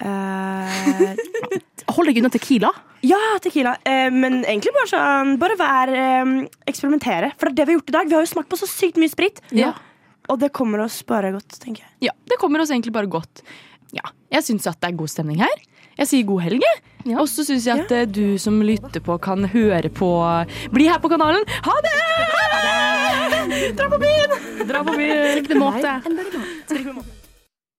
Eh, 0.01 1.61
Hold 1.91 2.09
deg 2.09 2.21
unna 2.21 2.31
Tequila. 2.33 2.71
ja, 3.05 3.19
tequila. 3.41 3.75
Uh, 3.85 4.09
men 4.13 4.41
egentlig 4.45 4.73
bare 4.75 4.89
sånn 4.89 5.35
Bare 5.41 5.57
vær 5.59 5.91
eh, 5.93 6.35
Eksperimentere. 6.69 7.33
For 7.37 7.49
det 7.49 7.53
er 7.53 7.57
det 7.59 7.67
vi 7.67 7.73
har 7.73 7.79
gjort 7.79 7.91
i 7.91 7.97
dag. 7.97 8.11
Vi 8.11 8.17
har 8.17 8.25
jo 8.25 8.31
smakt 8.33 8.51
på 8.51 8.59
så 8.59 8.69
sykt 8.69 9.01
mye 9.01 9.11
sprit. 9.11 9.41
Ja. 9.55 9.73
Og 10.29 10.39
det 10.41 10.51
kommer 10.55 10.85
oss 10.85 11.01
bare 11.07 11.33
godt, 11.35 11.59
tenker 11.59 11.83
jeg. 11.83 12.09
Ja, 12.09 12.15
det 12.29 12.37
kommer 12.41 12.61
oss 12.63 12.71
egentlig 12.71 12.93
bare 12.95 13.09
godt. 13.11 13.43
Ja, 13.91 14.13
jeg 14.31 14.45
syns 14.47 14.69
at 14.69 14.79
det 14.79 14.91
er 14.91 14.99
god 15.01 15.11
stemning 15.11 15.41
her. 15.43 15.57
Jeg 15.99 16.07
sier 16.07 16.27
god 16.29 16.45
helg, 16.45 16.63
jeg. 16.63 16.81
Ja. 17.11 17.17
Og 17.19 17.27
så 17.29 17.43
syns 17.45 17.65
jeg 17.67 17.83
at 17.83 17.91
ja. 17.91 18.05
du 18.07 18.37
som 18.41 18.61
lytter 18.63 19.03
på, 19.03 19.17
kan 19.21 19.43
høre 19.51 19.89
på 19.91 20.11
Bli 20.71 20.87
her 20.87 21.01
på 21.03 21.11
kanalen. 21.11 21.43
Ha 21.67 21.79
det! 21.85 21.95
Ha 22.31 22.45
det! 22.55 23.73
Dra 23.77 23.89
på 23.91 23.99
byen! 24.01 24.37
Dra 24.69 24.85
på 24.87 24.95
byen. 24.95 25.25
Trygg 25.33 25.49
det 25.51 26.93
måte. 26.95 27.17